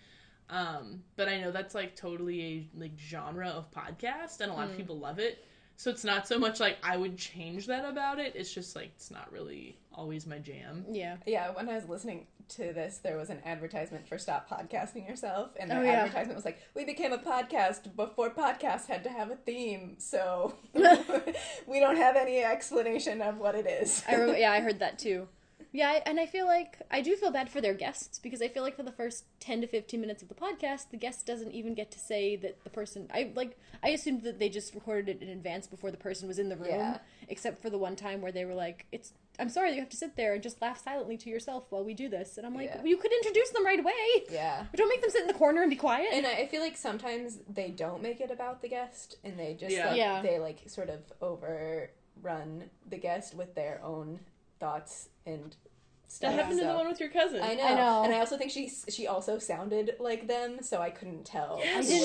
Um, 0.48 1.02
but 1.16 1.28
I 1.28 1.40
know 1.40 1.50
that's 1.50 1.74
like 1.74 1.96
totally 1.96 2.42
a 2.42 2.78
like 2.80 2.92
genre 2.98 3.48
of 3.48 3.70
podcast, 3.72 4.40
and 4.40 4.50
a 4.50 4.54
lot 4.54 4.70
of 4.70 4.76
people 4.76 4.98
love 4.98 5.18
it. 5.18 5.44
So 5.76 5.90
it's 5.90 6.04
not 6.04 6.26
so 6.26 6.38
much 6.38 6.58
like 6.60 6.78
I 6.82 6.96
would 6.96 7.18
change 7.18 7.66
that 7.66 7.84
about 7.84 8.18
it. 8.18 8.34
It's 8.36 8.52
just 8.52 8.76
like 8.76 8.92
it's 8.94 9.10
not 9.10 9.30
really 9.32 9.76
always 9.96 10.26
my 10.26 10.38
jam. 10.38 10.84
Yeah. 10.90 11.16
Yeah, 11.26 11.50
when 11.50 11.68
I 11.68 11.74
was 11.74 11.88
listening 11.88 12.26
to 12.50 12.72
this, 12.72 12.98
there 12.98 13.16
was 13.16 13.30
an 13.30 13.40
advertisement 13.44 14.06
for 14.06 14.18
Stop 14.18 14.48
Podcasting 14.48 15.08
Yourself, 15.08 15.50
and 15.58 15.70
the 15.70 15.78
Oh, 15.78 15.82
yeah. 15.82 16.02
advertisement 16.02 16.36
was 16.36 16.44
like, 16.44 16.58
"We 16.74 16.84
became 16.84 17.12
a 17.12 17.18
podcast 17.18 17.96
before 17.96 18.30
podcasts 18.30 18.86
had 18.86 19.02
to 19.04 19.10
have 19.10 19.30
a 19.30 19.36
theme, 19.36 19.96
so 19.98 20.54
we 21.66 21.80
don't 21.80 21.96
have 21.96 22.16
any 22.16 22.42
explanation 22.44 23.20
of 23.22 23.38
what 23.38 23.54
it 23.54 23.66
is." 23.66 24.04
I 24.08 24.12
remember, 24.14 24.38
yeah, 24.38 24.52
I 24.52 24.60
heard 24.60 24.78
that 24.80 24.98
too. 24.98 25.28
Yeah, 25.72 25.88
I- 25.90 26.02
and 26.06 26.20
I 26.20 26.26
feel 26.26 26.46
like 26.46 26.78
I 26.90 27.00
do 27.02 27.16
feel 27.16 27.30
bad 27.32 27.50
for 27.50 27.60
their 27.60 27.74
guests 27.74 28.18
because 28.18 28.40
I 28.40 28.48
feel 28.48 28.62
like 28.62 28.76
for 28.76 28.82
the 28.84 28.92
first 28.92 29.24
10 29.40 29.60
to 29.62 29.66
15 29.66 30.00
minutes 30.00 30.22
of 30.22 30.28
the 30.28 30.34
podcast, 30.34 30.90
the 30.90 30.96
guest 30.96 31.26
doesn't 31.26 31.52
even 31.52 31.74
get 31.74 31.90
to 31.90 31.98
say 31.98 32.36
that 32.36 32.62
the 32.64 32.70
person 32.70 33.10
I 33.12 33.32
like 33.34 33.58
I 33.82 33.88
assumed 33.90 34.22
that 34.22 34.38
they 34.38 34.48
just 34.48 34.74
recorded 34.74 35.08
it 35.08 35.22
in 35.22 35.28
advance 35.28 35.66
before 35.66 35.90
the 35.90 35.96
person 35.96 36.28
was 36.28 36.38
in 36.38 36.48
the 36.48 36.56
room, 36.56 36.68
Yeah. 36.70 36.98
except 37.28 37.60
for 37.60 37.68
the 37.70 37.78
one 37.78 37.96
time 37.96 38.20
where 38.22 38.32
they 38.32 38.44
were 38.44 38.54
like, 38.54 38.86
"It's 38.92 39.12
I'm 39.38 39.48
sorry 39.48 39.72
you 39.72 39.80
have 39.80 39.88
to 39.90 39.96
sit 39.96 40.16
there 40.16 40.34
and 40.34 40.42
just 40.42 40.60
laugh 40.62 40.82
silently 40.82 41.16
to 41.18 41.30
yourself 41.30 41.64
while 41.70 41.84
we 41.84 41.94
do 41.94 42.08
this." 42.08 42.38
And 42.38 42.46
I'm 42.46 42.54
like, 42.54 42.70
Yeah. 42.74 42.84
"You 42.84 42.96
could 42.96 43.12
introduce 43.12 43.50
them 43.50 43.64
right 43.64 43.80
away. 43.80 44.24
yeah. 44.30 44.64
But 44.70 44.78
don't 44.78 44.88
make 44.88 45.00
them 45.00 45.10
sit 45.10 45.22
in 45.22 45.26
the 45.28 45.34
corner 45.34 45.62
and 45.62 45.70
be 45.70 45.76
quiet." 45.76 46.08
And 46.12 46.26
I 46.26 46.32
I 46.32 46.46
feel 46.46 46.62
like 46.62 46.76
sometimes 46.76 47.38
they 47.48 47.70
don't 47.70 48.02
make 48.02 48.20
it 48.20 48.30
about 48.30 48.62
the 48.62 48.68
guest, 48.68 49.16
and 49.24 49.38
they 49.38 49.54
just 49.54 49.74
Yeah. 49.74 49.88
like, 49.88 49.96
Yeah. 49.96 50.22
they 50.22 50.38
like 50.38 50.68
sort 50.68 50.88
of 50.90 51.00
overrun 51.20 52.70
the 52.88 52.98
guest 52.98 53.34
with 53.34 53.54
their 53.54 53.80
own 53.82 54.20
thoughts 54.58 55.08
and 55.26 55.50
That 55.52 56.12
stuff. 56.12 56.34
happened 56.34 56.60
to 56.60 56.66
the 56.66 56.74
one 56.74 56.88
with 56.88 57.00
your 57.00 57.08
cousin. 57.10 57.42
I 57.42 57.54
know. 57.54 57.64
I 57.64 57.74
know. 57.74 58.02
and 58.04 58.14
I 58.14 58.20
also 58.20 58.36
think 58.38 58.50
she 58.50 58.70
she 58.88 59.06
also 59.06 59.38
sounded 59.38 59.96
like 59.98 60.26
them, 60.26 60.62
so 60.62 60.80
I 60.80 60.90
couldn't 60.90 61.24
tell. 61.24 61.58
Yes, 61.62 61.88
who 61.88 61.96
was 61.96 62.04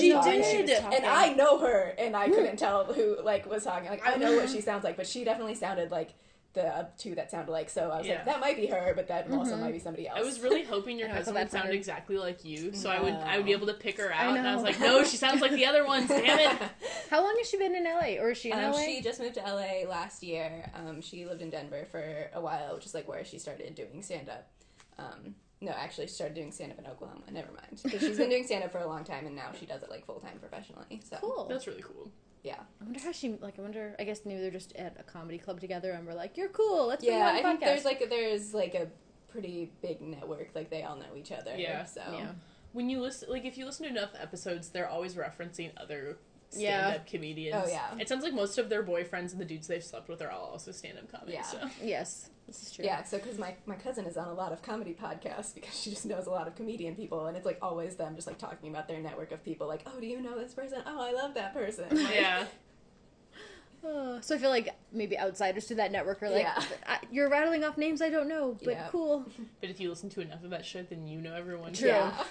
she 0.50 0.63
did. 0.63 0.84
And 0.84 1.06
I 1.06 1.34
know 1.34 1.60
her, 1.60 1.94
and 1.98 2.15
I 2.15 2.28
hmm. 2.28 2.34
couldn't 2.34 2.58
tell 2.58 2.86
who 2.86 3.22
like 3.22 3.46
was 3.46 3.63
talking. 3.63 3.89
Like 3.89 4.06
I 4.06 4.15
know 4.15 4.36
what 4.36 4.50
she 4.50 4.62
sounds 4.70 4.84
like, 4.84 4.98
but 4.98 5.08
she 5.08 5.24
definitely 5.24 5.56
sounded 5.56 5.91
like 5.91 6.10
the 6.53 6.67
uh, 6.67 6.85
two 6.97 7.15
that 7.15 7.31
sounded 7.31 7.51
like. 7.51 7.69
So 7.69 7.89
I 7.91 7.97
was 7.99 8.07
Yeah. 8.07 8.15
like, 8.15 8.25
that 8.25 8.39
might 8.41 8.57
be 8.57 8.67
her, 8.67 8.93
but 8.95 9.07
that 9.07 9.31
also 9.31 9.55
Mhm. 9.55 9.59
might 9.61 9.71
be 9.71 9.79
somebody 9.79 10.07
else. 10.07 10.19
I 10.19 10.21
was 10.23 10.41
really 10.41 10.63
hoping 10.75 10.99
your 10.99 11.07
I 11.07 11.11
know, 11.11 11.17
cousin 11.19 11.33
would 11.35 11.49
sound 11.51 11.67
her. 11.67 11.73
exactly 11.73 12.17
like 12.17 12.43
you, 12.43 12.73
so 12.73 12.89
I 12.89 12.99
would 13.01 13.13
I 13.13 13.37
would 13.37 13.45
be 13.45 13.53
able 13.53 13.67
to 13.67 13.73
pick 13.73 13.97
her 13.99 14.13
I 14.13 14.25
out. 14.25 14.37
And 14.37 14.47
I 14.47 14.53
was 14.53 14.63
like, 14.63 14.79
no, 14.79 15.03
she 15.03 15.17
sounds 15.17 15.41
like 15.41 15.51
the 15.51 15.65
other 15.65 15.85
ones. 15.85 16.09
Damn 16.09 16.39
it! 16.39 16.69
How 17.09 17.23
long 17.23 17.35
has 17.37 17.47
she 17.49 17.57
been 17.57 17.75
in 17.75 17.83
LA 17.85 18.19
or 18.21 18.31
is 18.31 18.37
she 18.37 18.51
in 18.51 18.57
Um, 18.59 18.71
LA? 18.73 18.79
she 18.85 19.01
just 19.01 19.19
moved 19.19 19.35
to 19.35 19.41
LA 19.41 19.87
last 19.89 20.23
year. 20.23 20.69
Um, 20.75 21.01
she 21.01 21.25
lived 21.25 21.41
in 21.41 21.49
Denver 21.49 21.85
for 21.89 22.29
a 22.33 22.41
while, 22.41 22.75
which 22.75 22.85
is 22.85 22.93
like 22.93 23.07
where 23.07 23.23
she 23.23 23.39
started 23.39 23.73
doing 23.75 24.01
stand 24.03 24.29
up. 24.29 24.49
Um, 24.97 25.35
no, 25.61 25.71
actually, 25.71 26.07
she 26.07 26.13
started 26.13 26.33
doing 26.35 26.51
stand 26.51 26.71
up 26.71 26.79
in 26.79 26.87
Oklahoma. 26.87 27.21
Never 27.31 27.51
mind. 27.51 27.81
But 27.83 27.99
she's 28.01 28.17
been 28.17 28.29
doing 28.29 28.43
stand 28.45 28.63
up 28.63 28.71
for 28.71 28.79
a 28.79 28.87
long 28.87 29.03
time, 29.03 29.25
and 29.27 29.35
now 29.35 29.51
she 29.57 29.65
does 29.65 29.83
it 29.83 29.89
like 29.89 30.05
full 30.05 30.19
time 30.19 30.37
professionally. 30.39 31.01
So 31.09 31.17
cool. 31.21 31.45
That's 31.49 31.67
really 31.67 31.81
cool. 31.83 32.11
Yeah. 32.43 32.56
I 32.82 32.84
wonder 32.84 32.99
how 32.99 33.12
she 33.12 33.38
like. 33.41 33.60
I 33.60 33.62
wonder. 33.62 33.95
I 33.99 34.04
guess 34.04 34.21
maybe 34.25 34.41
they're 34.41 34.51
just 34.51 34.75
at 34.75 34.95
a 34.99 35.04
comedy 35.04 35.38
club 35.38 35.60
together, 35.60 35.91
and 35.91 36.08
we're 36.08 36.13
like, 36.13 36.38
"You're 36.38 36.49
cool. 36.49 36.88
Let's 36.88 37.04
bring 37.04 37.17
Yeah, 37.17 37.32
you 37.34 37.39
I 37.39 37.43
on 37.43 37.58
think 37.58 37.60
there's 37.62 37.86
like 37.86 38.10
there's 38.10 38.54
like 38.54 38.73
a 38.73 38.88
pretty 39.32 39.71
big 39.82 40.01
network. 40.01 40.49
Like 40.56 40.69
they 40.69 40.84
all 40.84 40.95
know 40.95 41.15
each 41.15 41.32
other. 41.32 41.56
Yeah. 41.56 41.86
So 41.86 42.01
yeah. 42.12 42.32
When 42.73 42.89
you 42.89 43.01
listen, 43.01 43.30
like 43.30 43.45
if 43.45 43.58
you 43.58 43.65
listen 43.65 43.86
to 43.86 43.91
enough 43.91 44.12
episodes, 44.19 44.69
they're 44.69 44.89
always 44.89 45.15
referencing 45.15 45.71
other 45.77 46.17
Yeah. 46.57 46.87
stand-up 46.87 47.07
comedians. 47.07 47.63
Oh, 47.65 47.69
yeah. 47.69 47.95
It 47.99 48.09
sounds 48.09 48.23
like 48.23 48.33
most 48.33 48.57
of 48.57 48.69
their 48.69 48.83
boyfriends 48.83 49.31
and 49.31 49.39
the 49.39 49.45
dudes 49.45 49.67
they've 49.67 49.83
slept 49.83 50.09
with 50.09 50.21
are 50.21 50.29
all 50.29 50.49
also 50.51 50.71
stand-up 50.71 51.11
comics. 51.11 51.31
Yeah. 51.33 51.43
So. 51.43 51.69
Yes, 51.83 52.29
this 52.47 52.63
is 52.63 52.71
true. 52.71 52.85
Yeah, 52.85 53.03
so 53.03 53.17
because 53.17 53.37
my, 53.37 53.55
my 53.65 53.75
cousin 53.75 54.05
is 54.05 54.17
on 54.17 54.27
a 54.27 54.33
lot 54.33 54.51
of 54.51 54.61
comedy 54.61 54.95
podcasts 54.99 55.53
because 55.53 55.79
she 55.79 55.89
just 55.91 56.05
knows 56.05 56.25
a 56.27 56.31
lot 56.31 56.47
of 56.47 56.55
comedian 56.55 56.95
people, 56.95 57.25
and 57.27 57.37
it's 57.37 57.45
like 57.45 57.57
always 57.61 57.95
them 57.95 58.15
just 58.15 58.27
like 58.27 58.37
talking 58.37 58.69
about 58.69 58.87
their 58.87 58.99
network 58.99 59.31
of 59.31 59.43
people. 59.43 59.67
Like, 59.67 59.81
oh, 59.85 59.99
do 59.99 60.05
you 60.07 60.21
know 60.21 60.37
this 60.37 60.53
person? 60.53 60.81
Oh, 60.85 60.99
I 61.01 61.11
love 61.13 61.33
that 61.35 61.53
person. 61.53 61.85
Like, 61.91 62.15
Yeah. 62.15 62.45
Uh, 63.85 64.21
so 64.21 64.35
I 64.35 64.37
feel 64.37 64.49
like 64.49 64.69
maybe 64.91 65.17
outsiders 65.17 65.65
to 65.67 65.75
that 65.75 65.91
network 65.91 66.21
are 66.21 66.29
like, 66.29 66.43
Yeah. 66.43 66.97
"You're 67.11 67.29
rattling 67.29 67.63
off 67.63 67.77
names 67.77 68.01
I 68.01 68.09
don't 68.09 68.27
know, 68.27 68.57
but 68.63 68.73
Yeah. 68.73 68.87
cool." 68.91 69.25
But 69.59 69.69
if 69.69 69.79
you 69.79 69.89
listen 69.89 70.09
to 70.11 70.21
enough 70.21 70.43
of 70.43 70.49
that 70.51 70.65
shit, 70.65 70.89
then 70.89 71.07
you 71.07 71.19
know 71.19 71.33
everyone. 71.33 71.73
True. 71.73 71.87
Yeah. 71.89 72.23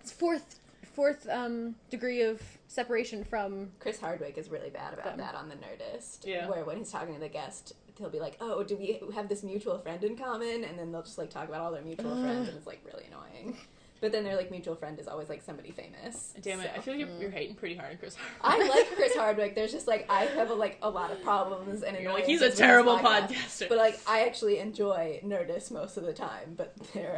It's 0.00 0.12
fourth 0.12 0.57
fourth 0.98 1.28
um, 1.28 1.76
degree 1.90 2.22
of 2.22 2.42
separation 2.66 3.22
from. 3.22 3.70
Chris 3.78 4.00
Hardwick 4.00 4.36
is 4.36 4.50
really 4.50 4.68
bad 4.68 4.94
about 4.94 5.04
Them. 5.04 5.18
that 5.18 5.36
on 5.36 5.48
the 5.48 5.54
Nerdist. 5.54 6.26
Yeah. 6.26 6.48
Where 6.48 6.64
when 6.64 6.76
he's 6.78 6.90
talking 6.90 7.14
to 7.14 7.20
the 7.20 7.28
guest, 7.28 7.74
he'll 7.96 8.10
be 8.10 8.18
like, 8.18 8.36
"Oh, 8.40 8.64
do 8.64 8.76
we 8.76 9.00
have 9.14 9.28
this 9.28 9.44
mutual 9.44 9.78
friend 9.78 10.02
in 10.02 10.16
common?" 10.16 10.64
And 10.64 10.76
then 10.76 10.90
they'll 10.90 11.04
just 11.04 11.16
like 11.16 11.30
talk 11.30 11.48
about 11.48 11.60
all 11.60 11.70
their 11.70 11.82
mutual 11.82 12.12
Ugh. 12.12 12.24
friends, 12.24 12.48
and 12.48 12.56
it's 12.56 12.66
like 12.66 12.80
really 12.84 13.04
annoying. 13.06 13.56
But 14.00 14.12
then 14.12 14.24
their 14.24 14.36
like 14.36 14.50
mutual 14.50 14.74
friend 14.76 14.98
is 14.98 15.08
always 15.08 15.28
like 15.28 15.42
somebody 15.42 15.70
famous. 15.70 16.32
Damn 16.40 16.60
it! 16.60 16.70
so. 16.72 16.78
I 16.78 16.80
feel 16.80 16.94
like 16.94 17.06
you're, 17.06 17.20
you're 17.20 17.30
hating 17.30 17.56
pretty 17.56 17.74
hard, 17.74 17.92
on 17.92 17.98
Chris. 17.98 18.16
Hardwick. 18.40 18.70
I 18.70 18.74
like 18.76 18.86
Chris 18.96 19.14
Hardwick. 19.14 19.54
There's 19.54 19.72
just 19.72 19.86
like 19.88 20.06
I 20.08 20.24
have 20.24 20.50
like 20.50 20.78
a 20.82 20.90
lot 20.90 21.10
of 21.10 21.22
problems 21.22 21.82
and 21.82 21.98
You're 21.98 22.12
like 22.12 22.26
he's 22.26 22.40
a 22.40 22.44
annoyances 22.44 22.44
with 22.44 22.50
his 22.50 22.58
terrible 22.58 22.98
podcast. 22.98 23.28
podcaster. 23.28 23.68
But 23.68 23.78
like 23.78 24.00
I 24.06 24.26
actually 24.26 24.58
enjoy 24.58 25.20
Nerdist 25.24 25.70
most 25.70 25.96
of 25.96 26.04
the 26.04 26.12
time, 26.12 26.54
but 26.56 26.74
there 26.94 27.10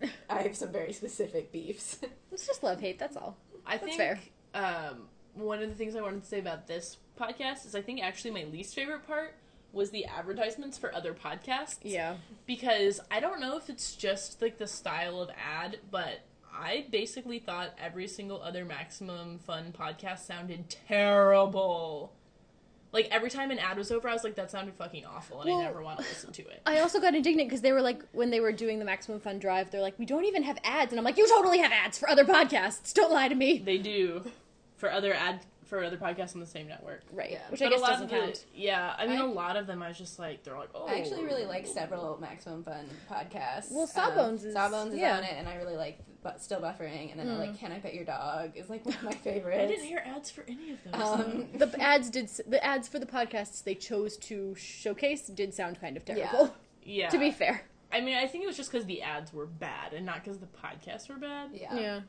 are 0.00 0.10
I 0.30 0.42
have 0.42 0.56
some 0.56 0.70
very 0.72 0.92
specific 0.92 1.52
beefs. 1.52 1.98
It's 2.32 2.46
just 2.46 2.62
love 2.62 2.80
hate. 2.80 2.98
That's 2.98 3.16
all. 3.16 3.38
I 3.66 3.78
That's 3.78 3.84
think 3.84 3.96
fair. 3.96 4.20
Um, 4.52 5.08
one 5.34 5.62
of 5.62 5.70
the 5.70 5.74
things 5.74 5.96
I 5.96 6.02
wanted 6.02 6.22
to 6.22 6.28
say 6.28 6.38
about 6.38 6.66
this 6.66 6.98
podcast 7.18 7.64
is 7.64 7.74
I 7.74 7.80
think 7.80 8.02
actually 8.02 8.32
my 8.32 8.44
least 8.44 8.74
favorite 8.74 9.06
part 9.06 9.34
was 9.76 9.90
the 9.90 10.06
advertisements 10.06 10.76
for 10.78 10.92
other 10.94 11.14
podcasts. 11.14 11.76
Yeah. 11.82 12.16
Because 12.46 12.98
I 13.10 13.20
don't 13.20 13.40
know 13.40 13.56
if 13.56 13.68
it's 13.70 13.94
just 13.94 14.42
like 14.42 14.58
the 14.58 14.66
style 14.66 15.20
of 15.20 15.30
ad, 15.30 15.78
but 15.90 16.22
I 16.52 16.86
basically 16.90 17.38
thought 17.38 17.74
every 17.78 18.08
single 18.08 18.42
other 18.42 18.64
Maximum 18.64 19.38
Fun 19.38 19.72
podcast 19.78 20.20
sounded 20.20 20.74
terrible. 20.88 22.12
Like 22.92 23.08
every 23.10 23.28
time 23.28 23.50
an 23.50 23.58
ad 23.58 23.76
was 23.76 23.92
over, 23.92 24.08
I 24.08 24.14
was 24.14 24.24
like, 24.24 24.36
that 24.36 24.50
sounded 24.50 24.74
fucking 24.74 25.04
awful, 25.04 25.42
and 25.42 25.50
Well- 25.50 25.60
I 25.60 25.64
never 25.64 25.82
want 25.82 25.98
to 26.00 26.04
listen 26.06 26.32
to 26.32 26.42
it. 26.42 26.62
I 26.66 26.78
also 26.80 26.98
got 26.98 27.14
indignant 27.14 27.48
because 27.48 27.60
they 27.60 27.72
were 27.72 27.82
like, 27.82 28.02
when 28.12 28.30
they 28.30 28.40
were 28.40 28.52
doing 28.52 28.78
the 28.78 28.84
Maximum 28.86 29.20
Fun 29.20 29.38
Drive, 29.38 29.70
they're 29.70 29.82
like, 29.82 29.98
we 29.98 30.06
don't 30.06 30.24
even 30.24 30.42
have 30.44 30.58
ads. 30.64 30.92
And 30.92 30.98
I'm 30.98 31.04
like, 31.04 31.18
you 31.18 31.28
totally 31.28 31.58
have 31.58 31.72
ads 31.72 31.98
for 31.98 32.08
other 32.08 32.24
podcasts. 32.24 32.94
Don't 32.94 33.12
lie 33.12 33.28
to 33.28 33.34
me. 33.34 33.58
They 33.58 33.76
do 33.78 34.24
for 34.76 34.90
other 34.90 35.12
ad 35.12 35.40
for 35.66 35.82
other 35.84 35.96
podcasts 35.96 36.34
on 36.34 36.40
the 36.40 36.46
same 36.46 36.68
network. 36.68 37.02
Right. 37.12 37.30
Yeah. 37.32 37.38
Which 37.50 37.60
I 37.62 37.68
guess 37.68 37.78
a 37.78 37.82
lot 37.82 37.90
doesn't 37.90 38.04
of 38.04 38.10
the, 38.10 38.16
count. 38.18 38.44
yeah, 38.54 38.94
I 38.96 39.06
mean, 39.06 39.18
I- 39.20 39.24
a 39.24 39.26
lot 39.26 39.56
of 39.56 39.66
them, 39.66 39.82
I 39.82 39.88
was 39.88 39.98
just 39.98 40.18
like, 40.18 40.42
they're 40.44 40.56
like, 40.56 40.70
oh, 40.74 40.86
I 40.86 41.00
actually 41.00 41.24
really 41.24 41.44
like 41.44 41.66
several 41.66 42.18
Maximum 42.20 42.62
Fun 42.64 42.86
podcasts. 43.10 43.70
Well, 43.70 43.86
Sawbones 43.86 44.44
is- 44.44 44.54
Sawbones 44.54 44.94
is 44.94 45.00
yeah. 45.00 45.16
on 45.18 45.24
it, 45.24 45.34
and 45.36 45.48
I 45.48 45.56
really 45.56 45.76
like 45.76 45.98
but 46.22 46.42
still 46.42 46.60
buffering, 46.60 47.12
and 47.12 47.20
then 47.20 47.28
I 47.28 47.34
Mm. 47.34 47.38
like 47.38 47.58
Can 47.58 47.70
I 47.70 47.78
Pet 47.78 47.94
Your 47.94 48.04
Dog 48.04 48.52
is 48.56 48.68
like 48.68 48.84
one 48.84 48.94
of 48.96 49.02
my 49.04 49.12
favorites. 49.12 49.60
I 49.62 49.66
didn't 49.66 49.84
hear 49.84 50.02
ads 50.04 50.28
for 50.30 50.44
any 50.48 50.72
of 50.72 50.78
those. 50.84 50.94
Um, 51.02 51.46
The 51.54 51.80
ads 51.80 52.10
did 52.10 52.28
the 52.48 52.64
ads 52.64 52.88
for 52.88 52.98
the 52.98 53.06
podcasts 53.06 53.62
they 53.62 53.76
chose 53.76 54.16
to 54.18 54.54
showcase 54.56 55.28
did 55.28 55.54
sound 55.54 55.80
kind 55.80 55.96
of 55.96 56.04
terrible. 56.04 56.52
yeah, 56.82 57.08
To 57.10 57.18
be 57.18 57.30
fair. 57.30 57.62
I 57.92 58.00
mean, 58.00 58.16
I 58.16 58.26
think 58.26 58.42
it 58.42 58.48
was 58.48 58.56
just 58.56 58.72
because 58.72 58.86
the 58.86 59.02
ads 59.02 59.32
were 59.32 59.46
bad 59.46 59.92
and 59.92 60.04
not 60.04 60.24
because 60.24 60.38
the 60.38 60.46
podcasts 60.48 61.08
were 61.08 61.14
bad. 61.16 61.50
yeah. 61.54 61.74
Yeah. 61.78 62.00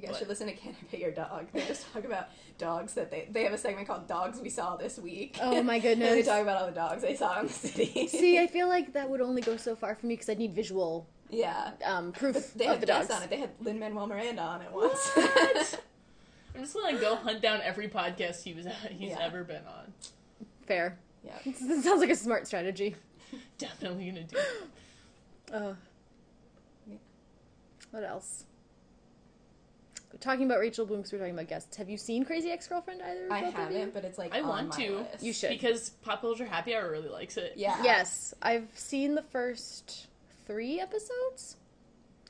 You 0.00 0.06
guys 0.06 0.12
But- 0.14 0.18
should 0.20 0.28
listen 0.28 0.46
to 0.46 0.54
Can 0.54 0.70
I 0.80 0.84
Pet 0.90 1.00
Your 1.00 1.10
Dog. 1.10 1.48
They 1.52 1.60
just 1.66 1.92
talk 1.92 2.04
about 2.04 2.28
dogs 2.56 2.94
that 2.94 3.10
they 3.10 3.28
they 3.30 3.44
have 3.44 3.52
a 3.52 3.58
segment 3.58 3.86
called 3.86 4.06
Dogs 4.08 4.40
We 4.40 4.48
Saw 4.48 4.76
This 4.76 4.98
Week. 4.98 5.36
Oh 5.42 5.62
my 5.62 5.74
and 5.84 6.00
they 6.00 6.22
talk 6.22 6.40
about 6.40 6.56
all 6.58 6.66
the 6.66 6.72
dogs 6.72 7.02
they 7.02 7.14
saw 7.16 7.40
in 7.40 7.48
the 7.48 7.52
city. 7.52 8.06
See, 8.08 8.38
I 8.38 8.46
feel 8.46 8.66
like 8.68 8.94
that 8.94 9.10
would 9.10 9.20
only 9.20 9.42
go 9.42 9.58
so 9.58 9.76
far 9.76 9.94
for 9.94 10.06
me 10.06 10.14
because 10.14 10.30
I'd 10.30 10.38
need 10.38 10.54
visual 10.54 11.06
yeah. 11.28 11.72
um, 11.84 12.12
proof 12.12 12.34
But 12.34 12.50
they 12.56 12.64
of 12.64 12.70
had 12.72 12.80
the 12.80 12.86
dogs. 12.86 13.10
on 13.10 13.22
it. 13.22 13.28
They 13.28 13.36
had 13.40 13.50
Lin 13.60 13.78
Manuel 13.78 14.06
Miranda 14.06 14.40
on 14.42 14.62
it 14.62 14.72
once. 14.72 15.10
What? 15.14 15.80
I'm 16.54 16.62
just 16.62 16.74
gonna 16.74 16.98
go 16.98 17.16
hunt 17.16 17.42
down 17.42 17.60
every 17.62 17.88
podcast 17.88 18.42
he 18.42 18.54
was 18.54 18.66
he's 18.90 19.10
Yeah. 19.10 19.18
ever 19.20 19.44
been 19.44 19.66
on. 19.66 19.92
Fair. 20.66 20.98
yeah. 21.22 21.32
That 21.44 21.82
sounds 21.84 22.00
like 22.00 22.10
a 22.10 22.16
smart 22.16 22.46
strategy. 22.46 22.96
Definitely 23.58 24.06
gonna 24.10 24.24
do. 24.24 24.36
It. 24.38 25.54
Uh, 25.54 25.74
Yeah. 26.88 26.96
what 27.90 28.02
else? 28.04 28.44
Talking 30.18 30.46
about 30.46 30.58
Rachel 30.58 30.84
Bloom, 30.86 31.00
because 31.00 31.12
we're 31.12 31.18
talking 31.20 31.34
about 31.34 31.48
guests. 31.48 31.76
Have 31.76 31.88
you 31.88 31.96
seen 31.96 32.24
Crazy 32.24 32.50
Ex 32.50 32.66
Girlfriend 32.66 33.00
either? 33.00 33.28
I 33.30 33.40
both 33.42 33.48
of 33.54 33.70
you? 33.70 33.78
haven't, 33.78 33.94
but 33.94 34.04
it's 34.04 34.18
like 34.18 34.34
I 34.34 34.40
on 34.40 34.48
want 34.48 34.68
my 34.70 34.84
to. 34.84 34.96
list. 34.96 35.22
You 35.22 35.32
should. 35.32 35.50
because 35.50 35.90
Pop 36.02 36.20
Culture 36.20 36.44
Happy 36.44 36.74
Hour 36.74 36.90
really 36.90 37.08
likes 37.08 37.36
it. 37.36 37.52
Yeah. 37.56 37.80
Yes, 37.82 38.34
I've 38.42 38.68
seen 38.74 39.14
the 39.14 39.22
first 39.22 40.08
three 40.46 40.80
episodes. 40.80 41.56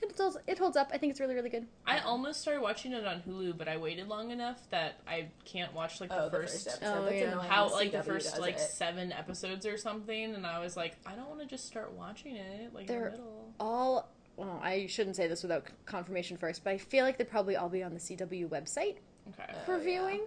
It 0.02 0.14
holds, 0.16 0.36
it 0.46 0.58
holds 0.58 0.76
up. 0.78 0.90
I 0.94 0.98
think 0.98 1.10
it's 1.10 1.20
really, 1.20 1.34
really 1.34 1.50
good. 1.50 1.66
I 1.86 1.98
almost 1.98 2.40
started 2.40 2.62
watching 2.62 2.92
it 2.92 3.06
on 3.06 3.20
Hulu, 3.20 3.58
but 3.58 3.68
I 3.68 3.76
waited 3.76 4.08
long 4.08 4.30
enough 4.30 4.58
that 4.70 4.94
I 5.06 5.28
can't 5.44 5.74
watch 5.74 6.00
like 6.00 6.08
the 6.10 6.22
Oh, 6.22 6.24
the 6.30 6.38
first, 6.38 6.64
first 6.64 6.82
episode. 6.82 6.98
Oh, 7.00 7.04
That's 7.04 7.16
yeah. 7.16 7.42
how 7.42 7.70
like 7.70 7.92
the 7.92 8.02
first 8.02 8.38
like 8.38 8.54
it. 8.54 8.60
seven 8.60 9.12
episodes 9.12 9.66
or 9.66 9.76
something, 9.76 10.34
and 10.34 10.46
I 10.46 10.58
was 10.60 10.74
like, 10.76 10.96
I 11.04 11.12
don't 11.12 11.28
want 11.28 11.40
to 11.40 11.46
just 11.46 11.66
start 11.66 11.92
watching 11.92 12.36
it 12.36 12.72
like 12.74 12.82
in 12.82 12.86
They're- 12.94 13.04
the 13.06 13.10
middle. 13.10 13.52
All, 13.60 14.08
well, 14.40 14.60
I 14.62 14.86
shouldn't 14.86 15.16
say 15.16 15.26
this 15.28 15.42
without 15.42 15.66
confirmation 15.86 16.36
first, 16.36 16.64
but 16.64 16.70
I 16.72 16.78
feel 16.78 17.04
like 17.04 17.18
they'd 17.18 17.28
probably 17.30 17.56
all 17.56 17.68
be 17.68 17.82
on 17.82 17.92
the 17.94 18.00
CW 18.00 18.48
website 18.48 18.96
Okay. 19.28 19.52
Uh, 19.52 19.64
for 19.66 19.76
yeah. 19.78 19.84
viewing. 19.84 20.20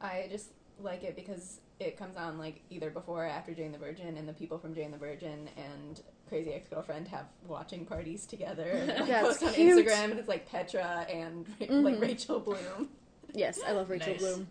I 0.00 0.26
just 0.30 0.50
like 0.80 1.02
it 1.04 1.16
because 1.16 1.60
it 1.80 1.96
comes 1.96 2.16
on 2.16 2.38
like 2.38 2.60
either 2.70 2.90
before 2.90 3.24
or 3.24 3.28
after 3.28 3.54
Jane 3.54 3.72
the 3.72 3.78
Virgin, 3.78 4.16
and 4.16 4.28
the 4.28 4.32
people 4.32 4.58
from 4.58 4.74
Jane 4.74 4.90
the 4.90 4.98
Virgin 4.98 5.48
and 5.56 6.00
Crazy 6.28 6.52
Ex 6.52 6.68
Girlfriend 6.68 7.08
have 7.08 7.26
watching 7.46 7.84
parties 7.86 8.26
together. 8.26 8.64
And, 8.68 8.88
like, 8.98 9.06
That's 9.06 9.26
post 9.38 9.42
on 9.44 9.52
cute. 9.54 9.86
Instagram, 9.86 10.10
and 10.10 10.18
it's 10.18 10.28
like 10.28 10.48
Petra 10.50 11.06
and 11.08 11.46
like 11.84 12.00
Rachel 12.00 12.40
Bloom. 12.40 12.88
Yes, 13.34 13.60
I 13.66 13.72
love 13.72 13.88
Rachel 13.90 14.12
Nice. 14.14 14.20
Bloom. 14.20 14.48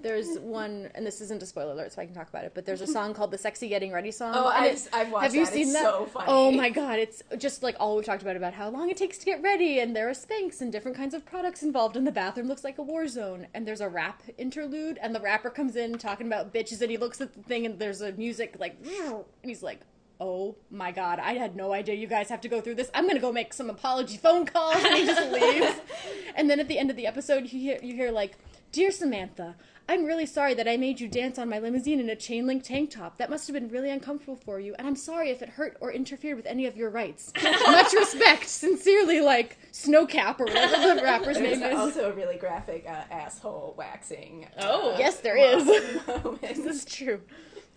There's 0.00 0.38
one, 0.38 0.90
and 0.94 1.04
this 1.04 1.20
isn't 1.20 1.42
a 1.42 1.46
spoiler 1.46 1.72
alert, 1.72 1.92
so 1.92 2.00
I 2.00 2.06
can 2.06 2.14
talk 2.14 2.28
about 2.28 2.44
it. 2.44 2.52
But 2.54 2.64
there's 2.64 2.80
a 2.82 2.86
song 2.86 3.14
called 3.14 3.32
"The 3.32 3.38
Sexy 3.38 3.68
Getting 3.68 3.92
Ready" 3.92 4.12
song. 4.12 4.32
Oh, 4.36 4.48
and 4.48 4.64
I've, 4.64 4.88
I've 4.92 5.10
watched 5.10 5.24
have 5.24 5.34
you 5.34 5.44
that. 5.44 5.52
seen 5.52 5.62
it's 5.62 5.72
that? 5.72 5.82
so 5.82 6.06
funny. 6.06 6.26
Oh 6.28 6.52
my 6.52 6.70
god, 6.70 7.00
it's 7.00 7.20
just 7.36 7.64
like 7.64 7.74
all 7.80 7.96
we've 7.96 8.04
talked 8.04 8.22
about 8.22 8.36
about 8.36 8.54
how 8.54 8.68
long 8.68 8.90
it 8.90 8.96
takes 8.96 9.18
to 9.18 9.24
get 9.24 9.42
ready, 9.42 9.80
and 9.80 9.96
there 9.96 10.08
are 10.08 10.12
Spanx 10.12 10.60
and 10.60 10.70
different 10.70 10.96
kinds 10.96 11.14
of 11.14 11.26
products 11.26 11.64
involved, 11.64 11.96
and 11.96 12.06
the 12.06 12.12
bathroom 12.12 12.46
looks 12.46 12.62
like 12.62 12.78
a 12.78 12.82
war 12.82 13.08
zone. 13.08 13.48
And 13.54 13.66
there's 13.66 13.80
a 13.80 13.88
rap 13.88 14.22
interlude, 14.38 14.98
and 15.02 15.12
the 15.14 15.20
rapper 15.20 15.50
comes 15.50 15.74
in 15.74 15.98
talking 15.98 16.28
about 16.28 16.54
bitches, 16.54 16.80
and 16.80 16.92
he 16.92 16.96
looks 16.96 17.20
at 17.20 17.34
the 17.34 17.42
thing, 17.42 17.66
and 17.66 17.80
there's 17.80 18.00
a 18.00 18.12
music 18.12 18.54
like, 18.58 18.76
and 19.04 19.24
he's 19.42 19.62
like. 19.62 19.80
Oh 20.20 20.56
my 20.68 20.90
god, 20.90 21.20
I 21.20 21.34
had 21.34 21.54
no 21.54 21.72
idea 21.72 21.94
you 21.94 22.08
guys 22.08 22.28
have 22.28 22.40
to 22.40 22.48
go 22.48 22.60
through 22.60 22.74
this. 22.74 22.90
I'm 22.92 23.06
gonna 23.06 23.20
go 23.20 23.30
make 23.30 23.52
some 23.54 23.70
apology 23.70 24.16
phone 24.16 24.46
calls, 24.46 24.74
and 24.84 24.96
he 24.96 25.06
just 25.06 25.30
leaves. 25.30 25.80
and 26.34 26.50
then 26.50 26.58
at 26.58 26.66
the 26.66 26.76
end 26.76 26.90
of 26.90 26.96
the 26.96 27.06
episode, 27.06 27.44
you 27.44 27.60
hear, 27.60 27.78
you 27.84 27.94
hear 27.94 28.10
like, 28.10 28.36
Dear 28.72 28.90
Samantha, 28.90 29.54
I'm 29.90 30.04
really 30.04 30.26
sorry 30.26 30.52
that 30.54 30.68
I 30.68 30.76
made 30.76 31.00
you 31.00 31.08
dance 31.08 31.38
on 31.38 31.48
my 31.48 31.58
limousine 31.58 31.98
in 31.98 32.10
a 32.10 32.16
chain 32.16 32.46
link 32.46 32.62
tank 32.62 32.90
top. 32.90 33.16
That 33.16 33.30
must 33.30 33.46
have 33.46 33.54
been 33.54 33.68
really 33.70 33.88
uncomfortable 33.90 34.36
for 34.36 34.60
you, 34.60 34.74
and 34.78 34.86
I'm 34.86 34.96
sorry 34.96 35.30
if 35.30 35.40
it 35.40 35.48
hurt 35.48 35.78
or 35.80 35.90
interfered 35.90 36.36
with 36.36 36.44
any 36.44 36.66
of 36.66 36.76
your 36.76 36.90
rights. 36.90 37.32
Much 37.42 37.92
respect, 37.94 38.46
sincerely, 38.48 39.22
like 39.22 39.56
Snowcap 39.72 40.40
or 40.40 40.44
whatever 40.44 40.94
the 40.94 41.02
rapper's 41.02 41.38
There's 41.38 41.58
name 41.58 41.70
is. 41.72 41.78
also 41.78 42.10
a 42.10 42.14
really 42.14 42.36
graphic 42.36 42.84
uh, 42.86 43.04
asshole 43.10 43.74
waxing. 43.78 44.46
Oh. 44.58 44.92
uh, 44.92 44.98
Yes, 44.98 45.20
there 45.20 45.36
is. 45.38 45.64
mo- 45.64 46.38
is. 46.42 46.58
This 46.62 46.66
is 46.66 46.84
true. 46.84 47.22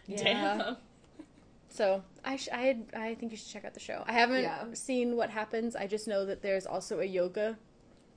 Yeah. 0.07 0.23
Damn. 0.23 0.77
So 1.69 2.03
I 2.25 2.35
sh- 2.35 2.49
I 2.51 2.79
I 2.93 3.15
think 3.15 3.31
you 3.31 3.37
should 3.37 3.47
check 3.47 3.63
out 3.63 3.73
the 3.73 3.79
show. 3.79 4.03
I 4.05 4.11
haven't 4.11 4.41
Yeah. 4.43 4.65
seen 4.73 5.15
what 5.15 5.29
happens. 5.29 5.77
I 5.77 5.87
just 5.87 6.05
know 6.09 6.25
that 6.25 6.41
there's 6.41 6.65
also 6.65 6.99
a 6.99 7.05
yoga 7.05 7.57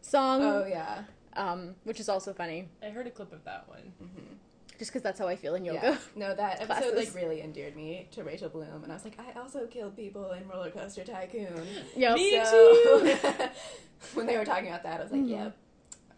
song, 0.01 0.43
Oh 0.43 0.67
yeah. 0.67 1.05
Um, 1.37 1.75
which 1.85 2.01
is 2.01 2.09
also 2.09 2.33
funny, 2.33 2.69
I 2.83 2.91
heard 2.91 3.07
a 3.07 3.11
clip 3.11 3.33
of 3.33 3.45
that 3.45 3.69
one. 3.69 3.93
just 4.79 4.91
because 4.91 5.03
that's 5.03 5.19
how 5.19 5.27
I 5.29 5.37
feel 5.37 5.55
in 5.55 5.65
yoga. 5.65 5.81
Yeah. 5.83 5.99
No, 6.17 6.35
that 6.35 6.61
episode 6.69 6.97
like 6.97 7.15
really 7.15 7.41
endeared 7.43 7.77
me 7.77 8.09
to 8.13 8.25
Rachel 8.25 8.49
Bloom, 8.49 8.83
and 8.83 8.91
I 8.93 8.95
was 8.97 9.05
like, 9.05 9.19
I 9.19 9.39
also 9.39 9.67
killed 9.67 9.97
people 9.97 10.33
in 10.33 10.47
Roller 10.49 10.71
Coaster 10.71 11.05
Tycoon. 11.05 11.67
Yep. 11.97 12.15
Me 12.17 12.45
so 12.45 13.17
when 14.15 14.27
they 14.27 14.37
were 14.37 14.45
talking 14.45 14.69
about 14.69 14.83
that, 14.83 15.01
I 15.01 15.03
was 15.03 15.13
like, 15.13 15.23
Mhm. 15.23 15.31
Yep, 15.31 15.57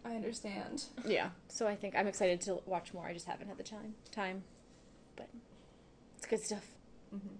I 0.05 0.15
understand. 0.15 0.85
Yeah. 1.05 1.29
So 1.49 1.67
I 1.67 1.75
think 1.75 1.95
I'm 1.95 2.07
excited 2.07 2.41
to 2.41 2.59
watch 2.65 2.93
more. 2.93 3.05
I 3.05 3.13
just 3.13 3.27
haven't 3.27 3.47
had 3.47 3.57
the 3.57 3.63
time. 3.63 3.95
Time, 4.11 4.43
but 5.15 5.29
it's 6.17 6.25
good 6.27 6.41
stuff. 6.43 6.65
Mm-hmm. 7.15 7.35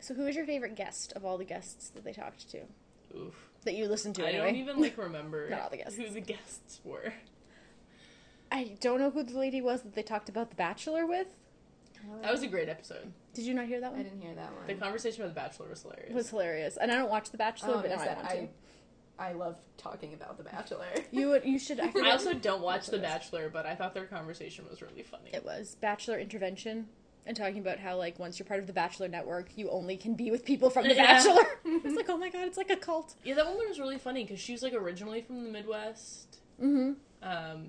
So 0.00 0.14
who 0.14 0.26
is 0.26 0.34
your 0.36 0.46
favorite 0.46 0.76
guest 0.76 1.12
of 1.14 1.24
all 1.24 1.36
the 1.38 1.44
guests 1.44 1.90
that 1.90 2.04
they 2.04 2.12
talked 2.12 2.50
to 2.52 2.60
Oof. 3.16 3.49
That 3.64 3.74
you 3.74 3.86
listened 3.86 4.14
to 4.16 4.24
I 4.24 4.30
anyway? 4.30 4.46
don't 4.46 4.56
even 4.56 4.80
like 4.82 4.96
remember 4.98 5.48
Not 5.50 5.60
all 5.60 5.70
the 5.70 5.78
guests. 5.78 5.96
who 5.96 6.08
the 6.08 6.20
guests 6.20 6.80
were. 6.84 7.12
I 8.52 8.58
I 8.58 8.76
don't 8.80 8.98
know 8.98 9.10
who 9.10 9.22
the 9.22 9.38
lady 9.38 9.60
was 9.60 9.82
that 9.82 9.94
they 9.94 10.02
talked 10.02 10.28
about 10.28 10.50
The 10.50 10.56
Bachelor 10.56 11.06
with. 11.06 11.28
Oh. 12.10 12.20
That 12.22 12.32
was 12.32 12.42
a 12.42 12.48
great 12.48 12.68
episode. 12.68 13.12
Did 13.34 13.44
you 13.44 13.54
not 13.54 13.66
hear 13.66 13.80
that 13.80 13.92
one? 13.92 14.00
I 14.00 14.02
didn't 14.02 14.20
hear 14.22 14.34
that 14.34 14.52
one. 14.56 14.66
The 14.66 14.74
conversation 14.74 15.22
with 15.22 15.32
the 15.34 15.40
Bachelor 15.40 15.68
was 15.68 15.82
hilarious. 15.82 16.10
It 16.10 16.14
was 16.14 16.30
hilarious, 16.30 16.76
and 16.78 16.90
I 16.90 16.96
don't 16.96 17.10
watch 17.10 17.30
The 17.30 17.36
Bachelor, 17.38 17.74
Oh, 17.76 17.80
but 17.82 17.90
now 17.90 17.96
I 17.96 18.00
I 18.00 18.04
said 18.06 18.16
want 18.16 18.28
to. 18.30 18.34
I, 18.36 19.28
I 19.28 19.32
love 19.34 19.56
talking 19.76 20.14
about 20.14 20.36
The 20.38 20.44
Bachelor. 20.44 20.86
You 21.12 21.28
would, 21.28 21.44
you 21.44 21.58
should. 21.58 21.78
I, 21.80 21.92
I 22.04 22.10
also 22.10 22.32
don't 22.34 22.62
watch 22.62 22.86
The 22.86 22.98
Bachelor. 22.98 23.42
Bachelor, 23.42 23.50
but 23.50 23.66
I 23.66 23.74
thought 23.76 23.94
their 23.94 24.06
conversation 24.06 24.64
was 24.68 24.80
really 24.82 25.02
funny. 25.02 25.30
It 25.32 25.44
was 25.44 25.76
Bachelor 25.80 26.18
intervention 26.18 26.88
and 27.30 27.36
talking 27.36 27.58
about 27.60 27.78
how 27.78 27.96
like 27.96 28.18
once 28.18 28.38
you're 28.38 28.46
part 28.46 28.60
of 28.60 28.66
the 28.66 28.72
Bachelor 28.72 29.08
network, 29.08 29.48
you 29.56 29.70
only 29.70 29.96
can 29.96 30.14
be 30.14 30.30
with 30.30 30.44
people 30.44 30.68
from 30.68 30.86
the 30.88 30.94
Yeah. 30.94 31.14
Bachelor. 31.22 31.46
it's 31.64 31.96
like 31.96 32.10
oh 32.10 32.18
my 32.18 32.28
god, 32.28 32.46
it's 32.46 32.56
like 32.58 32.70
a 32.70 32.76
cult. 32.76 33.14
Yeah, 33.24 33.34
that 33.36 33.46
woman 33.46 33.66
was 33.68 33.78
really 33.78 33.98
funny 33.98 34.24
because 34.24 34.40
she 34.40 34.52
was 34.52 34.62
like 34.62 34.74
originally 34.74 35.22
from 35.22 35.44
the 35.44 35.50
Midwest. 35.50 36.38
Mm-hmm. 36.62 36.92
Um, 37.22 37.68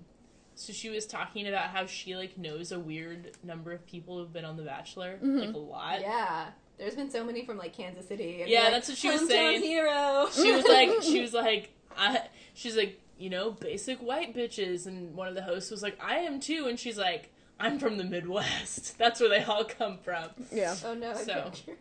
so 0.55 0.74
she 0.74 0.89
was 0.89 1.05
talking 1.05 1.47
about 1.47 1.66
how 1.70 1.86
she 1.86 2.16
like 2.16 2.38
knows 2.38 2.72
a 2.72 2.80
weird 2.80 3.32
number 3.43 3.72
of 3.72 3.86
people 3.86 4.18
who've 4.18 4.34
been 4.34 4.45
on 4.45 4.57
The 4.57 4.64
Bachelor, 4.64 5.20
Mhm. 5.24 5.45
like 5.45 5.55
a 5.55 5.57
lot. 5.57 6.01
yeah, 6.01 6.47
there's 6.78 6.95
been 6.95 7.09
so 7.12 7.24
many 7.24 7.45
from 7.45 7.57
like 7.57 7.74
Kansas 7.74 8.07
City. 8.07 8.41
And, 8.41 8.49
Yeah, 8.49 8.64
like, 8.64 8.72
that's 8.72 8.89
what 8.89 8.97
she 8.97 9.09
was 9.12 9.28
saying. 9.28 9.62
Hero. 9.62 10.28
She 10.32 10.51
was 10.51 10.66
like, 10.68 11.01
she 11.03 11.22
was 11.22 11.34
like, 11.34 11.72
I, 11.97 12.24
she's 12.53 12.76
like, 12.76 12.99
you 13.18 13.30
know, 13.30 13.51
basic 13.51 13.99
white 13.99 14.36
bitches, 14.36 14.88
and 14.88 15.14
one 15.16 15.28
of 15.28 15.36
the 15.36 15.43
hosts 15.43 15.70
was 15.70 15.84
like, 15.84 15.97
I 16.03 16.18
am 16.20 16.39
too, 16.39 16.66
and 16.68 16.80
she's 16.80 16.97
like, 16.97 17.32
I'm 17.62 17.80
from 17.80 17.97
the 17.97 18.03
Midwest. 18.03 18.97
That's 18.97 19.20
where 19.20 19.30
they 19.30 19.43
all 19.43 19.64
come 19.64 19.97
from. 19.99 20.26
Yeah. 20.51 20.76
Oh 20.86 20.93
no! 20.93 21.14
So. 21.16 21.51
can't- 21.53 21.78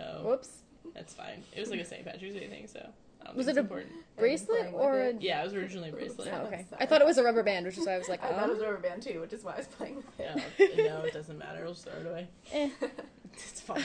Oh, 0.00 0.22
Whoops. 0.28 0.50
that's 0.94 1.12
fine. 1.12 1.42
It 1.56 1.58
was 1.58 1.70
like 1.70 1.80
a 1.80 1.84
St. 1.84 2.04
Patrick's 2.04 2.32
Day 2.36 2.46
thing, 2.46 2.68
so 2.68 2.88
Was 3.34 3.48
it 3.48 3.50
it's 3.50 3.56
a- 3.56 3.60
important. 3.62 3.92
Bracelet 4.16 4.72
or 4.72 5.00
a... 5.00 5.08
it. 5.08 5.22
Yeah, 5.22 5.40
it 5.40 5.44
was 5.44 5.54
originally 5.54 5.88
a 5.88 5.92
bracelet. 5.92 6.28
Oh, 6.32 6.46
okay. 6.46 6.64
I 6.78 6.86
thought 6.86 7.00
it 7.00 7.06
was 7.06 7.18
a 7.18 7.24
rubber 7.24 7.42
band, 7.42 7.66
which 7.66 7.78
is 7.78 7.84
why 7.84 7.94
I 7.94 7.98
was 7.98 8.08
like, 8.08 8.22
I 8.22 8.28
thought 8.28 8.48
it 8.48 8.52
was 8.52 8.60
oh. 8.60 8.66
a 8.66 8.70
rubber 8.70 8.82
band 8.88 9.02
too, 9.02 9.20
which 9.20 9.32
is 9.32 9.42
why 9.42 9.54
I 9.54 9.56
was 9.56 9.66
playing 9.66 9.96
with 9.96 10.06
it. 10.20 10.78
No, 10.78 10.84
no, 10.84 11.02
it 11.02 11.12
doesn't 11.12 11.36
matter. 11.36 11.64
We'll 11.64 11.72
just 11.72 11.84
throw 11.84 12.00
it 12.00 12.06
away. 12.06 12.28
Eh. 12.52 12.70
It's 13.34 13.60
fine. 13.60 13.82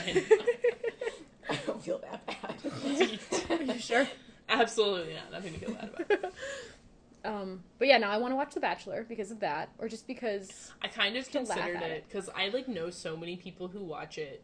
I 1.48 1.56
don't 1.66 1.80
feel 1.82 1.98
that 1.98 2.26
bad. 2.26 3.58
Are 3.60 3.62
you 3.62 3.78
sure? 3.78 4.08
Absolutely 4.48 5.14
not. 5.14 5.30
Nothing 5.30 5.52
to 5.52 5.58
feel 5.60 5.74
bad 5.74 5.90
about. 5.96 6.32
Um, 7.24 7.64
but 7.78 7.88
yeah, 7.88 7.98
now 7.98 8.10
I 8.10 8.18
want 8.18 8.32
to 8.32 8.36
watch 8.36 8.54
The 8.54 8.60
Bachelor 8.60 9.04
because 9.08 9.30
of 9.30 9.40
that, 9.40 9.70
or 9.78 9.88
just 9.88 10.06
because. 10.06 10.72
I 10.82 10.88
kind 10.88 11.16
of 11.16 11.30
considered 11.30 11.80
it 11.80 12.04
because 12.06 12.28
I 12.28 12.48
like 12.48 12.68
know 12.68 12.90
so 12.90 13.16
many 13.16 13.36
people 13.36 13.68
who 13.68 13.82
watch 13.82 14.18
it, 14.18 14.42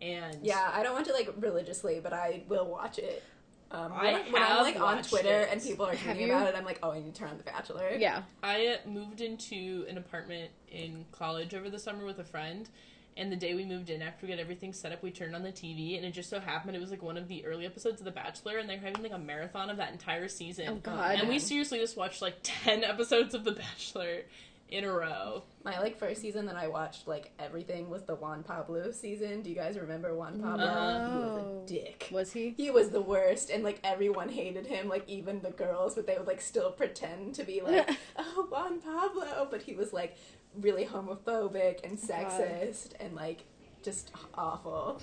and 0.00 0.38
Yeah, 0.42 0.70
I 0.72 0.82
don't 0.82 0.94
watch 0.94 1.06
it 1.08 1.14
like 1.14 1.30
religiously, 1.38 2.00
but 2.02 2.12
I 2.12 2.42
will 2.48 2.66
watch 2.66 2.98
it. 2.98 3.22
Um, 3.70 3.92
I 3.92 4.12
when, 4.12 4.32
when 4.32 4.42
I'm 4.42 4.62
like 4.62 4.80
on 4.80 5.02
Twitter 5.02 5.40
it. 5.40 5.48
and 5.50 5.60
people 5.60 5.84
are 5.86 5.94
Have 5.94 6.16
tweeting 6.16 6.26
about 6.26 6.48
it, 6.48 6.54
I'm 6.54 6.64
like, 6.64 6.78
oh, 6.82 6.92
I 6.92 7.00
need 7.00 7.12
to 7.12 7.18
turn 7.18 7.30
on 7.30 7.38
The 7.38 7.44
Bachelor. 7.44 7.90
Yeah. 7.98 8.22
I 8.42 8.78
moved 8.86 9.20
into 9.20 9.84
an 9.88 9.98
apartment 9.98 10.50
in 10.70 11.04
college 11.10 11.54
over 11.54 11.68
the 11.68 11.78
summer 11.78 12.04
with 12.04 12.20
a 12.20 12.24
friend. 12.24 12.68
And 13.16 13.30
the 13.30 13.36
day 13.36 13.54
we 13.54 13.64
moved 13.64 13.90
in, 13.90 14.02
after 14.02 14.26
we 14.26 14.32
got 14.32 14.40
everything 14.40 14.72
set 14.72 14.92
up, 14.92 15.02
we 15.02 15.10
turned 15.10 15.36
on 15.36 15.42
the 15.42 15.52
TV, 15.52 15.96
and 15.96 16.04
it 16.04 16.10
just 16.10 16.28
so 16.28 16.40
happened 16.40 16.74
it 16.74 16.80
was 16.80 16.90
like 16.90 17.02
one 17.02 17.16
of 17.16 17.28
the 17.28 17.44
early 17.46 17.64
episodes 17.64 18.00
of 18.00 18.04
The 18.04 18.10
Bachelor, 18.10 18.58
and 18.58 18.68
they're 18.68 18.78
having 18.78 19.02
like 19.02 19.12
a 19.12 19.18
marathon 19.18 19.70
of 19.70 19.76
that 19.76 19.92
entire 19.92 20.28
season. 20.28 20.66
Oh 20.68 20.74
god. 20.76 21.18
And 21.20 21.28
we 21.28 21.38
seriously 21.38 21.78
just 21.78 21.96
watched 21.96 22.22
like 22.22 22.36
10 22.42 22.82
episodes 22.82 23.34
of 23.34 23.44
The 23.44 23.52
Bachelor 23.52 24.22
in 24.68 24.84
a 24.84 24.92
row. 24.92 25.42
My 25.62 25.78
like 25.78 25.98
first 25.98 26.20
season 26.20 26.46
that 26.46 26.56
I 26.56 26.68
watched 26.68 27.06
like 27.06 27.32
everything 27.38 27.88
was 27.88 28.02
the 28.02 28.14
Juan 28.14 28.42
Pablo 28.42 28.90
season. 28.90 29.42
Do 29.42 29.50
you 29.50 29.56
guys 29.56 29.78
remember 29.78 30.14
Juan 30.14 30.40
Pablo? 30.40 30.66
He 30.66 31.18
was 31.18 31.38
a 31.38 31.72
dick. 31.72 32.08
Was 32.10 32.32
he? 32.32 32.54
He 32.56 32.70
was 32.70 32.90
the 32.90 33.00
worst, 33.00 33.50
and 33.50 33.62
like 33.62 33.78
everyone 33.84 34.28
hated 34.28 34.66
him, 34.66 34.88
like 34.88 35.08
even 35.08 35.40
the 35.40 35.50
girls, 35.50 35.94
but 35.94 36.06
they 36.06 36.16
would 36.16 36.26
like 36.26 36.40
still 36.40 36.70
pretend 36.70 37.34
to 37.36 37.44
be 37.44 37.60
like, 37.60 37.88
"Oh, 38.18 38.46
Juan 38.50 38.80
Pablo," 38.80 39.46
but 39.50 39.62
he 39.62 39.74
was 39.74 39.92
like 39.92 40.16
really 40.60 40.84
homophobic 40.86 41.84
and 41.84 41.98
oh 42.02 42.06
sexist 42.06 42.90
and 43.00 43.14
like 43.14 43.44
just 43.82 44.12
awful. 44.34 45.00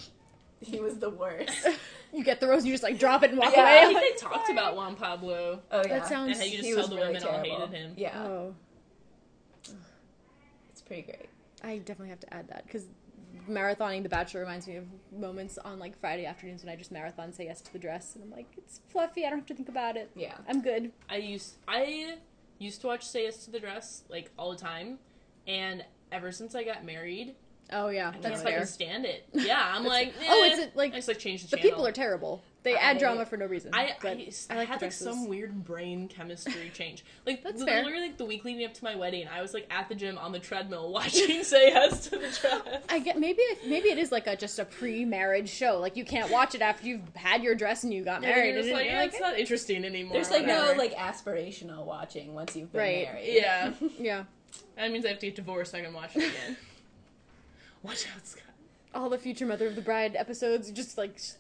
He 0.59 0.79
was 0.79 0.97
the 0.99 1.09
worst. 1.09 1.67
You 2.13 2.25
get 2.25 2.41
the 2.41 2.47
rose, 2.49 2.65
you 2.65 2.73
just 2.73 2.83
like 2.83 2.99
drop 2.99 3.23
it 3.23 3.29
and 3.29 3.39
walk 3.39 3.53
Yeah. 3.55 3.61
I 3.63 3.83
away. 3.85 3.93
think 3.93 4.17
they 4.19 4.21
talked 4.21 4.49
about 4.49 4.75
Juan 4.75 4.95
Pablo 4.97 5.61
Oh 5.71 5.77
yeah, 5.77 5.99
That 5.99 6.07
sounds. 6.09 6.31
and 6.31 6.37
how 6.39 6.43
you 6.43 6.57
just 6.57 6.63
he 6.65 6.71
tell 6.73 6.81
was 6.81 6.89
the 6.89 6.95
really 6.97 7.07
women 7.07 7.23
all 7.23 7.29
terrible. 7.31 7.67
hated 7.67 7.73
him. 7.77 7.93
Yeah, 7.95 8.23
Oh, 8.23 8.53
it's 10.69 10.81
pretty 10.81 11.03
great. 11.03 11.29
I 11.63 11.77
definitely 11.77 12.09
have 12.09 12.19
to 12.21 12.33
add 12.33 12.47
that 12.49 12.65
because 12.65 12.87
marathoning 13.49 14.03
The 14.03 14.09
Bachelor 14.09 14.41
reminds 14.41 14.67
me 14.67 14.75
of 14.77 14.85
moments 15.11 15.57
on 15.57 15.79
like 15.79 15.97
Friday 15.99 16.25
afternoons 16.25 16.63
when 16.63 16.73
I 16.73 16.75
just 16.75 16.91
marathon 16.91 17.31
say 17.31 17.45
yes 17.45 17.61
to 17.61 17.73
the 17.73 17.79
dress, 17.79 18.15
and 18.15 18.23
I'm 18.23 18.31
like, 18.31 18.47
it's 18.57 18.81
fluffy. 18.89 19.25
I 19.25 19.29
don't 19.29 19.39
have 19.39 19.47
to 19.47 19.55
think 19.55 19.69
about 19.69 19.95
it. 19.97 20.11
Yeah, 20.15 20.33
I'm 20.49 20.61
good. 20.61 20.91
I 21.09 21.17
used 21.17 21.55
I 21.67 22.15
used 22.59 22.81
to 22.81 22.87
watch 22.87 23.05
Say 23.07 23.23
Yes 23.23 23.45
to 23.45 23.51
the 23.51 23.59
Dress 23.59 24.03
like 24.09 24.31
all 24.37 24.51
the 24.51 24.57
time, 24.57 24.99
and 25.47 25.83
ever 26.11 26.31
since 26.31 26.55
I 26.55 26.63
got 26.63 26.83
married, 26.85 27.35
Oh 27.73 27.87
yeah, 27.87 28.09
I 28.09 28.11
can't 28.11 28.23
that's 28.23 28.41
fair. 28.41 28.65
stand 28.65 29.05
it. 29.05 29.25
Yeah, 29.33 29.71
I'm 29.73 29.85
like, 29.97 30.13
Oh, 30.27 30.43
eh. 30.43 30.57
it's 30.63 30.75
like 30.75 30.91
I 30.91 30.97
just 30.97 31.07
like 31.07 31.19
change 31.19 31.43
the, 31.43 31.51
the 31.51 31.57
channel. 31.57 31.69
people 31.71 31.87
are 31.87 31.93
terrible. 31.93 32.43
They 32.63 32.75
I- 32.75 32.91
add 32.91 32.97
drama 32.99 33.25
for 33.25 33.37
no 33.37 33.45
reason. 33.45 33.71
I, 33.73 33.95
I, 34.03 34.07
I, 34.09 34.29
I, 34.49 34.55
like 34.55 34.67
had 34.67 34.81
like 34.81 34.91
some 34.91 35.27
weird 35.29 35.63
brain 35.63 36.09
chemistry 36.09 36.69
change. 36.73 37.05
Like 37.25 37.43
That's 37.43 37.61
literally 37.61 37.91
fair. 37.93 38.01
like 38.01 38.17
the 38.17 38.25
week 38.25 38.43
leading 38.43 38.65
up 38.65 38.73
to 38.75 38.83
my 38.83 38.95
wedding, 38.97 39.25
I 39.33 39.41
was 39.41 39.53
like 39.53 39.67
at 39.71 39.87
the 39.87 39.95
gym 39.95 40.17
on 40.17 40.33
the 40.33 40.39
treadmill 40.39 40.91
watching 40.93 41.43
Say 41.45 41.69
Yes 41.69 42.03
to 42.09 42.17
the 42.17 42.17
Dress. 42.27 42.83
I 42.89 42.99
get 42.99 43.17
maybe 43.17 43.41
maybe 43.65 43.87
it 43.87 43.97
is 43.97 44.11
like 44.11 44.27
a 44.27 44.35
just 44.35 44.59
a 44.59 44.65
pre-marriage 44.65 45.49
show. 45.49 45.79
Like 45.79 45.95
you 45.95 46.03
can't 46.03 46.29
watch 46.29 46.53
it 46.53 46.61
after 46.61 46.85
you've 46.85 47.15
had 47.15 47.41
your 47.41 47.55
dress 47.55 47.85
and 47.85 47.93
you 47.93 48.03
got 48.03 48.17
And 48.17 48.25
married. 48.25 48.49
you're 48.49 48.57
just 48.57 48.67
and 48.67 48.77
like, 48.77 48.85
you're 48.87 48.95
yeah, 48.95 49.03
it's 49.05 49.19
not 49.19 49.39
interesting 49.39 49.85
anymore. 49.85 50.13
there's 50.13 50.29
like 50.29 50.45
no 50.45 50.73
like 50.77 50.93
aspirational 50.95 51.85
watching 51.85 52.33
once 52.33 52.53
you've 52.55 52.71
been 52.73 52.81
Right. 52.81 53.05
married. 53.05 53.29
yeah. 53.33 53.73
yeah, 53.97 54.23
That 54.81 54.91
means 54.91 55.05
I 55.05 55.09
have 55.09 55.19
to 55.19 55.27
get 55.27 55.35
divorced 55.35 55.71
so 55.73 55.77
I 55.77 55.81
can 55.81 55.93
watch 55.93 56.15
it 56.15 56.23
again. 56.29 56.57
Watch 57.83 58.05
out, 58.15 58.25
Scott. 58.27 58.43
all 58.95 59.09
the 59.09 59.17
future 59.17 59.45
Mother 59.45 59.67
of 59.67 59.75
the 59.75 59.81
Bride 59.81 60.15
episodes, 60.15 60.69
just 60.71 60.97
like 60.97 61.15
s- 61.15 61.37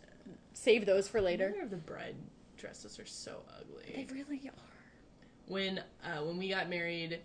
save 0.53 0.85
those 0.85 1.07
for 1.07 1.21
later. 1.21 1.49
Mother 1.49 1.63
of 1.63 1.69
the 1.71 1.77
bride 1.77 2.15
dresses 2.57 2.99
are 2.99 3.05
so 3.05 3.41
ugly. 3.59 3.93
They 4.07 4.13
really 4.13 4.41
are. 4.47 4.53
when 5.47 5.79
uh, 6.03 6.23
when 6.23 6.37
we 6.37 6.49
got 6.49 6.69
married, 6.69 7.19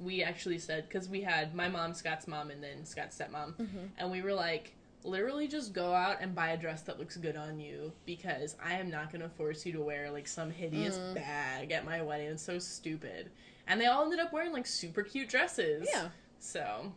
we 0.00 0.22
actually 0.22 0.58
said 0.58 0.88
because 0.88 1.08
we 1.08 1.20
had 1.20 1.52
my 1.54 1.68
mom, 1.68 1.94
Scott's 1.94 2.26
mom, 2.28 2.50
and 2.50 2.62
then 2.62 2.84
Scott's 2.84 3.18
stepmom, 3.18 3.54
and 3.98 4.10
we 4.10 4.22
were 4.22 4.34
like, 4.34 4.72
literally 5.04 5.46
just 5.48 5.72
go 5.72 5.92
out 5.94 6.18
and 6.20 6.34
buy 6.34 6.50
a 6.50 6.56
dress 6.56 6.82
that 6.82 6.98
looks 6.98 7.16
good 7.16 7.36
on 7.36 7.58
you 7.60 7.92
because 8.06 8.56
I 8.64 8.74
am 8.74 8.90
not 8.90 9.10
going 9.12 9.22
to 9.22 9.28
force 9.28 9.64
you 9.66 9.72
to 9.74 9.80
wear 9.80 10.10
like 10.12 10.26
some 10.28 10.50
hideous 10.50 10.96
bag 11.14 11.70
at 11.72 11.84
my 11.84 12.02
wedding. 12.02 12.28
It's 12.28 12.42
so 12.42 12.58
stupid. 12.58 13.30
And 13.66 13.80
they 13.80 13.86
all 13.86 14.02
ended 14.04 14.18
up 14.18 14.32
wearing 14.32 14.52
like 14.52 14.66
super 14.66 15.02
cute 15.02 15.28
dresses. 15.28 15.88
Yeah, 15.92 16.08
So 16.38 16.92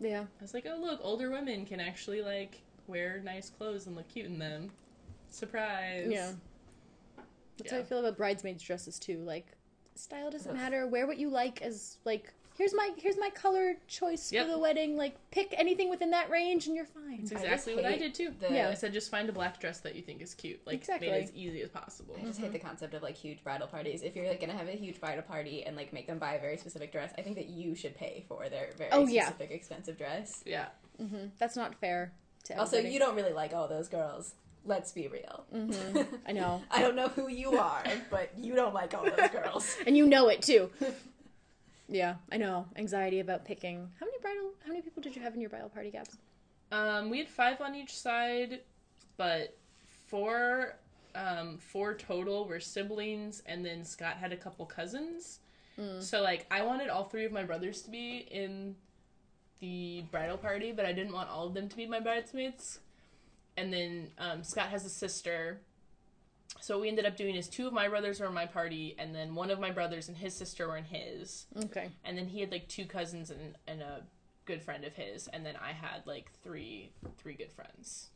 yeah. 0.00 0.22
I 0.22 0.42
was 0.42 0.52
like, 0.54 0.66
oh 0.68 0.78
look, 0.80 1.00
older 1.02 1.30
women 1.30 1.64
can 1.64 1.80
actually 1.80 2.22
like 2.22 2.60
wear 2.86 3.20
nice 3.24 3.50
clothes 3.50 3.86
and 3.86 3.96
look 3.96 4.08
cute 4.08 4.26
in 4.26 4.38
them. 4.38 4.70
Surprise. 5.30 6.08
Yeah. 6.10 6.32
That's 7.58 7.72
how 7.72 7.78
I 7.78 7.82
feel 7.84 7.98
about 7.98 8.16
bridesmaids 8.16 8.62
dresses 8.62 8.98
too. 8.98 9.18
Like, 9.20 9.46
style 9.94 10.30
doesn't 10.30 10.50
Ugh. 10.50 10.56
matter. 10.56 10.86
Wear 10.86 11.06
what 11.06 11.16
you 11.18 11.30
like 11.30 11.62
as 11.62 11.96
like. 12.04 12.32
Here's 12.56 12.72
my 12.74 12.90
here's 12.96 13.18
my 13.18 13.28
color 13.30 13.74
choice 13.86 14.32
Yep. 14.32 14.46
for 14.46 14.52
the 14.52 14.58
wedding. 14.58 14.96
Like, 14.96 15.14
pick 15.30 15.54
anything 15.58 15.90
within 15.90 16.10
that 16.10 16.30
range, 16.30 16.66
and 16.66 16.74
you're 16.74 16.86
fine. 16.86 17.20
It's 17.22 17.32
I 17.32 17.36
exactly 17.36 17.74
what 17.76 17.84
I 17.84 17.96
did 17.98 18.14
too. 18.14 18.32
the- 18.38 18.52
Yeah. 18.52 18.68
I 18.70 18.74
said 18.74 18.92
just 18.92 19.10
find 19.10 19.28
a 19.28 19.32
black 19.32 19.60
dress 19.60 19.80
that 19.80 19.94
you 19.94 20.02
think 20.02 20.22
is 20.22 20.34
cute. 20.34 20.60
Like 20.66 20.76
Exactly. 20.76 21.10
make 21.10 21.20
it 21.20 21.24
as 21.24 21.32
easy 21.34 21.60
as 21.62 21.68
possible. 21.70 22.16
I 22.18 22.24
just 22.24 22.40
hate 22.40 22.52
the 22.52 22.58
concept 22.58 22.94
of 22.94 23.02
like 23.02 23.16
huge 23.16 23.44
bridal 23.44 23.66
parties. 23.68 24.02
If 24.02 24.16
you're 24.16 24.26
like 24.28 24.40
gonna 24.40 24.54
have 24.56 24.68
a 24.68 24.72
huge 24.72 25.00
bridal 25.00 25.22
party 25.22 25.64
and 25.64 25.76
like 25.76 25.92
make 25.92 26.06
them 26.06 26.18
buy 26.18 26.34
a 26.34 26.40
very 26.40 26.56
specific 26.56 26.92
dress, 26.92 27.12
I 27.18 27.22
think 27.22 27.36
that 27.36 27.48
you 27.48 27.74
should 27.74 27.94
pay 27.96 28.24
for 28.28 28.48
their 28.48 28.70
very 28.78 28.90
Oh, 28.92 29.06
yeah. 29.06 29.26
specific 29.26 29.50
expensive 29.50 29.98
dress. 29.98 30.42
Yeah. 30.46 30.68
hmm 30.98 31.26
That's 31.38 31.56
not 31.56 31.74
fair. 31.74 32.12
To 32.44 32.58
Also, 32.58 32.76
everybody. 32.78 32.94
you 32.94 33.00
don't 33.00 33.16
really 33.16 33.32
like 33.32 33.52
all 33.52 33.68
those 33.68 33.88
girls. 33.88 34.34
Let's 34.64 34.92
be 34.92 35.08
real. 35.08 35.44
Mhm. 35.54 36.06
I 36.26 36.32
know, 36.38 36.62
I 36.70 36.80
don't 36.80 36.96
know 36.96 37.08
who 37.08 37.28
you 37.28 37.58
are, 37.58 37.84
but 38.10 38.30
you 38.38 38.54
don't 38.54 38.72
like 38.74 38.94
all 38.94 39.04
those 39.04 39.28
girls. 39.32 39.76
and 39.86 39.96
you 39.96 40.06
know 40.06 40.28
it 40.28 40.42
too. 40.42 40.70
yeah, 41.88 42.16
I 42.32 42.36
know. 42.36 42.66
Anxiety 42.76 43.20
about 43.20 43.44
picking. 43.44 43.88
How 44.00 44.06
many 44.06 44.18
bridal? 44.20 44.50
How 44.64 44.68
many 44.70 44.82
people 44.82 45.02
did 45.02 45.14
you 45.14 45.22
have 45.22 45.34
in 45.34 45.40
your 45.40 45.50
bridal 45.50 45.68
party, 45.68 45.90
Gabs? 45.90 46.16
Um, 46.72 47.10
we 47.10 47.18
had 47.18 47.28
five 47.28 47.60
on 47.60 47.74
each 47.74 47.94
side, 47.96 48.60
but 49.16 49.56
four, 50.06 50.76
um, 51.14 51.58
four 51.58 51.94
total 51.94 52.46
were 52.46 52.60
siblings, 52.60 53.42
and 53.46 53.64
then 53.64 53.84
Scott 53.84 54.16
had 54.16 54.32
a 54.32 54.36
couple 54.36 54.66
cousins. 54.66 55.38
So 56.00 56.22
like, 56.22 56.46
I 56.50 56.62
wanted 56.62 56.88
all 56.88 57.04
three 57.04 57.26
of 57.26 57.32
my 57.32 57.42
brothers 57.42 57.82
to 57.82 57.90
be 57.90 58.26
in 58.30 58.74
the 59.60 60.04
bridal 60.10 60.38
party, 60.38 60.72
but 60.72 60.86
I 60.86 60.92
didn't 60.92 61.12
want 61.12 61.28
all 61.28 61.46
of 61.46 61.54
them 61.54 61.68
to 61.68 61.76
be 61.76 61.86
my 61.86 62.00
bridesmaids. 62.00 62.80
And 63.56 63.72
then 63.72 64.10
um, 64.18 64.42
Scott 64.42 64.68
has 64.68 64.84
a 64.84 64.90
sister. 64.90 65.60
So 66.60 66.76
what 66.76 66.82
we 66.82 66.88
ended 66.88 67.06
up 67.06 67.16
doing 67.16 67.34
is 67.36 67.48
two 67.48 67.66
of 67.66 67.72
my 67.72 67.88
brothers 67.88 68.20
were 68.20 68.26
in 68.26 68.34
my 68.34 68.46
party, 68.46 68.94
and 68.98 69.14
then 69.14 69.34
one 69.34 69.50
of 69.50 69.60
my 69.60 69.70
brothers 69.70 70.08
and 70.08 70.16
his 70.16 70.34
sister 70.34 70.66
were 70.68 70.76
in 70.76 70.84
his. 70.84 71.46
Okay. 71.64 71.90
and 72.04 72.16
then 72.16 72.26
he 72.26 72.40
had 72.40 72.50
like 72.50 72.68
two 72.68 72.86
cousins 72.86 73.30
and, 73.30 73.56
and 73.66 73.82
a 73.82 74.02
good 74.46 74.62
friend 74.62 74.84
of 74.84 74.94
his 74.94 75.26
and 75.32 75.44
then 75.44 75.56
i 75.60 75.72
had 75.72 76.06
like 76.06 76.30
three 76.44 76.92
three 77.18 77.34
good 77.34 77.50
friends 77.50 78.10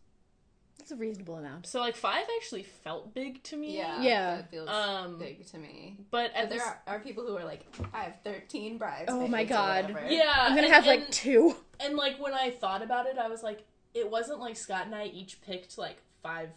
that's 0.79 0.93
a 0.93 0.97
reasonable 0.97 1.35
amount. 1.37 1.67
So 1.67 1.79
like 1.81 1.95
five 1.97 2.25
actually 2.39 2.63
felt 2.63 3.13
big 3.13 3.43
to 3.43 3.57
me. 3.57 3.77
Yeah, 3.77 4.01
Yeah. 4.01 4.37
that 4.37 4.51
feels 4.51 4.69
Um, 4.71 5.19
big 5.19 5.45
to 5.49 5.59
me. 5.59 5.97
But 6.11 6.31
But 6.35 6.49
there 6.49 6.59
this, 6.59 6.63
are, 6.67 6.81
are 6.87 7.01
people 7.01 7.27
who 7.27 7.37
are 7.37 7.45
like, 7.45 7.67
I 7.93 8.05
have 8.05 8.15
thirteen 8.25 8.79
brides 8.79 9.07
Oh 9.09 9.27
my 9.29 9.45
God. 9.45 9.95
yeah, 10.09 10.33
I'm 10.39 10.55
gonna 10.55 10.69
and- 10.69 10.73
have 10.75 10.87
like 10.87 11.01
and- 11.05 11.13
two. 11.13 11.55
And 11.81 11.97
like 11.97 12.19
when 12.19 12.33
I 12.33 12.51
thought 12.51 12.81
about 12.83 13.05
it, 13.07 13.19
I 13.19 13.29
was 13.29 13.43
like, 13.43 13.67
it 13.93 14.11
wasn't 14.11 14.41
like 14.41 14.57
Scott 14.57 14.87
and 14.87 14.95
I 14.95 15.05
each 15.07 15.43
picked 15.43 15.77
like 15.77 15.99
five 16.23 16.49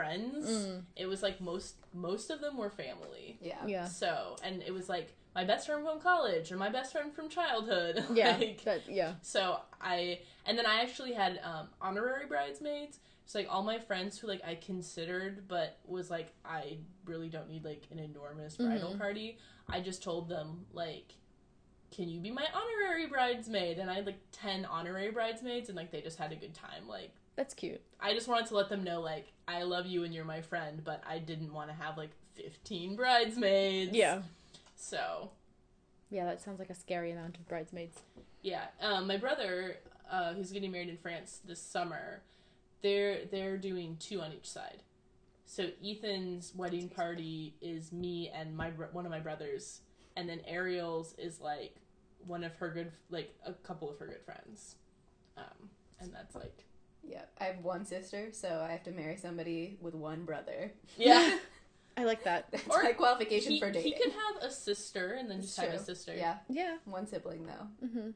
friends. 0.00 0.48
Mm. 0.48 0.82
It 0.96 1.06
was 1.06 1.22
like 1.22 1.40
most 1.40 1.74
most 1.92 2.30
of 2.30 2.40
them 2.40 2.56
were 2.56 2.70
family. 2.70 3.38
yeah, 3.40 3.66
Yeah. 3.66 3.84
So 3.86 4.36
and 4.42 4.62
it 4.62 4.72
was 4.72 4.88
like 4.88 5.14
my 5.34 5.44
best 5.44 5.66
friend 5.66 5.84
from 5.84 6.00
college 6.00 6.50
or 6.50 6.56
my 6.56 6.70
best 6.70 6.92
friend 6.92 7.12
from 7.12 7.28
childhood. 7.28 8.04
Yeah. 8.14 8.36
like, 8.38 8.64
That 8.64 8.80
yeah. 8.88 9.14
so 9.22 9.60
I 9.80 10.20
and 10.46 10.56
then 10.58 10.66
I 10.66 10.80
actually 10.82 11.12
had 11.12 11.38
um, 11.44 11.68
honorary 11.80 12.26
bridesmaids. 12.26 12.98
So 13.26 13.38
like 13.38 13.48
all 13.50 13.62
my 13.62 13.78
friends 13.78 14.18
who 14.18 14.26
like 14.26 14.42
I 14.44 14.54
considered 14.56 15.46
but 15.48 15.78
was 15.86 16.10
like 16.10 16.32
I 16.44 16.78
really 17.04 17.28
don't 17.28 17.48
need 17.48 17.64
like 17.64 17.84
an 17.90 17.98
enormous 17.98 18.56
bridal 18.56 18.94
Mhm. 18.94 18.98
party. 18.98 19.38
I 19.68 19.80
just 19.80 20.02
told 20.02 20.28
them 20.28 20.66
like 20.72 21.14
can 21.92 22.08
you 22.08 22.20
be 22.20 22.30
my 22.30 22.46
honorary 22.54 23.06
bridesmaid? 23.08 23.78
And 23.80 23.90
I 23.90 23.94
had 23.94 24.06
like 24.06 24.20
10 24.30 24.64
honorary 24.64 25.10
bridesmaids 25.10 25.68
and 25.68 25.76
like 25.76 25.90
they 25.90 26.00
just 26.00 26.18
had 26.18 26.30
a 26.32 26.36
good 26.36 26.54
time. 26.54 26.86
Like 26.88 27.10
That's 27.36 27.52
cute. 27.54 27.80
I 28.00 28.14
just 28.14 28.28
wanted 28.28 28.46
to 28.46 28.54
let 28.56 28.68
them 28.68 28.84
know 28.84 29.00
like 29.00 29.32
I 29.50 29.64
love 29.64 29.86
you 29.86 30.04
and 30.04 30.14
you're 30.14 30.24
my 30.24 30.42
friend, 30.42 30.82
but 30.84 31.02
I 31.08 31.18
didn't 31.18 31.52
want 31.52 31.70
to 31.70 31.74
have 31.74 31.96
like 31.96 32.10
15 32.36 32.96
bridesmaids. 32.96 33.92
Yeah. 33.92 34.22
So, 34.76 35.30
Yeah, 36.08 36.24
that 36.24 36.40
sounds 36.40 36.58
like 36.58 36.70
a 36.70 36.74
scary 36.74 37.10
amount 37.10 37.36
of 37.36 37.48
bridesmaids. 37.48 37.98
Yeah, 38.42 38.66
um, 38.80 39.06
my 39.06 39.16
brother, 39.16 39.76
uh, 40.10 40.34
who's 40.34 40.52
getting 40.52 40.72
married 40.72 40.88
in 40.88 40.96
France 40.96 41.40
this 41.44 41.60
summer, 41.60 42.22
they're 42.82 43.26
they're 43.30 43.58
doing 43.58 43.96
two 44.00 44.20
on 44.20 44.32
each 44.32 44.48
side. 44.48 44.82
So 45.44 45.66
Ethan's 45.84 46.54
wedding 46.54 46.88
party 46.88 47.54
is 47.60 47.92
me 47.92 48.30
and 48.34 48.56
my 48.56 48.70
one 48.92 49.04
of 49.04 49.10
my 49.10 49.20
brothers, 49.20 49.80
and 50.16 50.28
then 50.28 50.40
Ariel's 50.46 51.14
is 51.18 51.40
like 51.40 51.74
one 52.26 52.44
of 52.44 52.54
her 52.56 52.70
good 52.70 52.92
like 53.10 53.34
a 53.44 53.52
couple 53.52 53.90
of 53.90 53.98
her 53.98 54.06
good 54.06 54.24
friends, 54.24 54.76
um, 55.36 55.68
and 55.98 56.14
that's 56.14 56.34
like 56.34 56.64
yeah. 57.10 57.22
I 57.40 57.44
have 57.44 57.58
one 57.64 57.84
sister, 57.84 58.28
so 58.32 58.64
I 58.66 58.70
have 58.72 58.82
to 58.84 58.92
marry 58.92 59.16
somebody 59.16 59.76
with 59.80 59.94
one 59.94 60.24
brother. 60.24 60.72
yeah. 60.96 61.36
I 61.96 62.04
like 62.04 62.22
that. 62.24 62.50
That's 62.52 62.66
Or 62.68 62.82
my 62.82 62.92
qualification 62.92 63.52
he, 63.52 63.60
for 63.60 63.70
dating. 63.70 63.92
he 63.92 63.98
could 63.98 64.12
have 64.12 64.42
a 64.42 64.50
sister 64.50 65.16
and 65.18 65.28
then 65.28 65.38
It's 65.40 65.48
just 65.56 65.58
have 65.58 65.74
a 65.74 65.82
sister. 65.82 66.14
Yeah, 66.16 66.36
Yeah. 66.48 66.76
one 66.84 67.06
sibling 67.06 67.44
though. 67.46 67.86
Mm-hmm. 67.86 68.10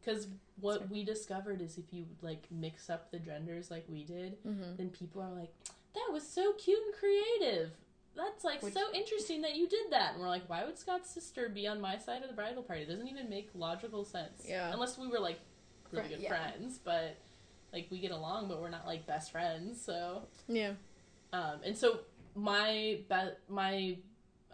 Because 0.00 0.28
what 0.60 0.76
Sorry. 0.78 0.86
we 0.90 1.04
discovered 1.04 1.60
is 1.60 1.78
if 1.78 1.92
you 1.92 2.06
like 2.22 2.44
mix 2.50 2.90
up 2.90 3.10
the 3.10 3.18
genders 3.18 3.70
like 3.70 3.84
we 3.88 4.04
did, 4.04 4.42
Mm-hmm. 4.46 4.76
then 4.76 4.88
people 4.90 5.22
are 5.22 5.30
like, 5.30 5.52
"That 5.94 6.08
was 6.12 6.26
so 6.26 6.52
cute 6.54 6.78
and 6.84 6.94
creative. 6.94 7.70
That's 8.16 8.44
like 8.44 8.62
Which- 8.62 8.74
so 8.74 8.92
interesting 8.94 9.42
that 9.42 9.54
you 9.56 9.68
did 9.68 9.90
that." 9.90 10.12
And 10.14 10.20
we're 10.22 10.28
like, 10.28 10.48
"Why 10.48 10.64
would 10.64 10.78
Scott's 10.78 11.10
sister 11.10 11.48
be 11.48 11.66
on 11.66 11.80
my 11.80 11.98
side 11.98 12.22
of 12.22 12.28
the 12.28 12.34
bridal 12.34 12.62
party? 12.62 12.82
It 12.82 12.88
doesn't 12.88 13.08
even 13.08 13.28
make 13.28 13.50
logical 13.54 14.04
sense. 14.04 14.44
Yeah. 14.46 14.72
Unless 14.72 14.98
we 14.98 15.06
were 15.08 15.20
like 15.20 15.38
really 15.90 16.08
good 16.08 16.20
yeah. 16.20 16.28
friends, 16.30 16.78
but 16.82 17.16
like 17.72 17.88
we 17.90 17.98
get 18.00 18.10
along, 18.10 18.48
but 18.48 18.60
we're 18.60 18.70
not 18.70 18.86
like 18.86 19.06
best 19.06 19.32
friends. 19.32 19.80
So, 19.84 20.22
Yeah. 20.48 20.72
um, 21.32 21.60
and 21.64 21.76
so 21.76 22.00
my 22.34 22.98
be- 23.08 23.36
my 23.48 23.96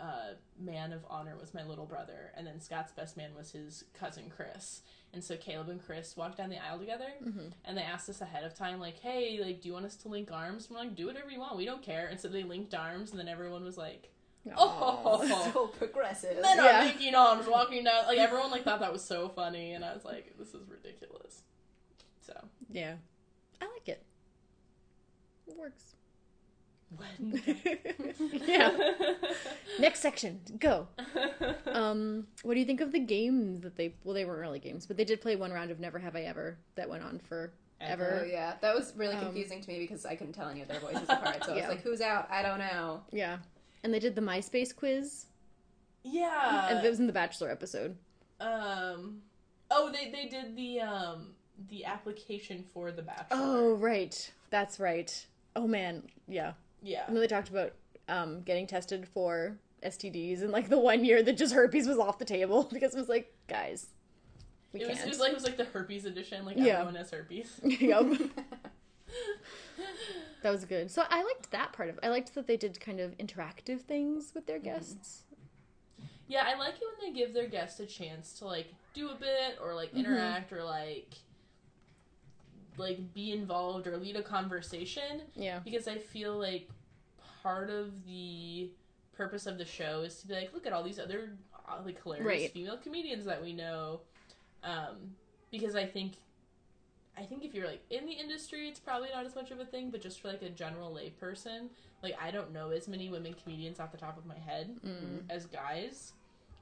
uh, 0.00 0.34
man 0.60 0.92
of 0.92 1.04
honor 1.10 1.36
was 1.40 1.52
my 1.54 1.64
little 1.64 1.86
brother, 1.86 2.30
and 2.36 2.46
then 2.46 2.60
Scott's 2.60 2.92
best 2.92 3.16
man 3.16 3.30
was 3.36 3.50
his 3.50 3.84
cousin 3.94 4.30
Chris. 4.34 4.82
And 5.12 5.24
so 5.24 5.36
Caleb 5.36 5.70
and 5.70 5.82
Chris 5.84 6.16
walked 6.16 6.36
down 6.36 6.50
the 6.50 6.62
aisle 6.62 6.78
together, 6.78 7.08
Mm-hmm. 7.24 7.48
and 7.64 7.76
they 7.76 7.82
asked 7.82 8.08
us 8.08 8.20
ahead 8.20 8.44
of 8.44 8.54
time, 8.54 8.78
like, 8.78 9.00
"Hey, 9.00 9.40
like, 9.42 9.60
do 9.62 9.68
you 9.68 9.74
want 9.74 9.86
us 9.86 9.96
to 9.96 10.08
link 10.08 10.30
arms?" 10.30 10.66
And 10.68 10.76
we're 10.76 10.84
like, 10.84 10.94
"Do 10.94 11.06
whatever 11.06 11.30
you 11.30 11.40
want. 11.40 11.56
We 11.56 11.64
don't 11.64 11.82
care." 11.82 12.06
And 12.06 12.20
so 12.20 12.28
they 12.28 12.44
linked 12.44 12.74
arms, 12.74 13.10
and 13.10 13.18
then 13.18 13.26
everyone 13.26 13.64
was 13.64 13.76
like, 13.78 14.12
"Oh, 14.56 15.50
so 15.52 15.66
progressive. 15.68 16.40
men 16.42 16.58
Yeah. 16.58 16.82
are 16.82 16.84
linking 16.84 17.14
arms 17.14 17.46
walking 17.48 17.82
down." 17.84 18.06
Like 18.06 18.18
everyone 18.18 18.50
like 18.52 18.62
thought 18.64 18.80
that 18.80 18.92
was 18.92 19.02
so 19.04 19.28
funny, 19.30 19.72
and 19.72 19.84
I 19.84 19.94
was 19.94 20.04
like, 20.04 20.34
"This 20.38 20.54
is 20.54 20.68
ridiculous." 20.68 21.42
Yeah. 22.70 22.94
I 23.60 23.64
like 23.66 23.88
it. 23.88 24.02
It 25.46 25.56
works. 25.58 25.94
when 26.96 27.42
yeah. 28.46 28.76
Next 29.80 30.00
section. 30.00 30.40
Go. 30.58 30.88
Um, 31.66 32.26
what 32.42 32.54
do 32.54 32.60
you 32.60 32.66
think 32.66 32.80
of 32.80 32.92
the 32.92 32.98
games 32.98 33.62
that 33.62 33.76
they 33.76 33.94
well 34.02 34.14
they 34.14 34.24
weren't 34.24 34.40
really 34.40 34.58
games, 34.58 34.86
but 34.86 34.96
they 34.96 35.04
did 35.04 35.20
play 35.20 35.36
one 35.36 35.52
round 35.52 35.70
of 35.70 35.78
Never 35.78 35.98
Have 35.98 36.16
I 36.16 36.22
Ever 36.22 36.58
that 36.76 36.88
went 36.88 37.04
on 37.04 37.20
for 37.28 37.52
ever. 37.80 38.22
Oh 38.22 38.26
yeah, 38.26 38.54
that 38.60 38.74
was 38.74 38.92
really 38.96 39.14
Um, 39.14 39.20
confusing 39.20 39.60
to 39.60 39.68
me 39.68 39.78
because 39.78 40.04
I 40.06 40.16
couldn't 40.16 40.32
tell 40.32 40.48
any 40.48 40.62
of 40.62 40.68
their 40.68 40.80
voices 40.80 41.02
apart. 41.08 41.44
So 41.44 41.52
I 41.52 41.56
was 41.56 41.68
like, 41.68 41.82
"Who's 41.82 42.00
out? 42.00 42.26
I 42.30 42.42
don't 42.42 42.58
know." 42.58 43.02
Yeah. 43.12 43.36
And 43.84 43.92
they 43.94 43.98
did 44.00 44.14
the 44.16 44.20
MySpace 44.22 44.74
quiz. 44.74 45.26
yeah. 46.02 46.68
and 46.70 46.84
it 46.84 46.88
was 46.88 46.98
in 47.00 47.06
the 47.06 47.12
Bachelor 47.12 47.50
episode. 47.50 47.96
um. 48.40 49.20
Oh, 49.70 49.92
they 49.92 50.10
they 50.10 50.26
did 50.28 50.56
the 50.56 50.80
um 50.80 51.34
the 51.68 51.84
application 51.84 52.64
for 52.72 52.92
the 52.92 53.02
bachelor. 53.02 53.26
Oh, 53.32 53.74
right. 53.74 54.32
That's 54.50 54.78
right. 54.78 55.26
Oh 55.56 55.66
man, 55.66 56.02
yeah. 56.28 56.52
yeah. 56.82 57.04
And 57.06 57.16
then 57.16 57.20
they 57.20 57.26
talked 57.26 57.48
about 57.48 57.72
um, 58.08 58.42
getting 58.42 58.66
tested 58.66 59.06
for 59.08 59.56
STDs 59.84 60.42
and 60.42 60.50
like 60.52 60.68
the 60.68 60.78
one 60.78 61.04
year 61.04 61.22
that 61.22 61.36
just 61.36 61.52
herpes 61.54 61.86
was 61.88 61.98
off 61.98 62.18
the 62.18 62.24
table 62.24 62.68
because 62.72 62.94
it 62.94 62.98
was 62.98 63.08
like, 63.08 63.32
guys, 63.48 63.88
we 64.72 64.80
It 64.80 64.88
was, 64.88 64.96
can't. 64.98 65.08
it 65.08 65.10
was 65.10 65.18
like 65.20 65.30
it 65.32 65.34
was 65.34 65.44
like 65.44 65.56
the 65.56 65.64
herpes 65.64 66.04
edition. 66.04 66.44
Like 66.44 66.56
Yeah. 66.56 66.74
everyone 66.74 66.94
has 66.94 67.10
herpes. 67.10 67.60
yep. 67.62 68.06
That 70.42 70.50
was 70.50 70.64
good. 70.64 70.88
So 70.90 71.02
I 71.10 71.24
liked 71.24 71.50
that 71.50 71.72
part 71.72 71.88
of 71.88 71.96
it. 71.96 72.00
I 72.04 72.08
liked 72.10 72.34
that 72.36 72.46
they 72.46 72.56
did 72.56 72.78
kind 72.78 73.00
of 73.00 73.16
interactive 73.18 73.80
things 73.82 74.32
with 74.34 74.46
their 74.46 74.60
guests. 74.60 75.24
Yeah, 76.28 76.44
I 76.46 76.56
like 76.56 76.74
it 76.74 76.82
when 77.00 77.12
they 77.12 77.18
give 77.18 77.34
their 77.34 77.48
guests 77.48 77.80
a 77.80 77.86
chance 77.86 78.34
to 78.38 78.44
like 78.44 78.72
do 78.94 79.08
a 79.10 79.14
bit 79.16 79.58
or 79.60 79.74
like 79.74 79.92
Mhm. 79.92 79.98
interact 79.98 80.52
or 80.52 80.62
like 80.62 81.14
like 82.78 83.12
be 83.14 83.32
involved 83.32 83.86
or 83.86 83.96
lead 83.96 84.16
a 84.16 84.22
conversation 84.22 85.22
Yeah. 85.34 85.58
because 85.60 85.88
I 85.88 85.98
feel 85.98 86.38
like 86.38 86.68
part 87.42 87.70
of 87.70 88.04
the 88.06 88.70
purpose 89.16 89.46
of 89.46 89.58
the 89.58 89.64
show 89.64 90.02
is 90.02 90.20
to 90.20 90.28
be 90.28 90.34
like, 90.34 90.54
look 90.54 90.66
at 90.66 90.72
all 90.72 90.82
these 90.82 90.98
other 90.98 91.30
uh, 91.68 91.78
like 91.84 92.02
hilarious 92.02 92.26
Right. 92.26 92.52
female 92.52 92.76
comedians 92.78 93.24
that 93.26 93.42
we 93.42 93.52
know. 93.52 94.00
Um, 94.62 95.14
because 95.50 95.74
I 95.76 95.86
think 95.86 96.14
I 97.16 97.22
think 97.22 97.44
if 97.44 97.52
you're 97.52 97.66
like 97.66 97.82
in 97.90 98.06
the 98.06 98.12
industry, 98.12 98.68
it's 98.68 98.78
probably 98.78 99.08
not 99.12 99.26
as 99.26 99.34
much 99.34 99.50
of 99.50 99.58
a 99.58 99.64
thing, 99.64 99.90
but 99.90 100.00
just 100.00 100.20
for 100.20 100.28
like 100.28 100.42
a 100.42 100.50
general 100.50 100.94
layperson, 100.94 101.68
like 102.02 102.14
I 102.22 102.30
don't 102.30 102.52
know 102.52 102.70
as 102.70 102.86
many 102.86 103.08
women 103.08 103.34
comedians 103.42 103.80
off 103.80 103.90
the 103.90 103.98
top 103.98 104.16
of 104.18 104.24
my 104.24 104.38
head 104.38 104.76
Mm. 104.86 105.22
as 105.28 105.46
guys. 105.46 106.12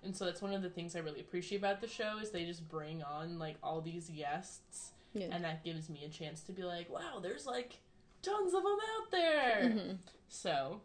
And 0.03 0.17
so 0.17 0.25
that's 0.25 0.41
one 0.41 0.55
of 0.55 0.63
the 0.63 0.71
things 0.71 0.95
I 0.97 1.01
really 1.01 1.21
appreciate 1.21 1.59
about 1.59 1.81
the 1.81 1.89
show 1.89 2.19
is 2.23 2.31
they 2.31 2.45
just 2.45 2.67
bring 2.69 3.03
on 3.03 3.39
like 3.39 3.57
all 3.63 3.81
these 3.81 4.09
guests 4.09 4.93
Yeah. 5.17 5.29
and 5.33 5.43
that 5.45 5.65
gives 5.65 5.89
me 5.89 6.05
a 6.05 6.09
chance 6.09 6.43
to 6.43 6.53
be 6.53 6.63
like, 6.63 6.91
wow, 6.91 7.21
there's 7.23 7.47
like 7.47 7.79
tons 8.23 8.53
of 8.55 8.63
them 8.63 8.79
out 8.97 9.11
there. 9.11 9.61
Mhm. 9.65 9.99
So, 10.29 10.81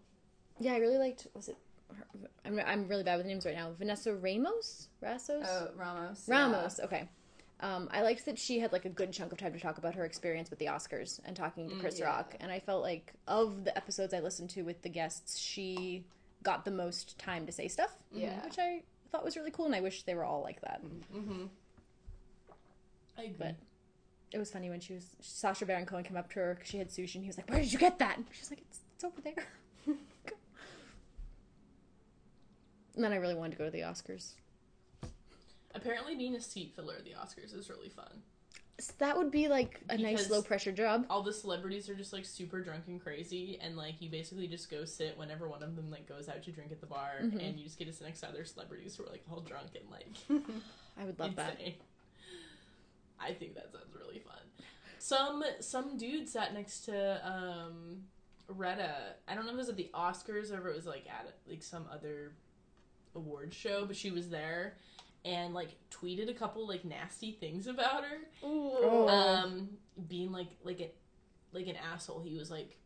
Yeah, 0.60 0.74
I 0.74 0.78
really 0.78 0.98
liked. 0.98 1.28
Was 1.34 1.50
it? 1.50 1.58
I'm 2.46 2.60
I'm 2.60 2.88
really 2.88 3.04
bad 3.04 3.18
with 3.18 3.26
names 3.26 3.46
right 3.46 3.56
now. 3.56 3.72
Vanessa 3.78 4.14
Ramos, 4.16 4.88
Rassos, 5.04 5.46
Oh, 5.46 5.70
Ramos. 5.76 6.26
yeah. 6.28 6.34
Ramos. 6.36 6.80
Okay. 6.80 7.10
Um, 7.60 7.90
I 7.92 8.02
liked 8.02 8.26
that 8.26 8.40
she 8.40 8.58
had 8.60 8.72
like 8.72 8.86
a 8.86 8.90
good 8.90 9.12
chunk 9.12 9.32
of 9.32 9.38
time 9.38 9.54
to 9.54 9.60
talk 9.60 9.78
about 9.78 9.94
her 9.96 10.06
experience 10.06 10.50
with 10.50 10.58
the 10.60 10.66
Oscars 10.68 11.20
and 11.26 11.36
talking 11.36 11.70
to 11.70 11.76
Mm, 11.76 11.80
Chris 11.82 12.00
yeah. 12.00 12.06
Rock, 12.06 12.36
and 12.40 12.52
I 12.52 12.60
felt 12.60 12.82
like 12.82 13.14
of 13.28 13.66
the 13.66 13.76
episodes 13.78 14.14
I 14.16 14.20
listened 14.20 14.50
to 14.52 14.64
with 14.64 14.82
the 14.82 14.90
guests, 14.90 15.38
she 15.38 16.04
got 16.42 16.66
the 16.66 16.72
most 16.72 17.20
time 17.20 17.46
to 17.46 17.52
say 17.52 17.68
stuff, 17.68 17.94
Yeah. 18.12 18.44
which 18.46 18.58
I 18.58 18.82
thought 19.12 19.24
was 19.24 19.36
really 19.38 19.52
cool, 19.52 19.66
and 19.68 19.76
I 19.76 19.82
wish 19.82 20.04
they 20.04 20.16
were 20.16 20.24
all 20.24 20.42
like 20.42 20.62
that. 20.62 20.82
mm-hmm. 20.84 21.46
I 23.18 23.24
agree. 23.24 23.36
But 23.38 23.56
it 24.34 24.38
was 24.38 24.52
funny 24.52 24.70
when 24.70 24.80
she 24.80 24.94
was 24.94 25.06
Sacha 25.22 25.66
Baron 25.66 25.86
Cohen 25.86 26.04
came 26.04 26.18
up 26.18 26.30
to 26.32 26.40
her 26.40 26.54
because 26.56 26.70
she 26.70 26.78
had 26.78 26.90
sushi, 26.90 27.16
and 27.16 27.24
he 27.24 27.28
was 27.30 27.38
like, 27.38 27.50
"Where 27.50 27.60
did 27.60 27.72
you 27.74 27.80
get 27.80 28.00
that?" 28.00 28.18
And 28.18 28.26
she's 28.32 28.50
like, 28.50 28.60
"It's 28.62 28.80
it's 28.96 29.04
over 29.04 29.22
there." 29.22 29.46
and 32.96 33.04
then 33.04 33.12
I 33.14 33.18
really 33.18 33.36
wanted 33.36 33.52
to 33.54 33.58
go 33.58 33.66
to 33.66 33.72
the 33.72 33.82
Oscars. 33.82 34.34
Apparently, 35.74 36.16
being 36.16 36.36
a 36.36 36.42
seat 36.42 36.74
filler 36.76 36.96
at 36.98 37.06
the 37.06 37.12
Oscars 37.12 37.58
is 37.58 37.70
really 37.70 37.90
fun. 37.90 38.22
So 38.80 38.94
that 38.98 39.16
would 39.16 39.30
be 39.32 39.48
like 39.48 39.80
a 39.90 39.98
nice 39.98 40.30
low 40.30 40.42
pressure 40.42 40.72
job. 40.72 41.06
All 41.10 41.22
the 41.22 41.32
celebrities 41.34 41.88
are 41.88 41.94
just 41.94 42.14
like 42.14 42.26
super 42.26 42.62
drunk 42.62 42.84
and 42.88 43.00
crazy, 43.02 43.60
and 43.62 43.78
like 43.78 44.02
you 44.02 44.10
basically 44.10 44.48
just 44.48 44.72
go 44.72 44.86
sit 44.86 45.18
whenever 45.18 45.48
one 45.48 45.62
of 45.62 45.76
them 45.76 45.92
like 45.92 46.08
goes 46.10 46.28
out 46.28 46.42
to 46.44 46.52
drink 46.52 46.72
at 46.72 46.82
the 46.82 46.88
bar, 46.88 47.20
Mhm. 47.22 47.48
and 47.48 47.58
you 47.60 47.64
just 47.66 47.78
get 47.78 47.86
to 47.86 47.94
sit 47.94 48.06
next 48.06 48.22
to 48.22 48.28
other 48.30 48.44
celebrities 48.44 48.96
who 48.96 49.04
are 49.06 49.10
like 49.10 49.24
all 49.32 49.42
drunk 49.42 49.70
and 49.76 49.90
like 49.90 50.08
I 51.00 51.06
would 51.06 51.20
love 51.20 51.36
that. 51.36 51.60
Insane. 53.22 53.36
I 53.36 53.40
think 53.40 53.56
that 53.56 53.72
sounds 53.72 53.96
really 53.96 54.20
fun. 54.20 54.38
Some 55.00 55.44
some 55.60 55.98
dude 55.98 56.30
sat 56.30 56.54
next 56.54 56.82
to 56.82 57.22
um 57.28 58.04
Retta. 58.48 59.16
I 59.28 59.36
don't 59.36 59.46
know 59.46 59.52
if 59.52 59.56
it 59.56 59.58
was 59.58 59.70
at 59.70 59.78
the 59.78 59.90
Oscars 59.94 60.52
or 60.52 60.60
if 60.60 60.66
it 60.66 60.76
was 60.76 60.86
like 60.86 61.06
at 61.08 61.34
like 61.48 61.64
some 61.64 61.86
other 61.92 62.34
award 63.16 63.54
show, 63.54 63.86
but 63.86 63.96
she 63.96 64.12
was 64.12 64.30
there 64.30 64.78
and 65.24 65.54
like 65.54 65.70
tweeted 65.92 66.30
a 66.30 66.34
couple 66.34 66.68
like 66.68 66.86
nasty 66.86 67.32
things 67.32 67.68
about 67.68 68.04
her. 68.04 68.18
Oh. 68.44 69.08
Um 69.08 69.70
being 70.08 70.32
like 70.32 70.50
like 70.64 70.80
it 70.80 70.96
like 71.52 71.68
an 71.68 71.78
asshole. 71.94 72.22
He 72.22 72.38
was 72.38 72.52
like, 72.52 72.78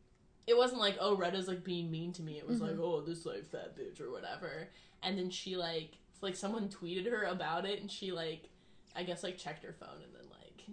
it 0.47 0.57
wasn't 0.57 0.79
like 0.81 0.97
oh 0.99 1.17
Retta's 1.17 1.47
like 1.47 1.63
being 1.63 1.91
mean 1.91 2.13
to 2.13 2.21
me. 2.21 2.37
It 2.37 2.47
was 2.47 2.61
like 2.61 2.77
oh 2.79 3.01
this 3.01 3.25
like 3.25 3.45
fat 3.45 3.77
bitch 3.77 4.01
or 4.01 4.11
whatever. 4.11 4.69
And 5.03 5.17
then 5.17 5.29
she 5.29 5.55
like 5.57 5.97
like 6.21 6.35
someone 6.35 6.69
tweeted 6.69 7.09
her 7.09 7.23
about 7.25 7.65
it, 7.65 7.81
and 7.81 7.91
she 7.91 8.11
like 8.11 8.49
I 8.95 9.03
guess 9.03 9.23
like 9.23 9.37
checked 9.37 9.63
her 9.63 9.73
phone 9.73 10.01
and 10.03 10.13
then 10.13 10.14
like 10.14 10.14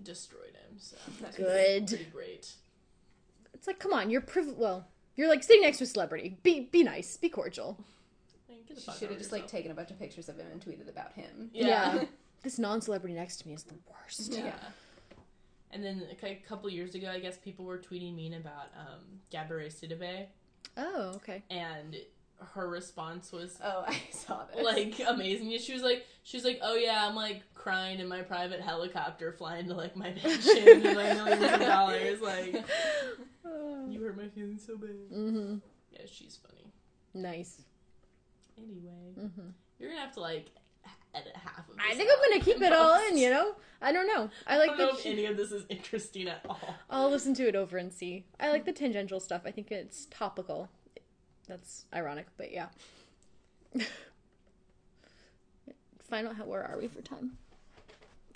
destroyed 0.03 0.55
him. 0.55 0.79
So 0.79 0.97
that's 1.21 1.37
Good. 1.37 1.87
pretty 1.89 2.05
great. 2.05 2.53
It's 3.55 3.67
like, 3.67 3.79
come 3.79 3.93
on, 3.93 4.11
you're 4.11 4.21
priv- 4.21 4.57
well, 4.57 4.87
you're 5.17 5.29
like 5.29 5.43
sitting 5.43 5.63
next 5.63 5.79
to 5.79 5.85
a 5.85 5.87
celebrity. 5.87 6.39
Be 6.43 6.61
be 6.73 6.83
nice, 6.83 7.17
be 7.17 7.29
cordial. 7.29 7.79
Like, 8.49 8.67
get 8.67 8.77
the 8.77 8.83
She 8.93 8.99
should 8.99 9.11
have 9.11 9.19
just 9.19 9.33
like 9.33 9.47
taken 9.47 9.71
a 9.71 9.75
bunch 9.75 9.91
of 9.91 9.99
pictures 9.99 10.29
of 10.29 10.37
him 10.39 10.47
and 10.51 10.61
tweeted 10.65 10.89
about 10.89 11.13
him. 11.13 11.51
yeah. 11.53 12.05
This 12.43 12.59
non-celebrity 12.59 13.15
next 13.15 13.37
to 13.43 13.47
me 13.47 13.55
is 13.55 13.63
the 13.63 13.75
worst. 13.89 14.33
Yeah. 14.33 14.53
And 15.71 15.85
then 15.85 16.03
a 16.21 16.35
couple 16.49 16.69
years 16.69 16.97
ago, 16.97 17.09
I 17.09 17.21
guess 17.21 17.37
people 17.39 17.65
were 17.65 17.79
tweeting 17.79 18.17
mean 18.17 18.35
about 18.35 18.67
um, 18.77 18.99
Gabourey 19.33 19.69
Sidibe, 19.73 20.27
Oh, 20.77 21.13
okay. 21.15 21.45
and 21.51 21.97
her 22.55 22.69
response 22.69 23.33
was 23.33 23.59
Oh, 23.63 23.85
I 23.89 23.97
saw 24.13 24.45
this. 24.55 24.65
like 24.65 25.01
amazing. 25.07 25.57
She 25.59 25.73
was 25.73 25.83
like, 25.83 26.07
she 26.23 26.37
was 26.37 26.45
like, 26.45 26.59
oh 26.63 26.75
yeah, 26.75 27.07
I'm 27.09 27.15
like 27.17 27.43
crying 27.55 28.01
in 28.01 28.09
my 28.09 28.23
private 28.23 28.61
helicopter 28.61 29.33
flying 29.33 29.67
to 29.69 29.75
like 29.75 29.97
my 29.97 30.11
mansion 30.25 30.69
and 30.69 30.83
my 30.85 31.15
millions 31.15 31.43
of 31.53 31.61
dollars. 31.61 32.21
Like, 32.21 32.65
you 33.89 34.01
hurt 34.03 34.17
my 34.17 34.29
feelings 34.29 34.65
so 34.67 34.77
bad. 34.77 34.91
Mm-hmm. 35.13 35.57
Yeah, 35.93 36.01
she's 36.07 36.39
funny. 36.47 36.73
Nice. 37.15 37.63
Anyway, 38.59 39.15
Mm-hmm. 39.19 39.49
you're 39.79 39.91
gonna 39.91 40.01
have 40.03 40.15
to 40.15 40.21
like 40.21 40.47
edit 41.15 41.35
half 41.37 41.69
of. 41.69 41.75
It. 41.77 41.81
I 41.91 41.95
think 41.95 42.11
I'm 42.13 42.31
gonna 42.31 42.45
keep 42.45 42.63
it 42.63 42.73
all 42.73 42.99
in. 43.09 43.17
You 43.19 43.31
know, 43.31 43.55
I 43.81 43.93
don't 43.93 44.07
know. 44.07 44.31
I 44.47 44.59
like 44.59 44.71
I 44.71 44.77
don't 44.77 44.93
know 44.95 44.99
if 44.99 45.07
any 45.07 45.27
of 45.27 45.37
this 45.37 45.53
is 45.53 45.65
interesting 45.69 46.29
at 46.29 46.45
all. 46.49 46.75
I'll 46.91 47.11
listen 47.11 47.35
to 47.35 47.49
it 47.49 47.55
over 47.57 47.77
and 47.79 47.93
see. 47.93 48.25
I 48.41 48.51
like 48.51 48.65
the 48.65 48.73
tangential 48.73 49.21
stuff. 49.21 49.43
I 49.45 49.51
think 49.51 49.71
it's 49.71 50.07
topical. 50.11 50.71
That's 51.49 51.85
ironic, 51.95 52.27
but 52.37 52.53
yeah. 52.53 52.69
Final. 56.09 56.35
How? 56.35 56.45
Where 56.45 56.63
are 56.65 56.79
we 56.79 56.89
for 56.89 57.01
time? 57.03 57.33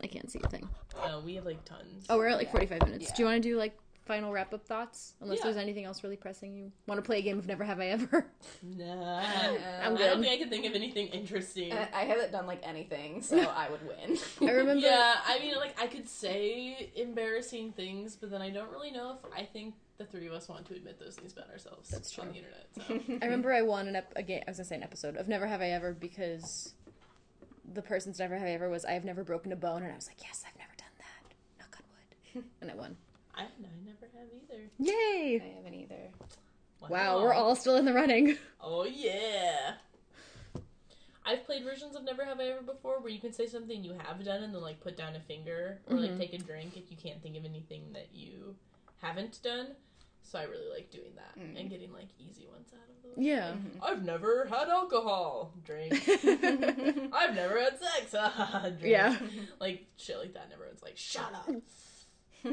I 0.03 0.07
can't 0.07 0.31
see 0.31 0.41
a 0.43 0.49
thing. 0.49 0.69
Uh, 1.01 1.21
we 1.25 1.35
have 1.37 1.45
like 1.47 1.65
tons. 1.65 2.07
Oh, 2.09 2.17
we're 2.19 2.27
at 2.29 2.37
like 2.39 2.47
Yeah. 2.49 2.53
45 2.53 2.83
minutes. 2.83 3.13
Do 3.13 3.23
you 3.23 3.27
want 3.27 3.43
to 3.43 3.49
do 3.49 3.57
like 3.57 3.77
final 4.07 4.33
wrap 4.33 4.55
up 4.55 4.65
thoughts? 4.65 5.15
Unless 5.21 5.39
Yeah. 5.39 5.45
there's 5.45 5.57
anything 5.57 5.85
else 5.85 6.03
really 6.03 6.17
pressing 6.17 6.55
you. 6.57 6.73
Want 6.87 6.99
to 6.99 7.03
play 7.03 7.19
a 7.19 7.23
game 7.23 7.39
of 7.39 7.47
Never 7.47 7.65
Have 7.65 7.81
I 7.81 7.89
Ever? 7.89 8.27
No, 8.63 8.85
I'm 9.83 9.97
good. 9.97 10.07
I 10.07 10.11
don't 10.11 10.23
think 10.23 10.33
I 10.33 10.37
can 10.39 10.49
think 10.49 10.65
of 10.67 10.75
anything 10.75 11.09
interesting. 11.09 11.73
I 11.73 11.89
I 11.93 12.05
haven't 12.05 12.33
done 12.33 12.47
like 12.47 12.61
anything, 12.63 13.21
so 13.23 13.39
I 13.39 13.69
would 13.69 13.81
win. 13.87 14.19
I 14.49 14.53
remember. 14.53 14.87
Yeah, 14.87 15.17
I 15.27 15.39
mean, 15.41 15.55
like 15.57 15.81
I 15.81 15.87
could 15.89 16.09
say 16.09 16.91
embarrassing 16.97 17.73
things, 17.73 18.17
but 18.17 18.31
then 18.31 18.41
I 18.41 18.51
don't 18.51 18.71
really 18.71 18.91
know 18.93 19.19
if 19.23 19.33
I 19.37 19.45
think 19.45 19.75
the 19.99 20.05
three 20.05 20.27
of 20.27 20.33
us 20.35 20.49
want 20.49 20.67
to 20.67 20.75
admit 20.75 20.99
those 21.01 21.17
things 21.17 21.33
about 21.33 21.51
ourselves. 21.51 21.89
That's 21.91 22.11
true. 22.11 22.23
on 22.25 22.33
true. 22.33 22.43
the 22.77 22.89
internet. 22.89 23.09
So 23.09 23.19
I 23.23 23.25
remember 23.27 23.53
I 23.53 23.63
won 23.63 23.89
an 23.89 23.97
ep- 23.97 24.13
a 24.17 24.23
game. 24.23 24.43
I 24.47 24.51
was 24.51 24.59
gonna 24.59 24.67
say 24.69 24.77
an 24.77 24.83
episode 24.83 25.17
of 25.17 25.27
Never 25.29 25.47
Have 25.47 25.61
I 25.63 25.71
Ever 25.71 25.93
because 25.95 26.75
the 27.73 27.83
person's 27.83 28.19
Never 28.19 28.37
Have 28.37 28.47
I 28.47 28.53
Ever 28.53 28.69
was 28.71 28.85
I 28.85 28.93
have 28.93 29.05
never 29.05 29.25
broken 29.25 29.51
a 29.53 29.57
bone, 29.57 29.83
and 29.83 29.93
I 29.93 29.97
was 29.97 30.07
like, 30.07 30.19
yes, 30.23 30.45
I've 30.47 30.57
never 30.59 30.73
done 30.79 30.87
that. 30.99 31.35
Knock 31.59 31.77
on 31.81 31.87
wood, 32.43 32.45
and 32.61 32.71
I 32.71 32.75
won. 32.75 32.97
I, 33.37 33.43
I 33.43 33.47
never 33.85 34.09
have 34.17 34.29
either. 34.35 34.63
Yay! 34.79 35.41
I 35.45 35.57
haven't 35.57 35.75
either. 35.75 36.11
Wow, 36.89 37.23
we're 37.23 37.33
all 37.35 37.55
still 37.57 37.77
in 37.77 37.85
the 37.85 37.93
running. 37.95 38.37
Oh 38.69 38.85
yeah. 38.85 39.75
I've 41.25 41.45
played 41.45 41.65
versions 41.65 41.95
of 41.97 42.05
Never 42.05 42.25
Have 42.25 42.41
I 42.41 42.45
Ever 42.49 42.63
before 42.63 43.01
where 43.01 43.11
you 43.13 43.21
can 43.21 43.33
say 43.33 43.47
something 43.47 43.83
you 43.85 43.95
have 43.99 44.25
done 44.25 44.43
and 44.43 44.55
then 44.55 44.63
like 44.63 44.81
put 44.81 44.97
down 44.97 45.15
a 45.17 45.21
finger 45.21 45.79
or 45.89 45.97
like 45.97 46.11
Mhm. 46.13 46.19
take 46.19 46.33
a 46.35 46.39
drink 46.39 46.77
if 46.77 46.91
you 46.91 46.97
can't 46.97 47.23
think 47.23 47.37
of 47.37 47.45
anything 47.45 47.93
that 47.93 48.09
you 48.13 48.57
haven't 49.03 49.41
done. 49.43 49.69
So 50.23 50.39
I 50.39 50.45
really 50.45 50.69
like 50.73 50.91
doing 50.91 51.13
that 51.17 51.41
Mm. 51.41 51.61
and 51.61 51.71
getting 51.71 51.93
like 51.93 52.09
easy 52.19 52.47
ones 52.47 52.73
out 52.73 52.89
of 52.89 53.03
those. 53.17 53.25
Yeah. 53.25 53.55
I've 53.83 54.05
never 54.05 54.47
had 54.47 54.69
alcohol. 54.69 55.53
Drink. 55.65 55.93
I've 57.13 57.35
never 57.35 57.61
had 57.61 57.79
sex. 57.79 58.11
Drink. 58.81 58.83
Yeah. 58.83 59.17
Like 59.61 59.85
shit 59.97 60.19
like 60.19 60.35
that. 60.35 60.45
And 60.45 60.53
everyone's 60.55 60.83
like, 60.83 60.97
shut 60.97 61.33
up. 61.35 61.49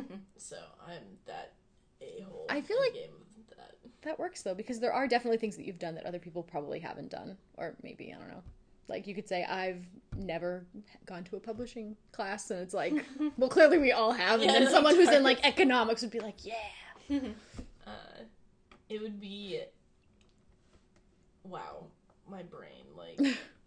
so 0.38 0.58
I'm 0.88 1.04
that 1.26 1.54
a 2.02 2.22
hole. 2.22 2.46
I 2.50 2.62
feel 2.62 2.80
like- 2.80 2.94
game 2.94 3.10
of 3.12 3.58
that. 3.58 3.76
That 4.04 4.20
works 4.20 4.42
though 4.42 4.54
because 4.56 4.80
there 4.80 4.92
are 4.94 5.08
definitely 5.08 5.38
things 5.38 5.56
that 5.58 5.66
you've 5.66 5.80
done 5.80 5.96
that 5.96 6.06
other 6.06 6.20
people 6.20 6.44
probably 6.44 6.80
haven't 6.80 7.10
done, 7.10 7.38
or 7.58 7.76
maybe 7.84 8.14
I 8.14 8.20
don't 8.20 8.28
know. 8.30 8.44
Like 8.90 9.08
you 9.08 9.16
could 9.16 9.30
say 9.30 9.46
I've 9.46 9.86
never 10.18 10.66
gone 11.06 11.24
to 11.26 11.38
a 11.38 11.40
publishing 11.40 11.96
class, 12.12 12.52
and 12.52 12.60
it's 12.60 12.74
like, 12.74 12.94
well, 13.38 13.50
clearly 13.50 13.78
we 13.78 13.92
all 13.94 14.12
have. 14.12 14.42
And 14.42 14.52
Yeah, 14.52 14.60
then 14.60 14.70
someone 14.70 14.96
who's 14.96 15.10
in 15.10 15.24
like 15.24 15.40
economics 15.46 16.02
would 16.02 16.12
be 16.12 16.20
like, 16.20 16.46
yeah. 16.46 16.54
Uh, 17.86 18.24
it 18.90 19.02
would 19.02 19.20
be. 19.20 19.60
Wow, 21.44 21.86
my 22.30 22.44
brain 22.44 22.86
like. 22.96 23.20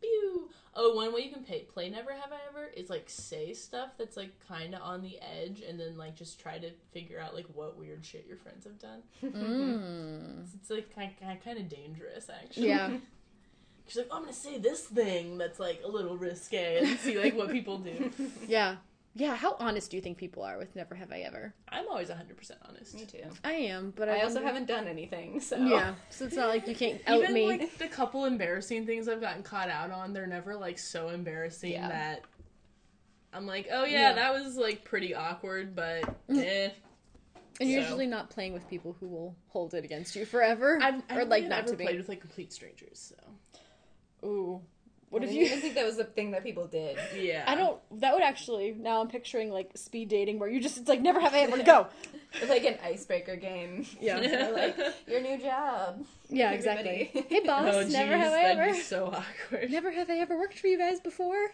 Pew. 0.06 0.50
Oh, 0.78 0.94
one 0.94 1.14
way 1.14 1.22
you 1.22 1.32
can 1.32 1.42
pay, 1.42 1.60
play 1.60 1.88
Never 1.88 2.12
Have 2.12 2.32
I 2.32 2.36
Ever 2.50 2.66
is 2.76 2.90
like 2.90 3.08
say 3.08 3.54
stuff 3.54 3.90
that's 3.96 4.16
like 4.16 4.32
kind 4.46 4.74
of 4.74 4.82
on 4.82 5.00
the 5.00 5.18
edge, 5.20 5.62
and 5.66 5.80
then 5.80 5.96
like 5.96 6.16
just 6.16 6.38
try 6.38 6.58
to 6.58 6.70
figure 6.92 7.18
out 7.18 7.34
like 7.34 7.46
what 7.54 7.78
weird 7.78 8.04
shit 8.04 8.26
your 8.26 8.36
friends 8.36 8.64
have 8.64 8.78
done. 8.78 9.02
Mm. 9.36 10.44
It's, 10.44 10.54
it's 10.54 10.70
like 10.70 10.94
kind 10.94 11.10
kind 11.42 11.58
of 11.58 11.68
dangerous 11.68 12.28
actually. 12.28 12.68
Yeah. 12.68 12.90
She's 13.86 13.98
like, 13.98 14.08
oh, 14.10 14.16
I'm 14.16 14.22
gonna 14.22 14.32
say 14.32 14.58
this 14.58 14.82
thing 14.82 15.38
that's 15.38 15.60
like 15.60 15.80
a 15.84 15.88
little 15.88 16.16
risque 16.16 16.78
and 16.78 16.98
see 16.98 17.18
like 17.18 17.36
what 17.36 17.50
people 17.50 17.78
do. 17.78 18.10
Yeah. 18.48 18.76
Yeah. 19.18 19.34
How 19.34 19.56
honest 19.58 19.90
do 19.90 19.96
you 19.96 20.02
think 20.02 20.18
people 20.18 20.42
are 20.42 20.58
with 20.58 20.76
Never 20.76 20.94
Have 20.94 21.10
I 21.10 21.20
Ever? 21.20 21.54
I'm 21.70 21.88
always 21.88 22.08
100 22.10 22.36
percent 22.36 22.60
honest. 22.68 22.94
Me 22.94 23.06
too. 23.06 23.24
I 23.42 23.52
am, 23.54 23.92
but 23.96 24.08
I, 24.10 24.18
I 24.18 24.22
also 24.22 24.34
wonder- 24.36 24.46
haven't 24.48 24.66
done 24.66 24.86
anything, 24.86 25.40
so 25.40 25.56
Yeah. 25.56 25.94
So 26.10 26.26
it's 26.26 26.36
not 26.36 26.48
like 26.50 26.68
you 26.68 26.74
can't 26.74 27.00
out 27.06 27.20
Even 27.22 27.32
me. 27.34 27.46
like 27.48 27.78
the 27.78 27.88
couple 27.88 28.26
embarrassing 28.26 28.84
things 28.86 29.08
I've 29.08 29.20
gotten 29.22 29.42
caught 29.42 29.70
out 29.70 29.90
on, 29.90 30.12
they're 30.12 30.26
never 30.26 30.54
like 30.54 30.78
so 30.78 31.08
embarrassing 31.08 31.72
Yeah. 31.72 31.88
that 31.88 32.20
I'm 33.32 33.46
like, 33.46 33.68
oh 33.72 33.84
yeah, 33.84 34.10
Yeah. 34.10 34.12
that 34.14 34.32
was 34.34 34.56
like 34.56 34.84
pretty 34.84 35.14
awkward, 35.14 35.74
but 35.74 36.04
Mm. 36.28 36.44
eh. 36.44 36.70
and 37.58 37.70
you're 37.70 37.80
so- 37.82 37.88
usually 37.88 38.06
not 38.06 38.28
playing 38.28 38.52
with 38.52 38.68
people 38.68 38.94
who 39.00 39.08
will 39.08 39.34
hold 39.48 39.72
it 39.72 39.82
against 39.84 40.14
you 40.14 40.26
forever, 40.26 40.78
I've, 40.82 41.02
I've 41.08 41.28
like 41.28 41.44
never 41.44 41.62
not 41.62 41.66
to 41.68 41.76
be. 41.76 41.84
played 41.84 41.96
with 41.96 42.08
like 42.10 42.20
complete 42.20 42.52
strangers, 42.52 43.14
so 43.14 44.26
Ooh. 44.28 44.60
What 45.20 45.22
I 45.22 45.26
if 45.26 45.30
didn't 45.32 45.40
you? 45.40 45.46
even 45.46 45.60
think 45.60 45.74
that 45.74 45.84
was 45.84 45.96
the 45.96 46.04
thing 46.04 46.30
that 46.32 46.42
people 46.44 46.66
did. 46.66 46.98
yeah. 47.18 47.44
I 47.46 47.54
don't. 47.54 47.78
That 48.00 48.14
would 48.14 48.22
actually. 48.22 48.72
Now 48.78 49.00
I'm 49.00 49.08
picturing 49.08 49.50
like 49.50 49.70
speed 49.76 50.08
dating, 50.08 50.38
where 50.38 50.48
you 50.48 50.60
just 50.60 50.78
it's 50.78 50.88
like 50.88 51.00
never 51.00 51.20
have 51.20 51.34
I 51.34 51.38
ever 51.40 51.62
go. 51.62 51.86
It's 52.34 52.50
like 52.50 52.64
an 52.64 52.78
icebreaker 52.84 53.36
game. 53.36 53.86
Yeah. 54.00 54.20
They're 54.20 54.52
like 54.52 54.76
your 55.08 55.20
new 55.20 55.38
job. 55.38 56.04
Yeah, 56.28 56.52
exactly. 56.52 57.10
Everybody. 57.14 57.26
Hey 57.34 57.46
boss, 57.46 57.74
Oh, 57.74 57.82
geez, 57.84 57.92
never 57.92 58.16
have 58.16 58.32
I 58.32 58.42
that'd 58.42 58.58
ever. 58.58 58.72
be 58.72 58.80
so 58.80 59.06
awkward. 59.06 59.70
Never 59.70 59.90
have 59.92 60.10
I 60.10 60.18
ever 60.18 60.36
worked 60.38 60.58
for 60.58 60.66
you 60.66 60.78
guys 60.78 61.00
before, 61.00 61.50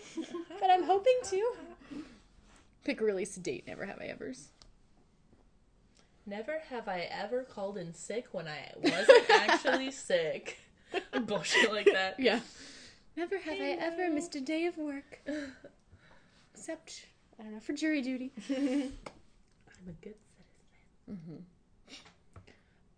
but 0.60 0.70
I'm 0.70 0.84
hoping 0.84 1.14
to. 1.24 1.52
Pick 2.84 3.00
a 3.00 3.04
really 3.04 3.24
sedate. 3.24 3.66
Never 3.66 3.84
have 3.86 4.00
I 4.00 4.06
ever's. 4.06 4.48
Never 6.26 6.60
have 6.70 6.86
I 6.88 7.08
ever 7.10 7.42
called 7.42 7.76
in 7.78 7.94
sick 7.94 8.26
when 8.32 8.46
I 8.46 8.72
wasn't 8.76 9.28
actually 9.30 9.90
sick. 9.90 10.58
Bullshit 11.24 11.72
like 11.72 11.86
that. 11.92 12.18
Yeah. 12.20 12.40
Never 13.16 13.38
have 13.38 13.60
I 13.60 13.76
ever 13.80 14.10
missed 14.10 14.34
a 14.36 14.40
day 14.40 14.66
of 14.66 14.78
work, 14.78 15.20
except 16.54 17.06
I 17.38 17.42
don't 17.42 17.52
know 17.52 17.60
for 17.60 17.72
jury 17.72 18.02
duty. 18.02 18.32
I'm 18.50 18.92
a 19.88 20.04
good 20.04 20.14
citizen. 21.06 21.44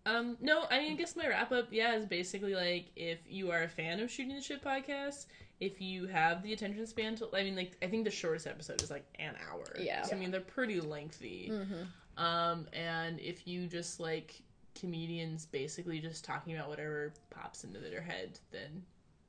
Um, 0.07 0.37
no, 0.41 0.65
I 0.71 0.81
mean, 0.81 0.93
I 0.93 0.95
guess 0.97 1.17
my 1.17 1.27
wrap 1.27 1.51
up, 1.51 1.69
yeah, 1.71 1.97
is 1.97 2.05
basically 2.05 2.55
like 2.55 2.87
if 2.95 3.21
you 3.27 3.51
are 3.51 3.62
a 3.62 3.69
fan 3.69 4.01
of 4.01 4.11
Shooting 4.11 4.35
the 4.35 4.43
Shit 4.43 4.62
podcast, 4.62 5.27
if 5.61 5.81
you 5.81 6.07
have 6.07 6.43
the 6.43 6.53
attention 6.53 6.87
span 6.87 7.17
to, 7.17 7.29
I 7.33 7.43
mean, 7.43 7.57
like, 7.57 7.77
I 7.83 7.87
think 7.87 8.05
the 8.05 8.11
shortest 8.11 8.47
episode 8.47 8.83
is 8.83 8.91
like 8.91 9.07
an 9.19 9.35
hour. 9.51 9.65
Yeah. 9.79 10.03
So, 10.03 10.15
I 10.15 10.19
mean, 10.19 10.31
they're 10.31 10.41
pretty 10.41 10.81
lengthy. 10.81 11.51
Mm-hmm. 11.51 12.23
Um, 12.23 12.67
and 12.73 13.19
if 13.19 13.47
you 13.47 13.67
just 13.67 13.99
like 13.99 14.41
comedians 14.79 15.47
basically 15.47 16.01
just 16.01 16.25
talking 16.25 16.55
about 16.55 16.69
whatever 16.69 17.15
pops 17.31 17.65
into 17.65 17.79
their 17.79 18.03
head, 18.03 18.39
then 18.53 18.83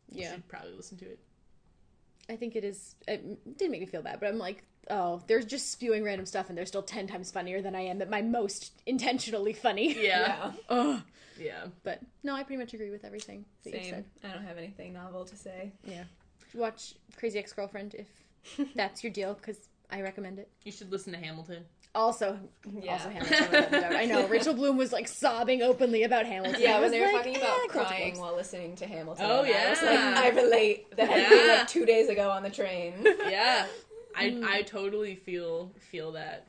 Yeah. 0.09 0.31
should 0.33 0.47
probably 0.47 0.73
listen 0.73 0.97
to 0.99 1.05
it. 1.05 1.19
I 2.29 2.35
think 2.35 2.55
it 2.55 2.63
is. 2.63 2.95
It 3.07 3.57
did 3.57 3.69
make 3.69 3.81
me 3.81 3.85
feel 3.85 4.01
bad, 4.01 4.19
but 4.19 4.27
I'm 4.29 4.37
like, 4.39 4.63
oh, 4.89 5.21
they're 5.27 5.41
just 5.41 5.71
spewing 5.71 6.03
random 6.03 6.25
stuff, 6.25 6.49
and 6.49 6.57
they're 6.57 6.65
still 6.65 6.81
ten 6.81 7.07
times 7.07 7.31
funnier 7.31 7.61
than 7.61 7.75
I 7.75 7.81
am 7.81 8.01
at 8.01 8.09
my 8.09 8.21
most 8.21 8.71
intentionally 8.85 9.53
funny. 9.53 9.95
Yeah. 10.01 10.51
Ugh. 10.69 11.01
Yeah. 11.39 11.65
But 11.83 11.99
no, 12.23 12.33
I 12.33 12.43
pretty 12.43 12.59
much 12.59 12.73
agree 12.73 12.89
with 12.89 13.03
everything 13.05 13.45
that 13.63 13.73
you 13.73 13.89
said. 13.89 14.05
I 14.23 14.29
don't 14.29 14.45
have 14.45 14.57
anything 14.57 14.93
novel 14.93 15.25
to 15.25 15.35
say. 15.35 15.71
Yeah. 15.83 16.03
Watch 16.53 16.95
Crazy 17.17 17.37
Ex 17.37 17.51
Girlfriend 17.53 17.95
if 17.95 18.73
that's 18.75 19.03
your 19.03 19.11
deal, 19.11 19.33
because 19.33 19.57
I 19.91 20.01
recommend 20.01 20.39
it. 20.39 20.49
You 20.63 20.71
should 20.71 20.91
listen 20.91 21.13
to 21.13 21.19
Hamilton. 21.19 21.65
Also, 21.95 22.37
Yeah. 22.81 22.93
also 22.93 23.09
Hamilton. 23.09 23.37
without 23.51 23.67
a 23.73 23.81
doubt. 23.81 23.95
I 23.95 24.05
know 24.05 24.27
Rachel 24.27 24.53
Bloom 24.59 24.77
was 24.77 24.91
like 24.91 25.07
sobbing 25.07 25.61
openly 25.61 26.03
about 26.03 26.25
Hamilton. 26.25 26.61
Yeah, 26.61 26.79
when 26.81 26.91
they 26.91 26.99
were 26.99 27.05
like, 27.07 27.15
talking 27.17 27.37
about 27.37 27.57
eh, 27.63 27.67
crying 27.69 28.19
while 28.19 28.35
listening 28.35 28.75
to 28.77 28.85
Hamilton. 28.85 29.25
Oh, 29.27 29.43
I 29.43 29.69
was 29.69 29.81
like, 29.81 29.93
yeah. 29.93 30.13
I 30.17 30.29
relate. 30.29 30.95
That 30.97 31.09
happened 31.09 31.41
Yeah. 31.47 31.53
like 31.59 31.67
two 31.67 31.85
days 31.85 32.09
ago 32.09 32.29
on 32.29 32.43
the 32.43 32.49
train. 32.49 32.93
yeah 33.29 33.65
i 34.17 34.41
i 34.45 34.61
totally 34.61 35.15
feel 35.15 35.71
feel 35.77 36.13
that 36.13 36.47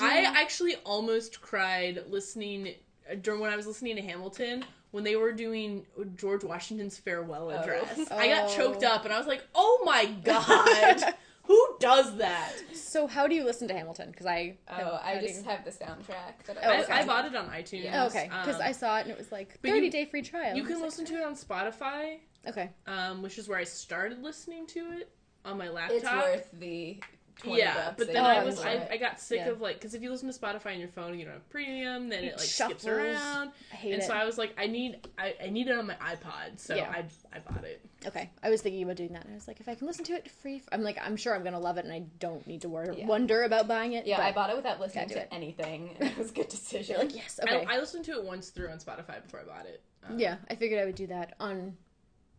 I 0.00 0.20
actually 0.24 0.76
almost 0.84 1.40
cried 1.42 2.04
listening 2.08 2.74
uh, 3.10 3.14
during 3.20 3.40
when 3.40 3.50
I 3.50 3.56
was 3.56 3.66
listening 3.66 3.96
to 3.96 4.02
Hamilton 4.02 4.64
when 4.92 5.04
they 5.04 5.16
were 5.16 5.32
doing 5.32 5.84
George 6.16 6.42
Washington's 6.44 6.96
farewell 6.98 7.50
Oh. 7.50 7.58
address. 7.58 7.98
I 8.10 8.28
got 8.28 8.50
Oh. 8.50 8.56
choked 8.56 8.82
up 8.82 9.04
and 9.04 9.12
I 9.12 9.18
was 9.18 9.26
like, 9.26 9.42
"Oh 9.54 9.82
my 9.84 10.04
god, 10.24 11.14
who 11.46 11.76
does 11.80 12.16
that?" 12.16 12.52
So 12.74 13.06
how 13.06 13.26
do 13.26 13.34
you 13.34 13.44
listen 13.44 13.68
to 13.68 13.74
Hamilton? 13.74 14.10
Because 14.10 14.26
I 14.26 14.56
Oh, 14.68 15.00
I 15.02 15.18
just 15.20 15.42
you- 15.44 15.50
have 15.50 15.64
the 15.64 15.70
soundtrack. 15.70 16.44
That 16.46 16.56
Oh, 16.62 16.70
I, 16.70 16.82
okay. 16.82 16.92
I 16.92 17.04
bought 17.06 17.24
it 17.26 17.34
on 17.36 17.48
iTunes. 17.50 17.84
Yeah. 17.84 18.02
Oh, 18.04 18.06
okay, 18.06 18.24
because 18.28 18.56
Um, 18.56 18.62
I 18.62 18.72
saw 18.72 18.98
it 18.98 19.02
and 19.02 19.10
it 19.10 19.18
was 19.18 19.30
like 19.32 19.58
but 19.62 19.68
you- 19.68 19.74
thirty 19.74 19.90
day 19.90 20.04
free 20.06 20.22
trial. 20.22 20.56
you 20.56 20.64
can 20.64 20.80
listen 20.80 21.04
to 21.06 21.14
it 21.16 21.22
on 21.24 21.34
Spotify, 21.34 22.20
Okay, 22.46 22.70
um, 22.86 23.22
which 23.22 23.38
is 23.38 23.48
where 23.48 23.58
I 23.58 23.64
started 23.64 24.22
listening 24.22 24.66
to 24.68 24.92
it 24.92 25.10
on 25.44 25.58
my 25.58 25.68
laptop. 25.68 25.96
It's 25.96 26.04
worth 26.04 26.48
the 26.52 27.00
20 27.42 27.58
yeah, 27.58 27.74
bucks 27.74 27.94
but 27.98 28.12
then 28.12 28.24
I 28.24 28.42
was 28.44 28.60
I. 28.60 28.88
I 28.92 28.96
got 28.96 29.20
sick 29.20 29.40
Yeah. 29.40 29.48
of 29.50 29.60
like 29.60 29.74
because 29.76 29.92
if 29.94 30.02
you 30.02 30.10
listen 30.10 30.32
to 30.32 30.38
Spotify 30.38 30.72
on 30.72 30.78
your 30.80 30.88
phone 30.88 31.10
and 31.10 31.18
you 31.20 31.26
don't 31.26 31.34
have 31.34 31.48
premium, 31.50 32.08
then 32.08 32.24
it, 32.24 32.32
like 32.32 32.40
skips 32.40 32.86
around. 32.86 33.50
I 33.72 33.76
hate 33.76 33.92
And 33.92 34.02
it. 34.02 34.06
so 34.06 34.14
I 34.14 34.24
was 34.24 34.38
like, 34.38 34.54
I 34.58 34.66
need 34.66 35.06
I, 35.18 35.34
I 35.44 35.48
need 35.50 35.68
it 35.68 35.76
on 35.76 35.86
my 35.86 35.94
iPod, 35.96 36.58
so 36.58 36.74
Yeah. 36.74 36.88
I 36.90 37.04
I 37.34 37.40
bought 37.40 37.64
it. 37.64 37.84
okay, 38.06 38.30
I 38.42 38.48
was 38.48 38.62
thinking 38.62 38.82
about 38.82 38.96
doing 38.96 39.12
that. 39.12 39.24
and 39.24 39.32
I 39.32 39.34
was 39.34 39.46
like, 39.46 39.60
if 39.60 39.68
I 39.68 39.74
can 39.74 39.86
listen 39.86 40.04
to 40.06 40.14
it 40.14 40.30
free, 40.30 40.62
I'm 40.72 40.82
like, 40.82 40.96
I'm 41.02 41.16
sure 41.16 41.34
I'm 41.34 41.44
gonna 41.44 41.60
love 41.60 41.76
it, 41.76 41.84
and 41.84 41.92
I 41.92 42.04
don't 42.18 42.46
need 42.46 42.62
to 42.62 42.68
wor- 42.70 42.94
Yeah. 42.96 43.06
wonder 43.06 43.42
about 43.42 43.68
buying 43.68 43.92
it. 43.92 44.06
Yeah, 44.06 44.16
but 44.16 44.24
I 44.24 44.32
bought 44.32 44.48
it 44.50 44.56
without 44.56 44.80
listening 44.80 45.08
to 45.10 45.18
it. 45.20 45.28
anything, 45.30 45.94
and 46.00 46.08
it 46.10 46.16
was 46.18 46.30
a 46.30 46.34
good 46.34 46.48
decision. 46.48 46.96
Like, 47.00 47.14
yes, 47.14 47.38
okay. 47.42 47.66
I, 47.68 47.74
I 47.74 47.78
listened 47.78 48.06
to 48.06 48.12
it 48.12 48.24
once 48.24 48.48
through 48.48 48.70
on 48.70 48.78
Spotify 48.78 49.22
before 49.22 49.40
I 49.40 49.44
bought 49.44 49.66
it. 49.66 49.82
Um, 50.08 50.18
yeah, 50.18 50.36
I 50.48 50.54
figured 50.54 50.80
I 50.80 50.86
would 50.86 50.94
do 50.94 51.06
that 51.08 51.34
on 51.38 51.76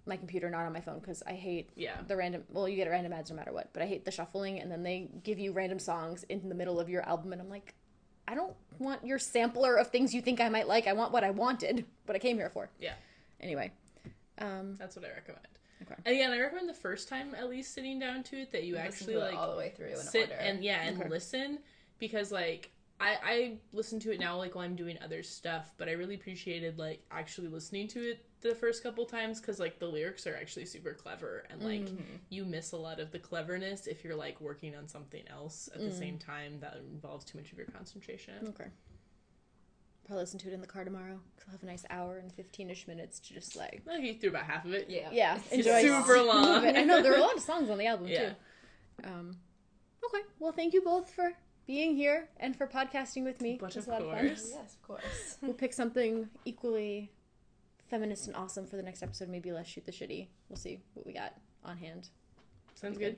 my 0.07 0.17
computer, 0.17 0.49
not 0.49 0.65
on 0.65 0.73
my 0.73 0.81
phone, 0.81 0.99
because 0.99 1.21
I 1.27 1.33
hate 1.33 1.69
yeah. 1.75 1.97
the 2.07 2.15
random. 2.15 2.43
Well, 2.49 2.67
you 2.67 2.75
get 2.75 2.89
random 2.89 3.13
ads 3.13 3.29
no 3.29 3.35
matter 3.35 3.51
what, 3.53 3.69
but 3.73 3.81
I 3.81 3.85
hate 3.85 4.05
the 4.05 4.11
shuffling, 4.11 4.59
and 4.59 4.71
then 4.71 4.83
they 4.83 5.09
give 5.23 5.39
you 5.39 5.51
random 5.51 5.79
songs 5.79 6.23
in 6.29 6.49
the 6.49 6.55
middle 6.55 6.79
of 6.79 6.89
your 6.89 7.01
album, 7.07 7.33
and 7.33 7.41
I'm 7.41 7.49
like, 7.49 7.73
I 8.27 8.35
don't 8.35 8.55
want 8.79 9.05
your 9.05 9.19
sampler 9.19 9.75
of 9.75 9.87
things 9.87 10.13
you 10.13 10.21
think 10.21 10.41
I 10.41 10.49
might 10.49 10.67
like. 10.67 10.87
I 10.87 10.93
want 10.93 11.11
what 11.11 11.23
I 11.23 11.31
wanted, 11.31 11.85
what 12.05 12.15
I 12.15 12.19
came 12.19 12.37
here 12.37 12.49
for. 12.49 12.69
Yeah. 12.79 12.93
Anyway, 13.39 13.71
um, 14.39 14.75
That's 14.77 14.95
what 14.95 15.05
I 15.05 15.09
recommend. 15.09 15.47
Okay. 15.83 15.95
And 16.05 16.15
again, 16.15 16.31
I 16.31 16.39
recommend 16.39 16.67
the 16.67 16.73
first 16.73 17.07
time 17.07 17.35
at 17.35 17.49
least 17.49 17.73
sitting 17.73 17.99
down 17.99 18.23
to 18.23 18.37
it 18.41 18.51
that 18.51 18.63
you 18.63 18.73
Listen 18.73 18.87
actually 18.87 19.13
to 19.13 19.19
it 19.19 19.23
like 19.23 19.35
all 19.35 19.51
the 19.51 19.57
way 19.57 19.71
through 19.75 19.89
in 19.89 19.95
sit 19.97 20.23
order. 20.31 20.33
and 20.33 20.63
yeah 20.63 20.81
and 20.81 20.99
Okay. 20.99 21.07
listen 21.09 21.59
because 21.99 22.31
like 22.31 22.71
I 22.99 23.17
I 23.23 23.57
listen 23.73 23.99
to 24.01 24.11
it 24.11 24.19
now 24.19 24.37
like 24.37 24.55
while 24.55 24.65
I'm 24.65 24.75
doing 24.75 24.97
other 25.03 25.21
stuff, 25.23 25.71
but 25.77 25.87
I 25.87 25.91
really 25.91 26.15
appreciated 26.15 26.79
like 26.79 27.03
actually 27.11 27.47
listening 27.47 27.87
to 27.89 27.99
it 28.11 28.25
the 28.41 28.55
first 28.55 28.81
couple 28.83 29.05
times 29.05 29.39
because 29.39 29.59
like 29.59 29.77
the 29.79 29.87
lyrics 29.87 30.25
are 30.27 30.35
actually 30.35 30.65
super 30.65 30.93
clever 30.93 31.45
and 31.49 31.61
like 31.61 31.81
Mm-hmm. 31.81 32.15
you 32.29 32.43
miss 32.45 32.71
a 32.71 32.77
lot 32.77 32.99
of 32.99 33.11
the 33.11 33.19
cleverness 33.19 33.85
if 33.87 34.03
you're 34.03 34.15
like 34.15 34.39
working 34.41 34.75
on 34.75 34.87
something 34.87 35.23
else 35.29 35.69
at 35.75 35.81
the 35.83 35.91
same 35.91 36.17
time 36.17 36.59
that 36.61 36.77
involves 36.91 37.23
too 37.25 37.37
much 37.37 37.51
of 37.51 37.57
your 37.57 37.67
concentration. 37.67 38.33
okay. 38.49 38.69
Probably 40.05 40.21
listen 40.23 40.39
to 40.39 40.47
it 40.49 40.53
in 40.53 40.61
the 40.61 40.67
car 40.67 40.85
tomorrow. 40.85 41.19
Cause 41.37 41.45
I'll 41.47 41.51
have 41.51 41.63
a 41.63 41.65
nice 41.65 41.83
hour 41.89 42.17
and 42.17 42.31
fifteen-ish 42.31 42.87
minutes 42.87 43.19
to 43.19 43.33
just 43.33 43.55
like, 43.57 43.81
I 43.87 43.95
think 43.95 44.05
you 44.05 44.13
threw 44.13 44.29
about 44.29 44.45
half 44.45 44.63
of 44.65 44.73
it. 44.73 44.89
yeah, 44.89 45.09
yeah, 45.11 45.35
It's 45.51 45.67
enjoy 45.67 45.81
super 45.81 46.15
some 46.17 46.27
long. 46.33 46.65
I 46.65 46.83
know 46.83 47.01
there 47.03 47.13
are 47.13 47.17
a 47.17 47.21
lot 47.21 47.35
of 47.35 47.43
songs 47.43 47.69
on 47.69 47.77
the 47.77 47.87
album 47.87 48.07
Yeah. 48.07 48.29
too. 48.29 49.07
Um, 49.07 49.35
okay, 50.05 50.23
well, 50.39 50.51
thank 50.53 50.73
you 50.73 50.81
both 50.81 51.11
for 51.11 51.33
being 51.67 51.95
here 51.95 52.29
and 52.37 52.55
for 52.55 52.65
podcasting 52.65 53.23
with 53.23 53.41
me. 53.41 53.57
But 53.59 53.75
It 53.75 53.79
of 53.79 53.87
a 53.87 53.91
lot 53.91 54.01
of 54.01 54.09
fun. 54.11 54.25
Yes, 54.25 54.53
of 54.55 54.81
course. 54.81 55.37
We'll 55.41 55.53
pick 55.53 55.73
something 55.73 56.29
equally 56.45 57.11
feminist 57.89 58.27
and 58.27 58.35
awesome 58.35 58.65
for 58.65 58.77
the 58.77 58.83
next 58.83 59.03
episode. 59.03 59.29
Maybe 59.29 59.51
less 59.51 59.67
shoot 59.67 59.85
the 59.85 59.91
shitty. 59.91 60.27
We'll 60.49 60.57
see 60.57 60.79
what 60.93 61.05
we 61.05 61.13
got 61.13 61.33
on 61.63 61.77
hand. 61.77 62.09
Sounds 62.75 62.97
good. 62.97 63.17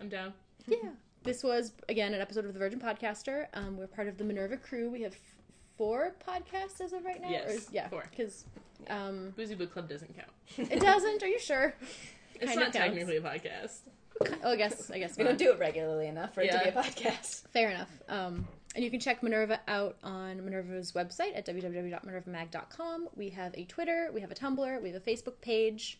I'm 0.00 0.08
down. 0.08 0.32
Yeah. 0.66 0.76
This 1.22 1.44
was 1.44 1.72
again 1.88 2.14
an 2.14 2.20
episode 2.20 2.44
of 2.46 2.52
the 2.52 2.58
Virgin 2.58 2.80
Podcaster. 2.80 3.46
Um, 3.54 3.76
we're 3.76 3.86
part 3.86 4.08
of 4.08 4.16
the 4.18 4.24
Minerva 4.24 4.56
crew. 4.56 4.90
We 4.90 5.02
have 5.02 5.12
f- 5.12 5.18
four 5.76 6.14
podcasts 6.26 6.80
as 6.80 6.92
of 6.92 7.04
right 7.04 7.20
now. 7.20 7.30
Yes, 7.30 7.68
Or- 7.68 7.72
yeah. 7.72 7.88
four. 7.88 8.04
Because 8.10 8.44
um, 8.88 9.32
Boozy 9.36 9.54
Book 9.54 9.72
Club 9.72 9.88
doesn't 9.88 10.14
count. 10.16 10.70
it 10.72 10.80
doesn't. 10.80 11.22
Are 11.22 11.28
you 11.28 11.38
sure? 11.38 11.74
It's 12.40 12.56
not 12.56 12.64
counts. 12.72 12.76
technically 12.78 13.18
a 13.18 13.20
podcast. 13.20 13.78
Oh, 14.42 14.50
I 14.52 14.56
guess. 14.56 14.90
I 14.90 14.98
guess 14.98 15.16
We 15.16 15.24
not. 15.24 15.30
don't 15.30 15.38
do 15.38 15.52
it 15.52 15.58
regularly 15.58 16.06
enough 16.08 16.34
for 16.34 16.40
it 16.42 16.50
to 16.52 16.58
be 16.58 16.68
a 16.68 16.72
podcast. 16.72 17.46
Fair 17.48 17.70
enough. 17.70 17.90
Um, 18.08 18.46
and 18.74 18.82
you 18.84 18.90
can 18.90 19.00
check 19.00 19.22
Minerva 19.22 19.60
out 19.68 19.96
on 20.02 20.42
Minerva's 20.44 20.92
website 20.92 21.36
at 21.36 21.46
www.minervamag.com. 21.46 23.08
We 23.16 23.28
have 23.30 23.54
a 23.54 23.64
Twitter, 23.64 24.10
we 24.14 24.20
have 24.22 24.30
a 24.30 24.34
Tumblr, 24.34 24.82
we 24.82 24.90
have 24.90 25.00
a 25.02 25.04
Facebook 25.10 25.40
page. 25.40 25.98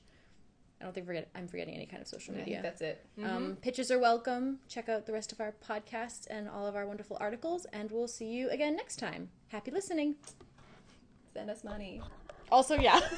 I 0.80 0.84
don't 0.84 0.94
think 0.94 1.06
forget 1.06 1.28
I'm 1.36 1.46
forgetting 1.46 1.74
any 1.74 1.86
kind 1.86 2.02
of 2.02 2.08
social 2.08 2.34
media. 2.34 2.60
that's 2.60 2.80
it. 2.82 3.04
Um, 3.22 3.56
pitches 3.60 3.90
are 3.92 4.00
welcome. 4.00 4.58
Check 4.68 4.88
out 4.88 5.06
the 5.06 5.12
rest 5.12 5.30
of 5.30 5.40
our 5.40 5.54
podcasts 5.68 6.26
and 6.28 6.48
all 6.48 6.66
of 6.66 6.74
our 6.74 6.86
wonderful 6.86 7.16
articles, 7.20 7.66
and 7.72 7.88
we'll 7.92 8.08
see 8.08 8.26
you 8.26 8.50
again 8.50 8.74
next 8.74 8.96
time. 8.96 9.28
Happy 9.48 9.70
listening. 9.70 10.16
Send 11.34 11.50
us 11.50 11.62
money. 11.62 12.02
Also, 12.50 12.76
yeah. 12.76 13.00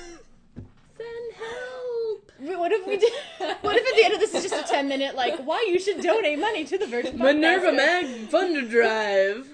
Send 0.97 1.35
help! 1.35 2.33
Wait, 2.41 2.59
what 2.59 2.73
if 2.73 2.87
we 2.87 2.97
did? 2.97 3.13
What 3.63 3.77
if 3.77 3.87
at 3.87 3.97
the 3.97 4.05
end 4.05 4.15
of 4.15 4.21
this 4.21 4.35
is 4.35 4.51
just 4.51 4.65
a 4.65 4.69
ten 4.71 4.89
minute 4.89 5.15
like 5.15 5.39
why 5.45 5.67
you 5.69 5.79
should 5.79 6.01
donate 6.01 6.39
money 6.39 6.65
to 6.65 6.79
the 6.79 6.87
Virgin 6.87 7.19
Minerva 7.19 7.69
Podcaster? 7.73 7.77
Mag 7.77 8.29
Fund 8.29 8.71
Drive 8.71 9.49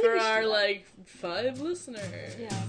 for 0.00 0.16
our 0.16 0.46
like 0.46 0.86
five 1.04 1.60
listeners. 1.60 2.36
Yeah. 2.38 2.62